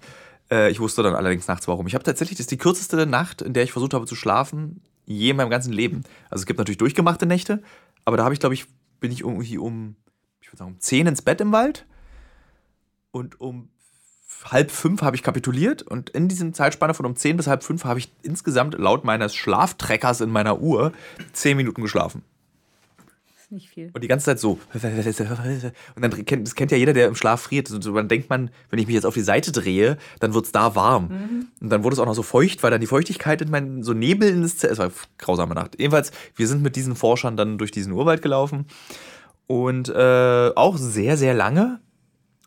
Äh, 0.52 0.70
ich 0.70 0.80
wusste 0.80 1.02
dann 1.04 1.16
allerdings 1.16 1.48
nachts 1.48 1.68
warum. 1.68 1.88
Ich 1.88 1.96
habe 1.96 2.04
tatsächlich, 2.04 2.38
das 2.38 2.46
ist 2.46 2.52
die 2.52 2.58
kürzeste 2.58 3.06
Nacht, 3.06 3.42
in 3.42 3.54
der 3.54 3.64
ich 3.64 3.72
versucht 3.72 3.94
habe 3.94 4.06
zu 4.06 4.16
schlafen, 4.16 4.82
je 5.06 5.32
in 5.32 5.38
meinem 5.38 5.50
ganzen 5.50 5.74
Leben. 5.74 6.04
Also 6.30 6.44
es 6.44 6.46
gibt 6.46 6.60
natürlich 6.60 6.78
durchgemachte 6.78 7.26
Nächte, 7.26 7.64
aber 8.06 8.18
da 8.18 8.24
habe 8.24 8.34
ich, 8.34 8.40
glaube 8.40 8.56
ich, 8.56 8.66
bin 9.00 9.12
ich 9.12 9.22
irgendwie 9.22 9.58
um, 9.58 9.96
ich 10.42 10.50
würde 10.50 10.58
sagen, 10.58 10.72
um 10.72 10.80
10 10.80 11.08
ins 11.08 11.22
Bett 11.22 11.42
im 11.42 11.52
Wald 11.52 11.86
und 13.12 13.42
um 13.42 13.70
halb 14.46 14.72
fünf 14.72 15.02
habe 15.02 15.16
ich 15.16 15.24
kapituliert 15.24 15.82
und 15.82 16.10
in 16.10 16.28
diesem 16.28 16.54
Zeitspanne 16.54 16.94
von 16.94 17.06
um 17.06 17.16
zehn 17.16 17.38
bis 17.38 17.48
halb 17.48 17.64
fünf 17.64 17.86
habe 17.86 18.00
ich 18.00 18.12
insgesamt 18.24 18.78
laut 18.78 19.04
meines 19.04 19.36
Schlaftreckers 19.36 20.22
in 20.22 20.30
meiner 20.30 20.60
Uhr 20.62 20.94
zehn 21.34 21.58
Minuten 21.58 21.82
geschlafen. 21.82 22.24
Das 23.36 23.44
ist 23.46 23.52
nicht 23.52 23.70
viel. 23.70 23.90
Und 23.94 24.04
die 24.04 24.08
ganze 24.08 24.26
Zeit 24.26 24.40
so. 24.40 24.60
Und 24.74 26.02
dann 26.02 26.26
kennt, 26.26 26.48
das 26.48 26.56
kennt 26.56 26.72
ja 26.72 26.78
jeder, 26.78 26.94
der 26.94 27.08
im 27.08 27.16
Schlaf 27.16 27.42
friert. 27.42 27.70
Und 27.72 27.86
dann 27.86 28.08
denkt 28.08 28.30
man, 28.30 28.50
wenn 28.70 28.80
ich 28.80 28.88
mich 28.88 28.96
jetzt 28.96 29.06
auf 29.06 29.14
die 29.14 29.22
Seite 29.22 29.52
drehe, 29.52 29.98
dann 30.20 30.34
wird 30.34 30.46
es 30.46 30.52
da 30.52 30.76
warm. 30.76 31.08
Mhm. 31.08 31.48
Und 31.62 31.70
dann 31.70 31.84
wurde 31.84 31.94
es 31.94 32.00
auch 32.00 32.06
noch 32.06 32.16
so 32.16 32.24
feucht, 32.24 32.64
weil 32.64 32.72
dann 32.72 32.82
die 32.82 32.88
Feuchtigkeit 32.88 33.42
in 33.42 33.50
meinen, 33.50 33.84
so 33.84 33.94
Nebel 33.94 34.30
in 34.30 34.42
das 34.42 34.58
Zelt, 34.58 34.74
es 34.74 34.80
war 34.80 34.86
eine 34.86 34.94
grausame 35.18 35.56
Nacht. 35.56 35.80
Jedenfalls, 35.80 36.12
wir 36.36 36.48
sind 36.48 36.62
mit 36.62 36.76
diesen 36.76 36.96
Forschern 36.96 37.38
dann 37.38 37.58
durch 37.58 37.72
diesen 37.72 37.94
Urwald 37.94 38.22
gelaufen 38.22 38.66
und 39.48 39.90
äh, 39.90 40.52
auch 40.56 40.78
sehr, 40.78 41.18
sehr 41.18 41.34
lange, 41.34 41.80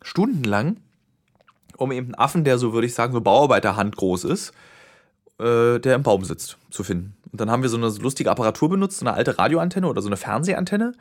stundenlang 0.01 0.77
um 1.77 1.91
eben 1.91 2.07
einen 2.07 2.15
Affen, 2.15 2.43
der 2.43 2.57
so, 2.57 2.73
würde 2.73 2.87
ich 2.87 2.93
sagen, 2.93 3.13
so 3.13 3.21
Bauarbeiterhand 3.21 3.95
groß 3.95 4.25
ist, 4.25 4.51
äh, 5.39 5.79
der 5.79 5.95
im 5.95 6.03
Baum 6.03 6.23
sitzt, 6.23 6.57
zu 6.69 6.83
finden. 6.83 7.15
Und 7.31 7.41
dann 7.41 7.51
haben 7.51 7.61
wir 7.61 7.69
so 7.69 7.77
eine 7.77 7.87
lustige 7.87 8.31
Apparatur 8.31 8.69
benutzt, 8.69 8.99
so 8.99 9.05
eine 9.05 9.15
alte 9.15 9.37
Radioantenne 9.37 9.87
oder 9.87 10.01
so 10.01 10.09
eine 10.09 10.17
Fernsehantenne 10.17 10.93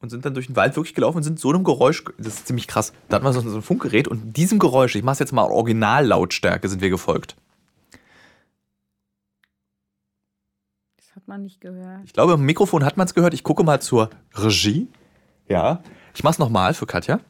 und 0.00 0.10
sind 0.10 0.24
dann 0.24 0.34
durch 0.34 0.46
den 0.46 0.56
Wald 0.56 0.76
wirklich 0.76 0.94
gelaufen 0.94 1.18
und 1.18 1.22
sind 1.22 1.38
so 1.38 1.50
einem 1.50 1.64
Geräusch, 1.64 2.04
das 2.18 2.34
ist 2.34 2.46
ziemlich 2.46 2.66
krass, 2.66 2.92
da 3.08 3.16
hatten 3.16 3.24
wir 3.24 3.32
so 3.32 3.40
ein 3.40 3.62
Funkgerät 3.62 4.08
und 4.08 4.36
diesem 4.36 4.58
Geräusch, 4.58 4.94
ich 4.96 5.02
mach's 5.02 5.18
jetzt 5.18 5.32
mal 5.32 5.44
Originallautstärke, 5.44 6.68
sind 6.68 6.80
wir 6.80 6.90
gefolgt. 6.90 7.36
Das 10.96 11.16
hat 11.16 11.28
man 11.28 11.42
nicht 11.42 11.60
gehört. 11.60 12.00
Ich 12.04 12.12
glaube, 12.12 12.34
im 12.34 12.42
Mikrofon 12.42 12.84
hat 12.84 12.96
man 12.96 13.06
es 13.06 13.14
gehört. 13.14 13.34
Ich 13.34 13.42
gucke 13.42 13.64
mal 13.64 13.80
zur 13.80 14.10
Regie. 14.34 14.88
Ja. 15.48 15.82
Ich 16.14 16.22
mach's 16.22 16.38
nochmal 16.38 16.72
für 16.72 16.86
Katja. 16.86 17.20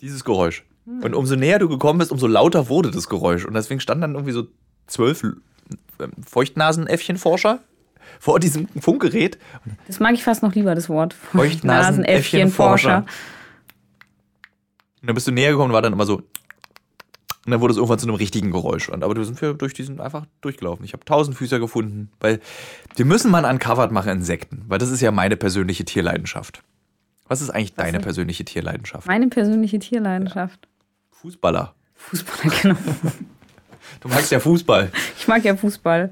Dieses 0.00 0.24
Geräusch. 0.24 0.64
Hm. 0.84 1.02
Und 1.02 1.14
umso 1.14 1.36
näher 1.36 1.58
du 1.58 1.68
gekommen 1.68 1.98
bist, 1.98 2.12
umso 2.12 2.26
lauter 2.26 2.68
wurde 2.68 2.90
das 2.90 3.08
Geräusch. 3.08 3.44
Und 3.44 3.54
deswegen 3.54 3.80
standen 3.80 4.02
dann 4.02 4.14
irgendwie 4.14 4.32
so 4.32 4.46
zwölf 4.86 5.22
ähm, 5.22 5.42
Feuchtnasenäffchenforscher 6.26 7.60
vor 8.20 8.40
diesem 8.40 8.68
Funkgerät. 8.80 9.38
Das 9.86 10.00
mag 10.00 10.14
ich 10.14 10.24
fast 10.24 10.42
noch 10.42 10.54
lieber, 10.54 10.74
das 10.74 10.88
Wort. 10.88 11.14
Feuchtnasenäffchenforscher. 11.14 12.98
Und 15.02 15.08
dann 15.08 15.14
bist 15.14 15.26
du 15.26 15.32
näher 15.32 15.50
gekommen 15.50 15.70
und 15.70 15.74
war 15.74 15.82
dann 15.82 15.92
immer 15.92 16.06
so. 16.06 16.16
Und 16.16 17.52
dann 17.52 17.60
wurde 17.60 17.72
es 17.72 17.76
irgendwann 17.76 17.98
zu 18.00 18.06
einem 18.06 18.16
richtigen 18.16 18.50
Geräusch. 18.50 18.88
Und, 18.88 19.04
aber 19.04 19.14
du 19.14 19.22
sind 19.22 19.40
wir 19.40 19.54
durch 19.54 19.72
diesen 19.72 20.00
einfach 20.00 20.26
durchgelaufen. 20.40 20.84
Ich 20.84 20.94
habe 20.94 21.04
Tausendfüßer 21.04 21.60
gefunden, 21.60 22.10
weil 22.18 22.40
wir 22.96 23.04
müssen 23.04 23.30
mal 23.30 23.44
ein 23.44 23.54
Uncovered 23.54 23.92
machen 23.92 24.10
Insekten, 24.10 24.64
weil 24.66 24.78
das 24.78 24.90
ist 24.90 25.00
ja 25.00 25.12
meine 25.12 25.36
persönliche 25.36 25.84
Tierleidenschaft. 25.84 26.62
Was 27.28 27.40
ist 27.40 27.50
eigentlich 27.50 27.76
Was 27.76 27.84
deine 27.84 27.98
ist? 27.98 28.04
persönliche 28.04 28.44
Tierleidenschaft? 28.44 29.06
Meine 29.06 29.28
persönliche 29.28 29.78
Tierleidenschaft. 29.78 30.60
Ja. 30.62 31.18
Fußballer. 31.20 31.74
Fußballer, 31.94 32.54
genau. 32.62 32.76
Du 34.00 34.08
magst 34.08 34.30
ja 34.30 34.40
Fußball. 34.40 34.90
Ich 35.18 35.28
mag 35.28 35.44
ja 35.44 35.56
Fußball. 35.56 36.10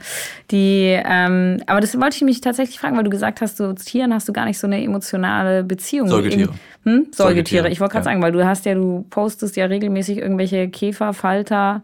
Die, 0.50 0.98
ähm, 1.04 1.60
aber 1.66 1.80
das 1.80 1.98
wollte 2.00 2.16
ich 2.16 2.22
mich 2.22 2.40
tatsächlich 2.40 2.78
fragen, 2.78 2.96
weil 2.96 3.04
du 3.04 3.10
gesagt 3.10 3.40
hast, 3.40 3.56
so 3.56 3.72
zu 3.72 3.84
Tieren 3.84 4.14
hast 4.14 4.28
du 4.28 4.32
gar 4.32 4.46
nicht 4.46 4.58
so 4.58 4.66
eine 4.66 4.82
emotionale 4.82 5.64
Beziehung. 5.64 6.08
Säugetiere. 6.08 6.52
Hm? 6.84 7.08
Säugetiere. 7.10 7.14
Säugetiere. 7.14 7.68
Ich 7.70 7.80
wollte 7.80 7.92
gerade 7.92 8.06
ja. 8.06 8.10
sagen, 8.12 8.22
weil 8.22 8.32
du 8.32 8.44
hast 8.44 8.64
ja, 8.64 8.74
du 8.74 9.04
postest 9.10 9.56
ja 9.56 9.66
regelmäßig 9.66 10.18
irgendwelche 10.18 10.68
Käfer, 10.68 11.12
Falter 11.12 11.82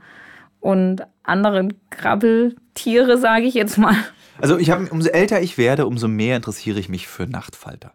und 0.60 1.02
andere 1.22 1.68
Krabbeltiere, 1.90 3.18
sage 3.18 3.44
ich 3.44 3.54
jetzt 3.54 3.78
mal. 3.78 3.96
Also 4.40 4.58
ich 4.58 4.70
habe, 4.70 4.88
umso 4.90 5.10
älter 5.10 5.40
ich 5.42 5.58
werde, 5.58 5.86
umso 5.86 6.08
mehr 6.08 6.36
interessiere 6.36 6.78
ich 6.78 6.88
mich 6.88 7.08
für 7.08 7.26
Nachtfalter 7.26 7.92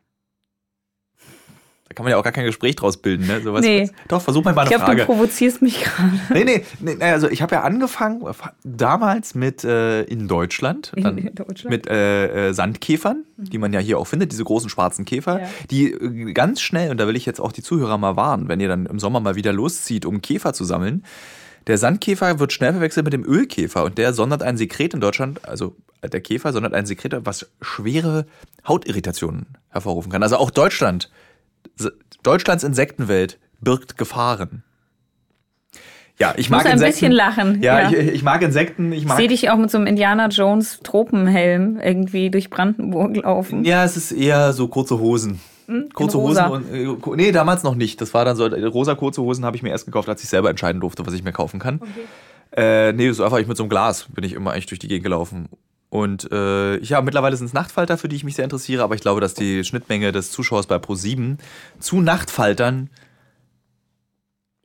kann 1.93 2.03
man 2.03 2.11
ja 2.11 2.17
auch 2.17 2.23
gar 2.23 2.33
kein 2.33 2.45
Gespräch 2.45 2.75
draus 2.75 2.97
bilden. 2.97 3.27
Ne? 3.27 3.41
Sowas, 3.41 3.61
nee. 3.61 3.89
Doch, 4.07 4.21
versuch 4.21 4.43
mal 4.43 4.53
mal 4.53 4.61
eine 4.61 4.71
ich 4.71 4.75
glaub, 4.75 4.87
Frage. 4.87 5.01
Du 5.01 5.05
provozierst 5.05 5.61
mich 5.61 5.83
gerade. 5.83 6.11
Nee, 6.33 6.43
nee, 6.43 6.63
nee, 6.79 7.03
also 7.03 7.29
ich 7.29 7.43
habe 7.43 7.55
ja 7.55 7.61
angefangen 7.61 8.25
damals 8.63 9.35
mit 9.35 9.63
äh, 9.63 10.01
in 10.03 10.27
Deutschland, 10.27 10.91
dann 10.95 11.17
in 11.19 11.35
Deutschland? 11.35 11.69
mit 11.69 11.87
äh, 11.87 12.49
äh, 12.49 12.53
Sandkäfern, 12.53 13.23
mhm. 13.37 13.49
die 13.51 13.57
man 13.59 13.71
ja 13.71 13.79
hier 13.79 13.99
auch 13.99 14.07
findet, 14.07 14.31
diese 14.31 14.43
großen 14.43 14.69
schwarzen 14.69 15.05
Käfer, 15.05 15.41
ja. 15.41 15.47
die 15.69 15.91
äh, 15.91 16.33
ganz 16.33 16.61
schnell, 16.61 16.89
und 16.89 16.97
da 16.97 17.07
will 17.07 17.15
ich 17.15 17.27
jetzt 17.27 17.39
auch 17.39 17.51
die 17.51 17.61
Zuhörer 17.61 17.99
mal 17.99 18.15
warnen, 18.15 18.49
wenn 18.49 18.59
ihr 18.59 18.67
dann 18.67 18.87
im 18.87 18.97
Sommer 18.97 19.19
mal 19.19 19.35
wieder 19.35 19.53
loszieht, 19.53 20.07
um 20.07 20.21
Käfer 20.21 20.53
zu 20.53 20.63
sammeln, 20.63 21.03
der 21.67 21.77
Sandkäfer 21.77 22.39
wird 22.39 22.53
schnell 22.53 22.73
verwechselt 22.73 23.05
mit 23.05 23.13
dem 23.13 23.23
Ölkäfer 23.23 23.83
und 23.83 23.97
der 23.97 24.13
sondert 24.13 24.43
ein 24.43 24.57
Sekret 24.57 24.93
in 24.93 25.01
Deutschland, 25.01 25.47
also 25.47 25.75
der 26.03 26.21
Käfer 26.21 26.53
sondert 26.53 26.73
ein 26.73 26.85
Sekret, 26.85 27.15
was 27.25 27.47
schwere 27.61 28.25
Hautirritationen 28.67 29.45
hervorrufen 29.69 30.11
kann. 30.11 30.23
Also 30.23 30.37
auch 30.37 30.51
Deutschland 30.51 31.09
Deutschlands 32.23 32.63
Insektenwelt 32.63 33.39
birgt 33.61 33.97
Gefahren. 33.97 34.63
Ja, 36.17 36.31
ich, 36.31 36.45
ich 36.45 36.49
mag 36.49 36.59
muss 36.59 36.67
ein 36.67 36.73
Insekten. 36.73 36.93
bisschen 36.93 37.11
lachen. 37.11 37.61
Ja, 37.61 37.81
ja. 37.81 37.89
Ich, 37.89 38.07
ich, 38.15 38.23
mag 38.23 38.41
Insekten. 38.41 38.93
Ich 38.93 39.05
mag 39.05 39.17
sehe 39.17 39.27
dich 39.27 39.49
auch 39.49 39.57
mit 39.57 39.69
so 39.69 39.77
einem 39.77 39.87
Indiana 39.87 40.27
Jones 40.27 40.79
Tropenhelm 40.81 41.79
irgendwie 41.79 42.29
durch 42.29 42.49
Brandenburg 42.49 43.17
laufen. 43.17 43.65
Ja, 43.65 43.83
es 43.83 43.97
ist 43.97 44.11
eher 44.13 44.53
so 44.53 44.69
kurze 44.69 44.99
Hosen. 44.99 45.41
Hm? 45.67 45.89
Kurze 45.93 46.17
Hosen 46.19 46.45
und 46.45 46.73
äh, 46.73 47.15
nee, 47.15 47.31
damals 47.31 47.63
noch 47.63 47.75
nicht. 47.75 47.99
Das 47.99 48.13
war 48.13 48.23
dann 48.23 48.37
so 48.37 48.45
rosa 48.45 48.95
kurze 48.95 49.21
Hosen 49.23 49.43
habe 49.43 49.57
ich 49.57 49.63
mir 49.63 49.69
erst 49.69 49.85
gekauft, 49.85 50.07
als 50.07 50.23
ich 50.23 50.29
selber 50.29 50.49
entscheiden 50.49 50.79
durfte, 50.79 51.05
was 51.05 51.13
ich 51.13 51.23
mir 51.23 51.33
kaufen 51.33 51.59
kann. 51.59 51.81
Okay. 51.81 51.89
Äh, 52.55 52.93
nee, 52.93 53.11
so 53.11 53.23
einfach 53.25 53.39
ich 53.39 53.47
mit 53.47 53.57
so 53.57 53.63
einem 53.63 53.69
Glas 53.69 54.05
bin 54.13 54.23
ich 54.23 54.33
immer 54.33 54.51
eigentlich 54.51 54.67
durch 54.67 54.79
die 54.79 54.87
Gegend 54.87 55.03
gelaufen 55.03 55.49
und 55.95 56.29
äh, 56.29 56.77
ja, 56.81 57.01
mittlerweile 57.01 57.37
sind 57.37 57.47
es 57.47 57.53
Nachtfalter, 57.53 57.97
für 57.97 58.09
die 58.09 58.17
ich 58.17 58.25
mich 58.25 58.35
sehr 58.35 58.43
interessiere, 58.43 58.83
aber 58.83 58.95
ich 58.95 59.01
glaube, 59.01 59.21
dass 59.21 59.33
die 59.33 59.63
Schnittmenge 59.63 60.11
des 60.11 60.29
Zuschauers 60.29 60.67
bei 60.67 60.75
Pro7 60.75 61.37
zu 61.79 62.01
Nachtfaltern 62.01 62.89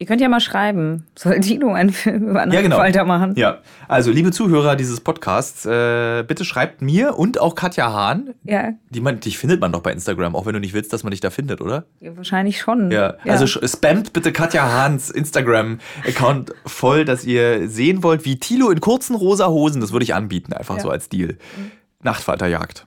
Ihr 0.00 0.06
könnt 0.06 0.22
ja 0.22 0.30
mal 0.30 0.40
schreiben, 0.40 1.06
soll 1.14 1.40
Dino 1.40 1.74
einen 1.74 1.92
Film 1.92 2.30
über 2.30 2.40
einen 2.40 2.52
ja, 2.52 2.62
genau. 2.62 2.76
Falter 2.76 3.04
machen? 3.04 3.34
Ja, 3.36 3.58
also 3.86 4.10
liebe 4.10 4.32
Zuhörer 4.32 4.74
dieses 4.74 4.98
Podcasts, 5.02 5.66
äh, 5.66 6.24
bitte 6.26 6.46
schreibt 6.46 6.80
mir 6.80 7.18
und 7.18 7.38
auch 7.38 7.54
Katja 7.54 7.92
Hahn. 7.92 8.32
Ja. 8.44 8.70
Die 8.88 9.02
man, 9.02 9.20
dich 9.20 9.36
findet 9.36 9.60
man 9.60 9.72
doch 9.72 9.82
bei 9.82 9.92
Instagram, 9.92 10.34
auch 10.34 10.46
wenn 10.46 10.54
du 10.54 10.60
nicht 10.60 10.72
willst, 10.72 10.94
dass 10.94 11.02
man 11.02 11.10
dich 11.10 11.20
da 11.20 11.28
findet, 11.28 11.60
oder? 11.60 11.84
Ja, 12.00 12.16
wahrscheinlich 12.16 12.58
schon. 12.58 12.90
Ja, 12.90 13.16
ja. 13.24 13.32
also 13.34 13.46
spamt 13.46 14.14
bitte 14.14 14.32
Katja 14.32 14.72
Hahns 14.72 15.10
Instagram-Account 15.10 16.54
voll, 16.64 17.04
dass 17.04 17.26
ihr 17.26 17.68
sehen 17.68 18.02
wollt, 18.02 18.24
wie 18.24 18.40
Tilo 18.40 18.70
in 18.70 18.80
kurzen 18.80 19.14
rosa 19.14 19.48
Hosen, 19.48 19.82
das 19.82 19.92
würde 19.92 20.04
ich 20.04 20.14
anbieten, 20.14 20.54
einfach 20.54 20.76
ja. 20.76 20.80
so 20.80 20.88
als 20.88 21.10
Deal, 21.10 21.36
mhm. 21.58 21.72
Nachtfalterjagd. 22.02 22.86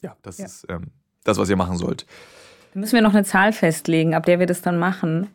Ja, 0.00 0.16
das 0.22 0.38
ist 0.38 0.66
ähm, 0.70 0.92
das, 1.24 1.36
was 1.36 1.50
ihr 1.50 1.56
machen 1.56 1.76
sollt. 1.76 2.06
Dann 2.72 2.80
müssen 2.80 2.94
wir 2.94 3.02
noch 3.02 3.12
eine 3.12 3.24
Zahl 3.24 3.52
festlegen, 3.52 4.14
ab 4.14 4.24
der 4.24 4.38
wir 4.38 4.46
das 4.46 4.62
dann 4.62 4.78
machen. 4.78 5.28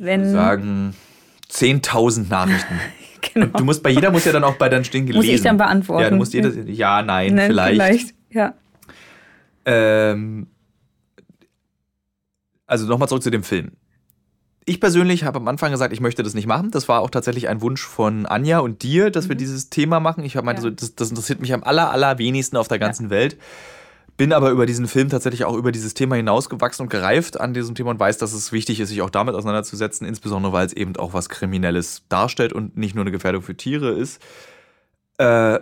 Wenn 0.00 0.32
sagen 0.32 0.94
10.000 1.50 2.30
Nachrichten. 2.30 2.80
genau. 3.34 3.58
du 3.58 3.64
musst 3.64 3.82
bei 3.82 3.90
jeder 3.90 4.10
muss 4.10 4.24
ja 4.24 4.32
dann 4.32 4.44
auch 4.44 4.54
bei 4.54 4.70
deinen 4.70 4.84
Stehen 4.84 5.04
gelesen. 5.04 5.26
Muss 5.26 5.34
ich 5.34 5.42
dann 5.42 5.58
beantworten? 5.58 6.02
Ja, 6.02 6.10
du 6.10 6.16
musst 6.16 6.32
jedes, 6.32 6.56
ja, 6.66 7.02
nein, 7.02 7.34
nein 7.34 7.50
vielleicht. 7.50 7.74
vielleicht. 7.74 8.14
Ja. 8.30 8.54
Ähm, 9.66 10.46
also 12.66 12.86
nochmal 12.86 13.08
zurück 13.08 13.22
zu 13.22 13.30
dem 13.30 13.42
Film. 13.42 13.72
Ich 14.64 14.80
persönlich 14.80 15.24
habe 15.24 15.38
am 15.38 15.48
Anfang 15.48 15.70
gesagt, 15.70 15.92
ich 15.92 16.00
möchte 16.00 16.22
das 16.22 16.32
nicht 16.32 16.46
machen. 16.46 16.70
Das 16.70 16.88
war 16.88 17.00
auch 17.00 17.10
tatsächlich 17.10 17.48
ein 17.48 17.60
Wunsch 17.60 17.82
von 17.82 18.24
Anja 18.24 18.60
und 18.60 18.82
dir, 18.82 19.10
dass 19.10 19.26
mhm. 19.26 19.30
wir 19.30 19.36
dieses 19.36 19.68
Thema 19.68 20.00
machen. 20.00 20.24
Ich 20.24 20.34
meinte, 20.40 20.62
ja. 20.62 20.68
so, 20.68 20.70
das, 20.70 20.94
das, 20.94 21.10
interessiert 21.10 21.42
mich 21.42 21.52
am 21.52 21.62
aller, 21.62 21.90
allerwenigsten 21.90 22.56
auf 22.56 22.68
der 22.68 22.78
ganzen 22.78 23.04
ja. 23.04 23.10
Welt. 23.10 23.36
Bin 24.20 24.34
aber 24.34 24.50
über 24.50 24.66
diesen 24.66 24.86
Film 24.86 25.08
tatsächlich 25.08 25.46
auch 25.46 25.56
über 25.56 25.72
dieses 25.72 25.94
Thema 25.94 26.14
hinausgewachsen 26.14 26.82
und 26.82 26.90
gereift 26.90 27.40
an 27.40 27.54
diesem 27.54 27.74
Thema 27.74 27.92
und 27.92 27.98
weiß, 27.98 28.18
dass 28.18 28.34
es 28.34 28.52
wichtig 28.52 28.78
ist, 28.78 28.90
sich 28.90 29.00
auch 29.00 29.08
damit 29.08 29.34
auseinanderzusetzen, 29.34 30.06
insbesondere 30.06 30.52
weil 30.52 30.66
es 30.66 30.74
eben 30.74 30.94
auch 30.96 31.14
was 31.14 31.30
Kriminelles 31.30 32.02
darstellt 32.10 32.52
und 32.52 32.76
nicht 32.76 32.94
nur 32.94 33.02
eine 33.04 33.12
Gefährdung 33.12 33.40
für 33.40 33.56
Tiere 33.56 33.92
ist. 33.92 34.20
Äh, 35.16 35.60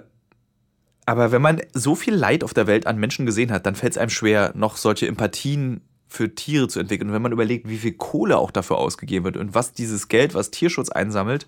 aber 1.06 1.30
wenn 1.30 1.40
man 1.40 1.60
so 1.72 1.94
viel 1.94 2.16
Leid 2.16 2.42
auf 2.42 2.52
der 2.52 2.66
Welt 2.66 2.88
an 2.88 2.98
Menschen 2.98 3.26
gesehen 3.26 3.52
hat, 3.52 3.64
dann 3.64 3.76
fällt 3.76 3.92
es 3.92 3.98
einem 3.98 4.10
schwer, 4.10 4.50
noch 4.56 4.76
solche 4.76 5.06
Empathien 5.06 5.80
für 6.08 6.34
Tiere 6.34 6.66
zu 6.66 6.80
entwickeln. 6.80 7.10
Und 7.10 7.14
wenn 7.14 7.22
man 7.22 7.30
überlegt, 7.30 7.68
wie 7.68 7.78
viel 7.78 7.92
Kohle 7.92 8.38
auch 8.38 8.50
dafür 8.50 8.78
ausgegeben 8.78 9.24
wird 9.24 9.36
und 9.36 9.54
was 9.54 9.72
dieses 9.72 10.08
Geld, 10.08 10.34
was 10.34 10.50
Tierschutz 10.50 10.88
einsammelt, 10.88 11.46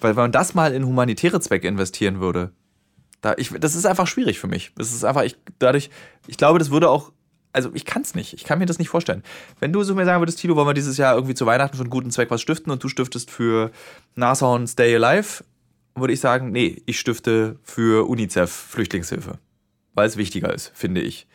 weil 0.00 0.16
wenn 0.16 0.24
man 0.24 0.32
das 0.32 0.54
mal 0.54 0.74
in 0.74 0.84
humanitäre 0.84 1.38
Zwecke 1.40 1.68
investieren 1.68 2.20
würde, 2.20 2.50
da 3.20 3.34
ich, 3.36 3.50
das 3.58 3.74
ist 3.74 3.86
einfach 3.86 4.06
schwierig 4.06 4.38
für 4.38 4.46
mich. 4.46 4.72
Das 4.76 4.92
ist 4.92 5.04
einfach, 5.04 5.22
ich, 5.22 5.36
dadurch, 5.58 5.90
ich 6.26 6.36
glaube, 6.36 6.58
das 6.58 6.70
würde 6.70 6.88
auch 6.88 7.12
also 7.52 7.70
ich 7.74 7.84
kann 7.84 8.02
es 8.02 8.14
nicht. 8.14 8.32
Ich 8.32 8.44
kann 8.44 8.58
mir 8.58 8.66
das 8.66 8.78
nicht 8.78 8.88
vorstellen. 8.90 9.24
Wenn 9.58 9.72
du 9.72 9.82
so 9.82 9.94
mir 9.94 10.04
sagen 10.04 10.22
würdest, 10.22 10.38
Tilo, 10.38 10.54
wollen 10.56 10.68
wir 10.68 10.74
dieses 10.74 10.96
Jahr 10.96 11.14
irgendwie 11.14 11.34
zu 11.34 11.46
Weihnachten 11.46 11.76
für 11.76 11.82
einen 11.82 11.90
guten 11.90 12.10
Zweck 12.10 12.30
was 12.30 12.40
stiften 12.40 12.70
und 12.70 12.82
du 12.82 12.88
stiftest 12.88 13.30
für 13.30 13.72
Nashorn 14.14 14.66
Stay 14.66 14.94
Alive, 14.94 15.44
würde 15.96 16.12
ich 16.12 16.20
sagen, 16.20 16.52
nee, 16.52 16.80
ich 16.86 17.00
stifte 17.00 17.56
für 17.62 18.08
UNICEF 18.08 18.50
Flüchtlingshilfe. 18.50 19.38
Weil 19.94 20.06
es 20.06 20.16
wichtiger 20.16 20.54
ist, 20.54 20.70
finde 20.74 21.00
ich. 21.00 21.26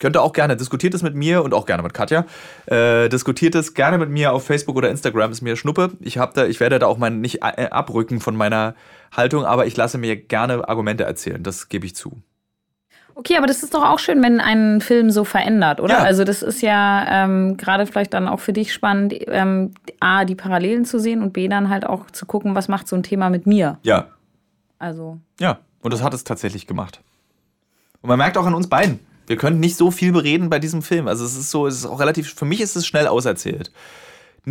Könnt 0.00 0.16
ihr 0.16 0.22
auch 0.22 0.32
gerne, 0.32 0.56
diskutiert 0.56 0.92
es 0.94 1.02
mit 1.02 1.14
mir 1.14 1.44
und 1.44 1.54
auch 1.54 1.66
gerne 1.66 1.82
mit 1.82 1.94
Katja. 1.94 2.26
Äh, 2.66 3.08
diskutiert 3.08 3.54
es 3.54 3.74
gerne 3.74 3.96
mit 3.96 4.10
mir 4.10 4.32
auf 4.32 4.44
Facebook 4.44 4.76
oder 4.76 4.90
Instagram, 4.90 5.30
ist 5.30 5.40
mir 5.40 5.56
Schnuppe. 5.56 5.92
Ich, 6.00 6.18
hab 6.18 6.34
da, 6.34 6.46
ich 6.46 6.58
werde 6.58 6.78
da 6.80 6.86
auch 6.86 6.98
mal 6.98 7.10
nicht 7.10 7.42
äh, 7.42 7.68
abrücken 7.70 8.20
von 8.20 8.36
meiner 8.36 8.74
Haltung, 9.16 9.44
aber 9.44 9.66
ich 9.66 9.76
lasse 9.76 9.98
mir 9.98 10.16
gerne 10.16 10.68
Argumente 10.68 11.04
erzählen, 11.04 11.42
das 11.42 11.68
gebe 11.68 11.86
ich 11.86 11.94
zu. 11.94 12.20
Okay, 13.16 13.36
aber 13.36 13.46
das 13.46 13.62
ist 13.62 13.74
doch 13.74 13.84
auch 13.84 14.00
schön, 14.00 14.22
wenn 14.22 14.40
ein 14.40 14.80
Film 14.80 15.10
so 15.10 15.24
verändert, 15.24 15.80
oder? 15.80 15.98
Ja. 15.98 16.02
Also 16.02 16.24
das 16.24 16.42
ist 16.42 16.62
ja 16.62 17.24
ähm, 17.24 17.56
gerade 17.56 17.86
vielleicht 17.86 18.12
dann 18.12 18.26
auch 18.26 18.40
für 18.40 18.52
dich 18.52 18.72
spannend, 18.72 19.14
ähm, 19.28 19.72
A, 20.00 20.24
die 20.24 20.34
Parallelen 20.34 20.84
zu 20.84 20.98
sehen 20.98 21.22
und 21.22 21.32
B, 21.32 21.46
dann 21.46 21.68
halt 21.68 21.86
auch 21.86 22.10
zu 22.10 22.26
gucken, 22.26 22.56
was 22.56 22.66
macht 22.66 22.88
so 22.88 22.96
ein 22.96 23.04
Thema 23.04 23.30
mit 23.30 23.46
mir. 23.46 23.78
Ja. 23.82 24.08
Also. 24.80 25.18
Ja, 25.38 25.60
und 25.80 25.92
das 25.92 26.02
hat 26.02 26.12
es 26.12 26.24
tatsächlich 26.24 26.66
gemacht. 26.66 27.00
Und 28.02 28.08
man 28.08 28.18
merkt 28.18 28.36
auch 28.36 28.46
an 28.46 28.54
uns 28.54 28.68
beiden, 28.68 28.98
wir 29.26 29.36
können 29.36 29.60
nicht 29.60 29.76
so 29.76 29.90
viel 29.90 30.12
bereden 30.12 30.50
bei 30.50 30.58
diesem 30.58 30.82
Film. 30.82 31.08
Also 31.08 31.24
es 31.24 31.36
ist 31.36 31.50
so, 31.50 31.66
es 31.66 31.76
ist 31.76 31.86
auch 31.86 32.00
relativ, 32.00 32.32
für 32.34 32.44
mich 32.44 32.60
ist 32.60 32.76
es 32.76 32.86
schnell 32.86 33.06
auserzählt 33.06 33.70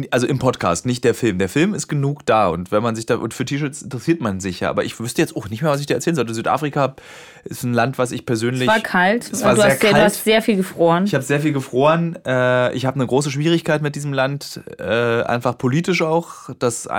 also 0.10 0.26
im 0.26 0.40
Podcast, 0.40 0.88
nicht 0.88 1.04
der 1.04 1.14
Film. 1.14 1.38
Der 1.38 1.50
Film 1.50 1.76
ist 1.76 1.88
genug 1.88 2.26
da 2.26 2.48
und 2.48 2.72
wenn 2.72 2.82
man 2.82 2.96
sich 2.96 3.06
da, 3.06 3.18
und 3.18 3.34
für 3.34 3.46
T-Shirts 3.46 3.84
interessiert 3.84 4.22
man 4.22 4.40
sich 4.40 4.62
ja, 4.62 4.70
aber 4.70 4.84
ich 4.84 5.00
wüsste 5.00 5.22
jetzt 5.22 5.36
auch 5.36 5.50
nicht 5.50 5.62
mehr, 5.62 5.72
was 5.72 5.82
ich 5.82 5.86
dir 5.86 5.94
erzählen 5.94 6.16
sollte. 6.16 6.34
Südafrika 6.34 6.96
ist 7.44 7.64
ein 7.64 7.74
Land, 7.74 8.00
was 8.00 8.12
ich 8.12 8.26
persönlich. 8.26 8.68
Es 8.68 8.68
war 8.68 8.80
kalt, 8.80 9.32
es 9.32 9.44
war 9.44 9.54
du, 9.54 9.62
sehr 9.62 9.72
hast, 9.72 9.80
kalt. 9.82 9.94
du 9.94 10.02
hast 10.02 10.24
sehr 10.24 10.42
viel 10.42 10.56
gefroren. 10.56 11.06
Ich 11.06 11.14
habe 11.14 11.24
sehr 11.24 11.40
viel 11.40 11.54
gefroren. 11.54 12.18
Äh, 12.26 12.74
ich 12.74 12.88
habe 12.88 12.96
eine 12.96 13.06
große 13.06 13.30
Schwierigkeit 13.30 13.84
mit 13.84 13.96
diesem 13.96 14.14
Land, 14.14 14.62
äh, 14.80 14.84
einfach 14.84 15.58
politisch 15.60 16.02
auch, 16.02 16.50
dass, 16.58 16.90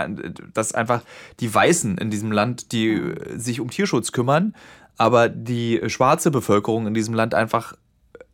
dass 0.53 0.73
einfach 0.73 1.03
die 1.41 1.53
Weißen 1.53 1.99
in 1.99 2.11
diesem 2.11 2.31
Land, 2.31 2.71
die 2.71 3.13
sich 3.35 3.61
um 3.61 3.71
Tierschutz 3.71 4.13
kümmern, 4.13 4.55
aber 4.97 5.29
die 5.29 5.81
schwarze 5.87 6.31
Bevölkerung 6.31 6.87
in 6.87 6.95
diesem 6.95 7.15
Land 7.15 7.35
einfach 7.35 7.75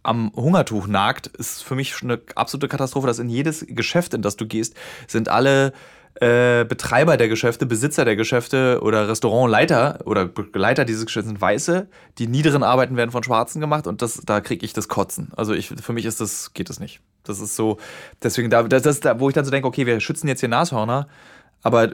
am 0.03 0.33
Hungertuch 0.35 0.87
nagt, 0.87 1.27
ist 1.27 1.63
für 1.63 1.75
mich 1.75 2.03
eine 2.03 2.21
absolute 2.35 2.69
Katastrophe, 2.69 3.07
dass 3.07 3.19
in 3.19 3.29
jedes 3.29 3.67
Geschäft, 3.69 4.15
in 4.15 4.23
das 4.23 4.37
du 4.37 4.47
gehst, 4.47 4.75
sind 5.07 5.29
alle 5.29 5.73
äh, 6.15 6.65
Betreiber 6.65 7.17
der 7.17 7.29
Geschäfte, 7.29 7.67
Besitzer 7.67 8.05
der 8.05 8.17
Geschäfte 8.17 8.81
oder 8.83 9.09
Restaurantleiter 9.09 10.01
oder 10.05 10.29
Leiter 10.55 10.85
dieses 10.85 11.07
Geschäfts 11.07 11.29
sind 11.29 11.41
Weiße. 11.41 11.89
Die 12.19 12.27
niederen 12.27 12.63
Arbeiten 12.63 12.97
werden 12.97 13.11
von 13.11 13.23
Schwarzen 13.23 13.61
gemacht 13.61 13.87
und 13.87 14.03
das, 14.03 14.21
da 14.25 14.41
kriege 14.41 14.65
ich 14.65 14.73
das 14.73 14.89
Kotzen. 14.89 15.33
Also 15.37 15.55
ich, 15.55 15.69
für 15.69 15.93
mich 15.93 16.05
ist 16.05 16.21
das, 16.21 16.53
geht 16.53 16.69
das 16.69 16.81
nicht. 16.81 17.01
Das 17.23 17.41
ist 17.41 17.57
so, 17.57 17.79
deswegen, 18.23 18.51
da, 18.51 18.63
das 18.65 18.85
ist 18.87 19.05
da, 19.05 19.21
wo 19.21 19.29
ich 19.29 19.35
dann 19.35 19.45
so 19.45 19.51
denke, 19.51 19.69
okay, 19.69 19.87
wir 19.87 20.01
schützen 20.01 20.29
jetzt 20.29 20.41
hier 20.41 20.49
Nashörner, 20.49 21.07
aber 21.63 21.93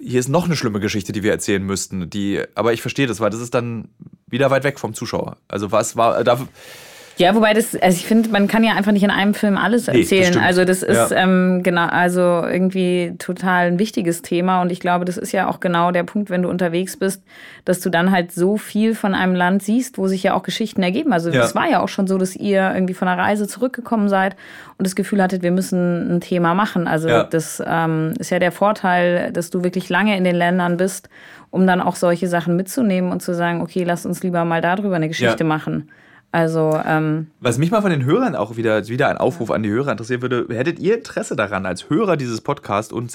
hier 0.00 0.20
ist 0.20 0.28
noch 0.28 0.46
eine 0.46 0.56
schlimme 0.56 0.80
Geschichte, 0.80 1.12
die 1.12 1.22
wir 1.22 1.32
erzählen 1.32 1.62
müssten. 1.62 2.08
Die, 2.08 2.42
aber 2.54 2.72
ich 2.72 2.80
verstehe 2.80 3.06
das, 3.06 3.20
weil 3.20 3.30
das 3.30 3.40
ist 3.40 3.54
dann 3.54 3.88
wieder 4.26 4.50
weit 4.50 4.64
weg 4.64 4.78
vom 4.78 4.94
Zuschauer. 4.94 5.36
Also 5.48 5.72
was 5.72 5.96
war, 5.96 6.24
da, 6.24 6.38
ja, 7.18 7.34
wobei 7.34 7.52
das, 7.52 7.74
also 7.74 7.96
ich 7.96 8.06
finde, 8.06 8.30
man 8.30 8.48
kann 8.48 8.64
ja 8.64 8.74
einfach 8.74 8.92
nicht 8.92 9.02
in 9.02 9.10
einem 9.10 9.34
Film 9.34 9.56
alles 9.56 9.88
erzählen. 9.88 10.30
Nee, 10.30 10.34
das 10.34 10.42
also 10.42 10.64
das 10.64 10.82
ist 10.82 11.10
ja. 11.10 11.22
ähm, 11.22 11.62
genau, 11.62 11.86
also 11.86 12.20
irgendwie 12.20 13.14
total 13.18 13.66
ein 13.66 13.78
wichtiges 13.78 14.22
Thema 14.22 14.62
und 14.62 14.72
ich 14.72 14.80
glaube, 14.80 15.04
das 15.04 15.18
ist 15.18 15.32
ja 15.32 15.48
auch 15.48 15.60
genau 15.60 15.90
der 15.92 16.04
Punkt, 16.04 16.30
wenn 16.30 16.42
du 16.42 16.48
unterwegs 16.48 16.96
bist, 16.96 17.22
dass 17.64 17.80
du 17.80 17.90
dann 17.90 18.10
halt 18.10 18.32
so 18.32 18.56
viel 18.56 18.94
von 18.94 19.14
einem 19.14 19.34
Land 19.34 19.62
siehst, 19.62 19.98
wo 19.98 20.08
sich 20.08 20.22
ja 20.22 20.34
auch 20.34 20.42
Geschichten 20.42 20.82
ergeben. 20.82 21.12
Also 21.12 21.28
es 21.28 21.34
ja. 21.34 21.54
war 21.54 21.68
ja 21.68 21.80
auch 21.80 21.88
schon 21.88 22.06
so, 22.06 22.18
dass 22.18 22.34
ihr 22.34 22.72
irgendwie 22.74 22.94
von 22.94 23.08
einer 23.08 23.22
Reise 23.22 23.46
zurückgekommen 23.46 24.08
seid 24.08 24.36
und 24.78 24.86
das 24.86 24.96
Gefühl 24.96 25.22
hattet, 25.22 25.42
wir 25.42 25.52
müssen 25.52 26.16
ein 26.16 26.20
Thema 26.20 26.54
machen. 26.54 26.88
Also 26.88 27.08
ja. 27.08 27.24
das 27.24 27.62
ähm, 27.64 28.14
ist 28.18 28.30
ja 28.30 28.38
der 28.38 28.52
Vorteil, 28.52 29.32
dass 29.32 29.50
du 29.50 29.62
wirklich 29.62 29.88
lange 29.88 30.16
in 30.16 30.24
den 30.24 30.34
Ländern 30.36 30.76
bist, 30.76 31.08
um 31.50 31.66
dann 31.66 31.80
auch 31.80 31.96
solche 31.96 32.26
Sachen 32.26 32.56
mitzunehmen 32.56 33.12
und 33.12 33.22
zu 33.22 33.34
sagen, 33.34 33.60
okay, 33.60 33.84
lass 33.84 34.06
uns 34.06 34.22
lieber 34.22 34.44
mal 34.44 34.60
darüber 34.60 34.96
eine 34.96 35.08
Geschichte 35.08 35.44
machen. 35.44 35.90
Also, 36.32 36.80
ähm, 36.86 37.28
Was 37.40 37.58
mich 37.58 37.70
mal 37.70 37.82
von 37.82 37.90
den 37.90 38.04
Hörern 38.06 38.34
auch 38.34 38.56
wieder, 38.56 38.88
wieder 38.88 39.08
ein 39.08 39.18
Aufruf 39.18 39.50
an 39.50 39.62
die 39.62 39.68
Hörer 39.68 39.92
interessieren 39.92 40.22
würde, 40.22 40.46
hättet 40.48 40.78
ihr 40.78 40.96
Interesse 40.96 41.36
daran, 41.36 41.66
als 41.66 41.90
Hörer 41.90 42.16
dieses 42.16 42.40
Podcasts 42.40 42.90
und 42.90 43.12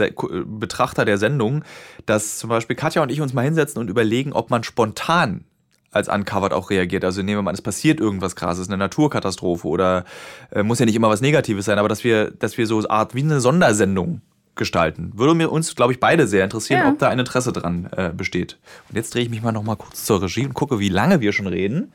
Betrachter 0.60 1.03
der 1.03 1.17
Sendung, 1.17 1.63
dass 2.06 2.38
zum 2.38 2.51
Beispiel 2.51 2.75
Katja 2.75 3.01
und 3.01 3.12
ich 3.12 3.19
uns 3.19 3.34
mal 3.34 3.43
hinsetzen 3.43 3.82
und 3.82 3.89
überlegen, 3.89 4.34
ob 4.34 4.51
man 4.51 4.63
spontan 4.63 5.45
als 5.91 6.10
Uncovered 6.10 6.53
auch 6.53 6.69
reagiert. 6.69 7.03
Also 7.03 7.23
nehmen 7.23 7.39
wir 7.39 7.41
mal, 7.41 7.53
es 7.56 7.62
passiert 7.62 7.99
irgendwas 7.99 8.36
krasses, 8.36 8.67
eine 8.67 8.77
Naturkatastrophe 8.77 9.67
oder 9.67 10.06
äh, 10.51 10.62
muss 10.62 10.77
ja 10.77 10.86
nicht 10.86 10.95
immer 10.95 11.10
was 11.10 11.21
Negatives 11.21 11.65
sein, 11.65 11.80
aber 11.80 11.89
dass 11.89 12.03
wir, 12.03 12.30
dass 12.30 12.60
wir 12.60 12.67
so 12.67 12.77
eine 12.77 12.89
Art 12.91 13.15
wie 13.15 13.23
eine 13.23 13.41
Sondersendung 13.41 14.21
gestalten. 14.56 15.12
Würde 15.15 15.34
mir 15.34 15.51
uns, 15.51 15.75
glaube 15.75 15.93
ich, 15.93 15.99
beide 15.99 16.27
sehr 16.27 16.43
interessieren, 16.43 16.82
ja. 16.82 16.89
ob 16.89 16.99
da 16.99 17.10
ein 17.10 17.17
Interesse 17.19 17.51
dran 17.51 17.89
äh, 17.95 18.12
besteht. 18.15 18.58
Und 18.89 18.95
jetzt 18.95 19.13
drehe 19.13 19.23
ich 19.23 19.30
mich 19.30 19.41
mal 19.41 19.51
noch 19.51 19.63
mal 19.63 19.75
kurz 19.75 20.06
zur 20.06 20.21
Regie 20.21 20.45
und 20.45 20.53
gucke, 20.53 20.80
wie 20.80 20.89
lange 20.89 21.19
wir 21.19 21.32
schon 21.32 21.47
reden. 21.47 21.93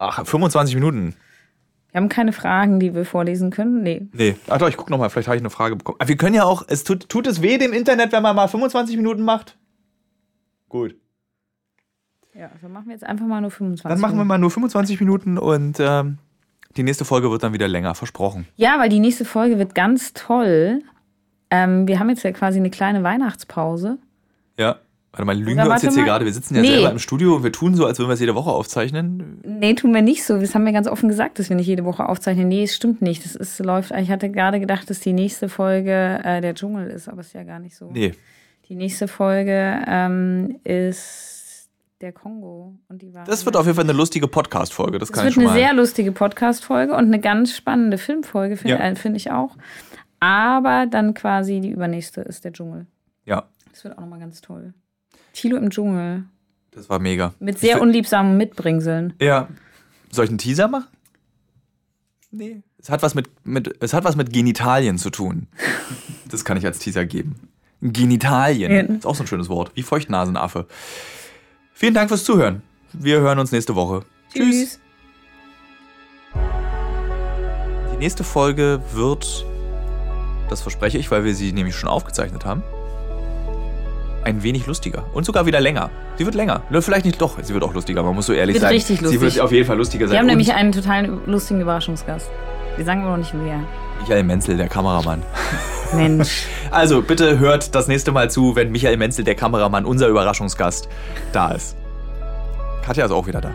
Ach, 0.00 0.24
25 0.24 0.74
Minuten. 0.74 1.14
Wir 1.92 2.00
haben 2.00 2.08
keine 2.08 2.32
Fragen, 2.32 2.80
die 2.80 2.94
wir 2.94 3.04
vorlesen 3.04 3.50
können. 3.50 3.82
Nee. 3.82 4.08
Nee. 4.12 4.34
Ach 4.48 4.56
doch, 4.58 4.68
ich 4.68 4.78
gucke 4.78 4.90
nochmal, 4.90 5.10
vielleicht 5.10 5.28
habe 5.28 5.36
ich 5.36 5.42
eine 5.42 5.50
Frage 5.50 5.76
bekommen. 5.76 5.96
Aber 6.00 6.08
wir 6.08 6.16
können 6.16 6.34
ja 6.34 6.44
auch, 6.44 6.64
es 6.68 6.84
tut, 6.84 7.08
tut 7.10 7.26
es 7.26 7.42
weh 7.42 7.58
dem 7.58 7.74
Internet, 7.74 8.10
wenn 8.12 8.22
man 8.22 8.34
mal 8.34 8.48
25 8.48 8.96
Minuten 8.96 9.22
macht? 9.22 9.58
Gut. 10.70 10.96
Ja, 12.34 12.48
also 12.54 12.68
machen 12.68 12.86
wir 12.86 12.92
jetzt 12.94 13.04
einfach 13.04 13.26
mal 13.26 13.42
nur 13.42 13.50
25 13.50 13.82
Dann 13.88 14.00
machen 14.00 14.16
wir 14.16 14.24
mal 14.24 14.38
nur 14.38 14.50
25 14.50 15.00
Minuten 15.00 15.36
und 15.36 15.78
ähm, 15.80 16.16
die 16.76 16.82
nächste 16.82 17.04
Folge 17.04 17.30
wird 17.30 17.42
dann 17.42 17.52
wieder 17.52 17.68
länger, 17.68 17.94
versprochen. 17.94 18.46
Ja, 18.56 18.78
weil 18.78 18.88
die 18.88 19.00
nächste 19.00 19.26
Folge 19.26 19.58
wird 19.58 19.74
ganz 19.74 20.14
toll. 20.14 20.82
Ähm, 21.50 21.86
wir 21.86 21.98
haben 21.98 22.08
jetzt 22.08 22.22
ja 22.22 22.32
quasi 22.32 22.58
eine 22.58 22.70
kleine 22.70 23.02
Weihnachtspause. 23.02 23.98
Ja. 24.56 24.76
Warte 25.12 25.24
mal, 25.24 25.36
lügen 25.36 25.56
wir 25.56 25.70
uns 25.70 25.82
jetzt 25.82 25.96
hier 25.96 26.04
gerade? 26.04 26.24
Wir 26.24 26.32
sitzen 26.32 26.54
ja 26.54 26.60
nee. 26.60 26.68
selber 26.68 26.92
im 26.92 27.00
Studio 27.00 27.34
und 27.34 27.42
wir 27.42 27.50
tun 27.50 27.74
so, 27.74 27.84
als 27.84 27.98
würden 27.98 28.08
wir 28.08 28.14
es 28.14 28.20
jede 28.20 28.36
Woche 28.36 28.50
aufzeichnen. 28.50 29.40
Nee, 29.44 29.74
tun 29.74 29.92
wir 29.92 30.02
nicht 30.02 30.24
so. 30.24 30.38
Das 30.38 30.54
haben 30.54 30.64
wir 30.64 30.72
ganz 30.72 30.86
offen 30.86 31.08
gesagt, 31.08 31.40
dass 31.40 31.48
wir 31.48 31.56
nicht 31.56 31.66
jede 31.66 31.84
Woche 31.84 32.08
aufzeichnen. 32.08 32.46
Nee, 32.46 32.62
es 32.62 32.76
stimmt 32.76 33.02
nicht. 33.02 33.24
Das 33.24 33.34
ist, 33.34 33.58
läuft, 33.58 33.90
ich 33.90 34.10
hatte 34.10 34.30
gerade 34.30 34.60
gedacht, 34.60 34.88
dass 34.88 35.00
die 35.00 35.12
nächste 35.12 35.48
Folge 35.48 36.20
äh, 36.22 36.40
der 36.40 36.54
Dschungel 36.54 36.88
ist, 36.88 37.08
aber 37.08 37.22
es 37.22 37.28
ist 37.28 37.32
ja 37.32 37.42
gar 37.42 37.58
nicht 37.58 37.74
so. 37.74 37.90
Nee. 37.90 38.12
Die 38.68 38.76
nächste 38.76 39.08
Folge 39.08 39.82
ähm, 39.88 40.60
ist 40.62 41.40
der 42.00 42.12
Kongo. 42.12 42.78
Und 42.88 43.02
die 43.02 43.12
das 43.12 43.44
wird 43.44 43.56
auf 43.56 43.66
jeden 43.66 43.74
Fall 43.74 43.84
eine 43.84 43.92
lustige 43.92 44.28
Podcast-Folge. 44.28 44.98
Das, 44.98 45.08
das 45.08 45.18
kann 45.18 45.26
ich 45.26 45.34
schon 45.34 45.42
mal. 45.42 45.54
Wird 45.54 45.64
eine 45.64 45.66
sehr 45.66 45.74
lustige 45.74 46.12
Podcast-Folge 46.12 46.92
und 46.92 47.06
eine 47.06 47.18
ganz 47.18 47.56
spannende 47.56 47.98
Filmfolge, 47.98 48.56
finde 48.56 48.76
ja. 48.76 48.80
äh, 48.80 48.94
find 48.94 49.16
ich 49.16 49.32
auch. 49.32 49.56
Aber 50.20 50.86
dann 50.86 51.14
quasi 51.14 51.60
die 51.60 51.70
übernächste 51.70 52.20
ist 52.20 52.44
der 52.44 52.52
Dschungel. 52.52 52.86
Ja. 53.24 53.48
Das 53.72 53.82
wird 53.82 53.96
auch 53.96 54.02
nochmal 54.02 54.20
ganz 54.20 54.40
toll. 54.40 54.72
Tilo 55.32 55.56
im 55.56 55.70
Dschungel. 55.70 56.24
Das 56.70 56.88
war 56.88 56.98
mega. 56.98 57.34
Mit 57.40 57.58
sehr 57.58 57.80
unliebsamen 57.80 58.36
Mitbringseln. 58.36 59.14
Ja. 59.20 59.48
Soll 60.10 60.24
ich 60.24 60.30
einen 60.30 60.38
Teaser 60.38 60.68
machen? 60.68 60.88
Nee. 62.30 62.62
Es 62.78 62.88
hat 62.90 63.02
was 63.02 63.14
mit, 63.14 63.28
mit, 63.44 63.74
es 63.82 63.92
hat 63.92 64.04
was 64.04 64.16
mit 64.16 64.32
Genitalien 64.32 64.98
zu 64.98 65.10
tun. 65.10 65.48
Das 66.28 66.44
kann 66.44 66.56
ich 66.56 66.64
als 66.64 66.78
Teaser 66.78 67.06
geben. 67.06 67.34
Genitalien. 67.80 68.70
Ja. 68.70 68.82
Ist 68.82 69.04
auch 69.04 69.16
so 69.16 69.24
ein 69.24 69.26
schönes 69.26 69.48
Wort. 69.48 69.72
Wie 69.74 69.82
Feuchtnasenaffe. 69.82 70.68
Vielen 71.72 71.92
Dank 71.92 72.08
fürs 72.08 72.22
Zuhören. 72.22 72.62
Wir 72.92 73.20
hören 73.20 73.40
uns 73.40 73.50
nächste 73.50 73.74
Woche. 73.74 74.04
Tschüss. 74.32 74.44
Tschüss. 74.44 74.80
Die 77.92 77.96
nächste 77.98 78.22
Folge 78.22 78.80
wird, 78.92 79.44
das 80.48 80.62
verspreche 80.62 80.98
ich, 80.98 81.10
weil 81.10 81.24
wir 81.24 81.34
sie 81.34 81.52
nämlich 81.52 81.74
schon 81.74 81.88
aufgezeichnet 81.88 82.44
haben, 82.44 82.62
ein 84.24 84.42
wenig 84.42 84.66
lustiger 84.66 85.04
und 85.12 85.24
sogar 85.24 85.46
wieder 85.46 85.60
länger. 85.60 85.90
Sie 86.16 86.24
wird 86.24 86.34
länger. 86.34 86.62
Vielleicht 86.80 87.06
nicht 87.06 87.20
doch, 87.20 87.38
sie 87.42 87.54
wird 87.54 87.64
auch 87.64 87.74
lustiger, 87.74 88.02
man 88.02 88.14
muss 88.14 88.26
so 88.26 88.32
ehrlich 88.32 88.54
wird 88.54 88.62
sein. 88.62 88.72
Richtig 88.72 89.00
lustig. 89.00 89.20
Sie 89.20 89.24
wird 89.24 89.40
auf 89.40 89.52
jeden 89.52 89.66
Fall 89.66 89.76
lustiger 89.76 90.06
sein. 90.06 90.12
Wir 90.12 90.18
haben 90.18 90.26
nämlich 90.26 90.52
einen 90.52 90.72
total 90.72 91.18
lustigen 91.26 91.60
Überraschungsgast. 91.60 92.30
Wir 92.76 92.84
sagen 92.84 93.02
aber 93.02 93.10
noch 93.10 93.18
nicht 93.18 93.34
wer. 93.34 93.60
Michael 94.00 94.24
Menzel, 94.24 94.56
der 94.56 94.68
Kameramann. 94.68 95.22
Mensch. 95.94 96.46
Also 96.70 97.02
bitte 97.02 97.38
hört 97.38 97.74
das 97.74 97.88
nächste 97.88 98.12
Mal 98.12 98.30
zu, 98.30 98.56
wenn 98.56 98.70
Michael 98.70 98.96
Menzel, 98.96 99.24
der 99.24 99.34
Kameramann, 99.34 99.84
unser 99.84 100.08
Überraschungsgast, 100.08 100.88
da 101.32 101.52
ist. 101.52 101.76
Katja 102.82 103.04
ist 103.04 103.10
auch 103.10 103.26
wieder 103.26 103.40
da. 103.40 103.52